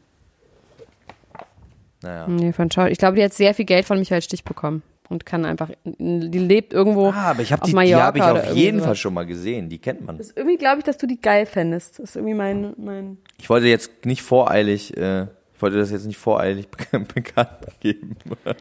Naja. 2.03 2.27
Nee, 2.27 2.53
von 2.53 2.71
Schau. 2.71 2.87
Ich 2.87 2.99
glaube, 2.99 3.17
die 3.17 3.23
hat 3.23 3.33
sehr 3.33 3.55
viel 3.55 3.67
Geld 3.67 3.85
von 3.85 3.99
Michael 3.99 4.23
Stich 4.23 4.43
bekommen. 4.43 4.83
Und 5.09 5.27
kann 5.27 5.45
einfach, 5.45 5.69
die 5.85 6.39
lebt 6.39 6.73
irgendwo 6.73 7.11
Ah, 7.11 7.33
aber 7.33 7.43
ich 7.43 7.53
habe 7.53 7.67
die, 7.67 7.73
die 7.73 7.95
habe 7.95 8.17
ich 8.17 8.25
auf 8.25 8.55
jeden. 8.55 8.81
Fall 8.81 8.97
schon 8.97 9.13
mal 9.13 9.27
gesehen. 9.27 9.69
Die 9.69 9.79
kennt 9.79 10.07
man. 10.07 10.17
Das 10.17 10.29
ist 10.29 10.39
irgendwie 10.39 10.57
glaube 10.57 10.79
ich, 10.79 10.85
dass 10.85 10.97
du 10.97 11.07
die 11.07 11.21
geil 11.21 11.45
fändest. 11.45 11.99
Das 11.99 12.11
ist 12.11 12.17
irgendwie 12.17 12.35
mein, 12.35 12.73
mein. 12.79 13.19
Ich 13.39 13.51
wollte 13.51 13.67
jetzt 13.67 14.07
nicht 14.07 14.23
voreilig, 14.23 14.97
äh, 14.97 15.27
wollte 15.63 15.79
das 15.79 15.91
jetzt 15.91 16.07
nicht 16.07 16.19
voreilig 16.19 16.69
bekannt 17.15 17.67
geben. 17.81 18.17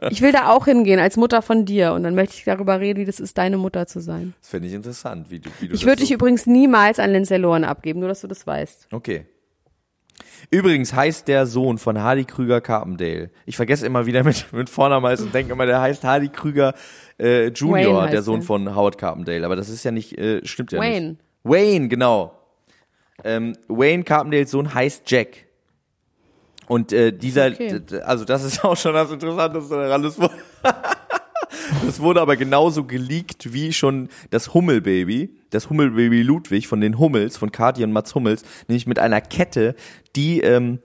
Ich 0.10 0.22
will 0.22 0.32
da 0.32 0.50
auch 0.50 0.66
hingehen 0.66 1.00
als 1.00 1.18
Mutter 1.18 1.42
von 1.42 1.66
dir 1.66 1.94
und 1.94 2.04
dann 2.04 2.16
möchte 2.16 2.36
ich 2.36 2.44
darüber 2.44 2.80
reden, 2.80 3.00
wie 3.00 3.06
das 3.06 3.20
ist, 3.20 3.38
deine 3.38 3.58
Mutter 3.58 3.88
zu 3.88 4.00
sein. 4.00 4.34
Das 4.40 4.50
finde 4.50 4.68
ich 4.68 4.74
interessant, 4.74 5.30
wie 5.30 5.40
du, 5.40 5.50
wie 5.60 5.68
du 5.68 5.74
Ich 5.74 5.86
würde 5.86 6.02
so 6.02 6.06
dich 6.06 6.12
übrigens 6.12 6.46
niemals 6.46 7.00
an 7.00 7.12
Lindsay 7.12 7.38
Lohan 7.38 7.64
abgeben, 7.64 8.00
nur 8.00 8.10
dass 8.10 8.22
du 8.22 8.28
das 8.28 8.46
weißt. 8.46 8.88
Okay. 8.92 9.26
Übrigens 10.50 10.94
heißt 10.94 11.28
der 11.28 11.46
Sohn 11.46 11.78
von 11.78 12.00
Hardy 12.00 12.26
Krüger 12.26 12.62
Carpendale. 12.62 13.32
Ich 13.46 13.56
vergesse 13.56 13.86
immer 13.86 14.06
wieder 14.06 14.24
mit, 14.24 14.52
mit 14.54 14.70
Vornamen 14.70 15.18
und 15.20 15.34
denke 15.34 15.54
immer, 15.54 15.66
der 15.66 15.82
heißt 15.82 16.04
Hardy 16.04 16.30
Krüger 16.30 16.74
äh, 17.20 17.48
Junior, 17.50 18.02
Wayne 18.02 18.12
der 18.12 18.22
Sohn 18.22 18.40
er. 18.40 18.46
von 18.46 18.76
Howard 18.76 18.98
Carpendale. 18.98 19.46
Aber 19.46 19.56
das 19.56 19.70
ist 19.70 19.84
ja 19.84 19.92
nicht, 19.92 20.18
äh, 20.18 20.46
stimmt 20.46 20.72
ja 20.72 20.80
Wayne. 20.80 21.10
nicht. 21.12 21.22
Wayne, 21.44 21.88
genau. 21.88 22.38
Ähm, 23.24 23.56
Wayne 23.68 24.04
Carpendales 24.04 24.52
Sohn 24.52 24.74
heißt 24.74 25.10
Jack. 25.10 25.46
Und 26.72 26.94
äh, 26.94 27.12
dieser, 27.12 27.48
Okay. 27.48 27.82
also 28.06 28.24
das 28.24 28.46
ist 28.46 28.64
auch 28.64 28.78
schon 28.78 28.94
das 28.94 29.12
Interessanteste 29.12 29.76
daran. 29.76 30.04
Das 30.04 30.18
wurde, 30.18 30.34
das 31.86 32.00
wurde 32.00 32.22
aber 32.22 32.38
genauso 32.38 32.86
geleakt 32.86 33.52
wie 33.52 33.74
schon 33.74 34.08
das 34.30 34.54
Hummelbaby, 34.54 35.36
das 35.50 35.70
Hummelbaby 35.70 36.22
Ludwig 36.22 36.70
von 36.70 36.80
den 36.80 36.98
Hummels, 36.98 37.36
von 37.36 37.52
Kathi 37.52 37.84
und 37.84 37.92
Mats 37.92 38.16
Hummels, 38.16 38.44
nämlich 38.70 38.88
mit 38.88 39.00
einer 39.00 39.20
Kette, 39.20 39.76
die, 40.16 40.40
ähm, 40.40 40.80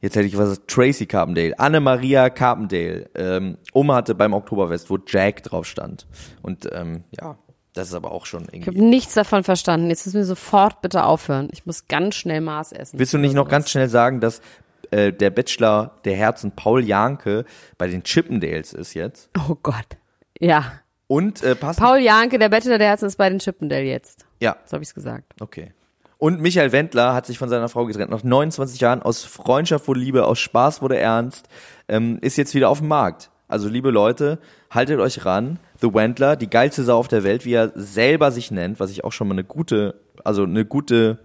jetzt 0.00 0.16
hätte 0.16 0.26
ich 0.28 0.38
was, 0.38 0.62
Tracy 0.66 1.04
Carpendale, 1.04 1.58
Anne-Maria 1.58 2.30
Carpendale, 2.30 3.10
ähm, 3.14 3.58
um 3.74 3.92
hatte 3.92 4.14
beim 4.14 4.32
Oktoberfest, 4.32 4.88
wo 4.88 4.98
Jack 5.06 5.42
drauf 5.42 5.66
stand. 5.66 6.06
Und 6.40 6.70
ähm, 6.72 7.04
ja, 7.20 7.36
das 7.74 7.88
ist 7.88 7.94
aber 7.94 8.12
auch 8.12 8.26
schon 8.26 8.42
Ich 8.52 8.66
habe 8.66 8.76
irgendwie. 8.76 8.82
nichts 8.82 9.14
davon 9.14 9.44
verstanden. 9.44 9.88
Jetzt 9.88 10.04
müssen 10.04 10.16
wir 10.18 10.24
sofort 10.26 10.82
bitte 10.82 11.04
aufhören. 11.04 11.48
Ich 11.52 11.64
muss 11.64 11.88
ganz 11.88 12.14
schnell 12.16 12.42
Maß 12.42 12.72
essen. 12.72 12.98
Willst 12.98 13.14
du 13.14 13.18
nicht 13.18 13.34
noch 13.34 13.48
ganz 13.48 13.70
schnell 13.70 13.88
sagen, 13.88 14.20
dass 14.20 14.42
äh, 14.92 15.12
der 15.12 15.30
Bachelor 15.30 15.98
der 16.04 16.14
Herzen 16.16 16.52
Paul 16.52 16.84
Janke 16.84 17.44
bei 17.78 17.88
den 17.88 18.02
Chippendales 18.04 18.72
ist 18.72 18.94
jetzt? 18.94 19.30
Oh 19.48 19.56
Gott. 19.62 19.96
Ja. 20.38 20.72
Und 21.08 21.42
äh, 21.42 21.54
passt. 21.54 21.80
Paul 21.80 21.98
Janke, 21.98 22.38
der 22.38 22.48
Bachelor 22.48 22.78
der 22.78 22.88
Herzen 22.88 23.06
ist 23.06 23.16
bei 23.16 23.28
den 23.28 23.38
Chippendale 23.38 23.84
jetzt. 23.84 24.24
ja, 24.40 24.56
So 24.64 24.74
habe 24.74 24.82
ich's 24.82 24.94
gesagt. 24.94 25.34
okay. 25.40 25.72
Und 26.18 26.40
Michael 26.40 26.70
Wendler 26.70 27.14
hat 27.14 27.26
sich 27.26 27.36
von 27.36 27.48
seiner 27.48 27.68
Frau 27.68 27.84
getrennt. 27.84 28.12
Nach 28.12 28.22
29 28.22 28.80
Jahren 28.80 29.02
aus 29.02 29.24
Freundschaft 29.24 29.88
wurde 29.88 29.98
Liebe, 29.98 30.24
aus 30.24 30.38
Spaß 30.38 30.80
wurde 30.80 30.96
Ernst, 30.96 31.48
ähm, 31.88 32.18
ist 32.20 32.36
jetzt 32.36 32.54
wieder 32.54 32.68
auf 32.68 32.78
dem 32.78 32.86
Markt. 32.86 33.30
Also 33.48 33.68
liebe 33.68 33.90
Leute, 33.90 34.38
haltet 34.70 35.00
euch 35.00 35.24
ran. 35.24 35.58
The 35.80 35.92
Wendler, 35.92 36.36
die 36.36 36.48
geilste 36.48 36.84
Sau 36.84 36.96
auf 36.98 37.08
der 37.08 37.24
Welt, 37.24 37.44
wie 37.44 37.54
er 37.54 37.72
selber 37.74 38.30
sich 38.30 38.52
nennt, 38.52 38.78
was 38.78 38.92
ich 38.92 39.02
auch 39.02 39.10
schon 39.10 39.26
mal 39.26 39.34
eine 39.34 39.42
gute, 39.42 40.00
also 40.24 40.44
eine 40.44 40.64
gute, 40.64 41.18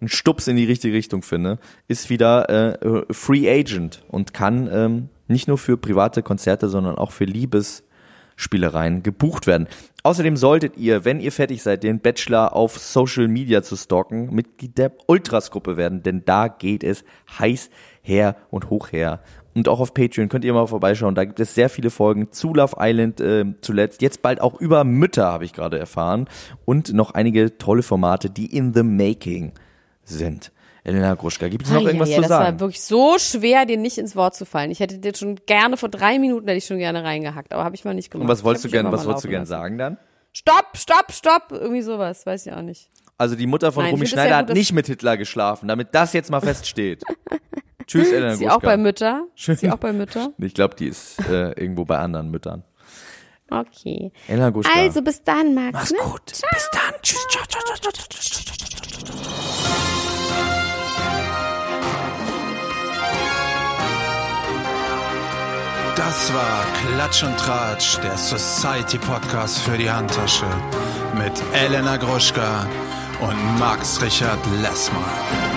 einen 0.00 0.08
Stups 0.08 0.46
in 0.48 0.56
die 0.56 0.64
richtige 0.64 0.94
Richtung 0.94 1.22
finde, 1.22 1.58
ist 1.88 2.10
wieder 2.10 2.48
äh, 2.82 3.02
Free 3.12 3.48
Agent 3.48 4.02
und 4.08 4.34
kann 4.34 4.68
ähm, 4.72 5.08
nicht 5.28 5.48
nur 5.48 5.58
für 5.58 5.76
private 5.76 6.22
Konzerte, 6.22 6.68
sondern 6.68 6.96
auch 6.96 7.12
für 7.12 7.24
Liebesspielereien 7.24 9.02
gebucht 9.02 9.46
werden. 9.46 9.68
Außerdem 10.02 10.36
solltet 10.36 10.76
ihr, 10.76 11.04
wenn 11.06 11.20
ihr 11.20 11.32
fertig 11.32 11.62
seid, 11.62 11.82
den 11.82 12.00
Bachelor 12.00 12.54
auf 12.54 12.78
Social 12.78 13.26
Media 13.26 13.62
zu 13.62 13.76
stalken, 13.76 14.34
Mitglied 14.34 14.76
der 14.76 14.92
Ultras-Gruppe 15.06 15.76
werden, 15.76 16.02
denn 16.02 16.24
da 16.26 16.48
geht 16.48 16.84
es 16.84 17.04
heiß 17.38 17.70
her 18.02 18.36
und 18.50 18.68
hoch 18.68 18.92
her. 18.92 19.22
Und 19.54 19.68
auch 19.68 19.78
auf 19.80 19.94
Patreon 19.94 20.28
könnt 20.28 20.44
ihr 20.44 20.52
mal 20.52 20.66
vorbeischauen. 20.66 21.14
Da 21.14 21.24
gibt 21.24 21.38
es 21.40 21.54
sehr 21.54 21.68
viele 21.70 21.90
Folgen 21.90 22.32
zu 22.32 22.52
Love 22.54 22.76
Island 22.80 23.20
äh, 23.20 23.44
zuletzt. 23.60 24.02
Jetzt 24.02 24.20
bald 24.22 24.40
auch 24.40 24.60
über 24.60 24.82
Mütter, 24.84 25.26
habe 25.26 25.44
ich 25.44 25.52
gerade 25.52 25.78
erfahren. 25.78 26.26
Und 26.64 26.92
noch 26.92 27.12
einige 27.12 27.56
tolle 27.56 27.82
Formate, 27.84 28.30
die 28.30 28.46
in 28.46 28.74
the 28.74 28.82
making 28.82 29.52
sind. 30.02 30.50
Elena 30.82 31.14
Gruschka, 31.14 31.48
gibt 31.48 31.64
es 31.64 31.70
noch 31.72 31.80
Ah, 31.82 31.86
irgendwas 31.86 32.10
ja, 32.10 32.16
zu 32.16 32.20
das 32.22 32.28
sagen? 32.28 32.44
war 32.54 32.60
wirklich 32.60 32.82
so 32.82 33.16
schwer, 33.18 33.64
dir 33.64 33.78
nicht 33.78 33.96
ins 33.96 34.16
Wort 34.16 34.34
zu 34.34 34.44
fallen. 34.44 34.70
Ich 34.70 34.80
hätte 34.80 34.98
dir 34.98 35.14
schon 35.14 35.36
gerne 35.46 35.76
vor 35.78 35.88
drei 35.88 36.18
Minuten 36.18 36.46
hätte 36.46 36.58
ich 36.58 36.66
schon 36.66 36.76
gerne 36.78 37.02
reingehackt, 37.04 37.54
aber 37.54 37.64
habe 37.64 37.74
ich 37.74 37.84
mal 37.86 37.94
nicht 37.94 38.10
gemacht. 38.10 38.24
Und 38.24 38.28
was 38.28 38.44
wolltest 38.44 38.64
du 38.64 38.68
hab 38.68 38.72
mich 38.72 38.76
gern, 38.78 38.86
einfach 38.86 38.98
was 38.98 39.06
wolltest 39.06 39.24
du 39.24 39.28
laufen 39.28 39.30
gern 39.30 39.42
lassen. 39.42 39.50
sagen 39.50 39.78
dann? 39.78 39.96
stopp, 40.32 40.76
stopp, 40.76 41.12
stopp. 41.12 41.52
Irgendwie 41.52 41.80
sowas, 41.80 42.26
weiß 42.26 42.44
ich 42.46 42.52
auch 42.52 42.60
nicht. 42.60 42.90
Also 43.16 43.34
die 43.36 43.46
Mutter 43.46 43.70
von 43.72 43.84
Nein, 43.84 43.92
Romy 43.92 44.02
das 44.02 44.10
Schneider 44.10 44.30
ja 44.30 44.36
hat 44.38 44.46
gut, 44.46 44.50
dass- 44.50 44.58
nicht 44.58 44.72
mit 44.72 44.86
Hitler 44.88 45.16
geschlafen, 45.16 45.68
damit 45.68 45.88
das 45.94 46.12
jetzt 46.12 46.30
mal 46.30 46.40
feststeht. 46.40 47.02
Tschüss, 47.86 48.10
Elena 48.10 48.32
Ist 48.32 48.38
sie 48.38 48.48
auch 48.48 48.54
Gruschka. 48.54 48.66
bei 48.66 48.76
Mütter? 48.76 49.26
Ist 49.36 49.60
sie 49.60 49.70
auch 49.70 49.78
bei 49.78 49.92
Mütter? 49.92 50.32
Ich 50.38 50.54
glaube, 50.54 50.74
die 50.76 50.88
ist 50.88 51.18
äh, 51.28 51.52
irgendwo 51.52 51.84
bei 51.84 51.98
anderen 51.98 52.30
Müttern. 52.30 52.64
Okay. 53.50 54.10
Elena 54.26 54.50
Gruschka. 54.50 54.72
Also 54.78 55.02
bis 55.02 55.22
dann, 55.22 55.54
Max. 55.54 55.72
Mach's 55.72 55.92
ne? 55.92 55.98
gut. 56.02 56.26
Bis 56.26 56.70
dann. 56.72 56.94
Tschüss. 57.02 57.26
Ciao, 57.30 57.44
ciao, 57.48 57.62
ciao, 57.64 57.76
ciao, 57.76 57.92
ciao, 57.92 58.08
ciao, 58.08 58.42
ciao, 58.42 59.12
ciao. 59.12 59.34
Das 65.96 66.32
war 66.34 66.64
Klatsch 66.80 67.22
und 67.22 67.36
Tratsch, 67.38 67.98
der 68.02 68.16
Society 68.16 68.98
Podcast 68.98 69.58
für 69.60 69.78
die 69.78 69.90
Handtasche 69.90 70.46
mit 71.16 71.32
Elena 71.52 71.96
Gruschka 71.96 72.66
und 73.20 73.58
Max 73.58 74.02
Richard 74.02 74.38
Lessmann. 74.60 75.53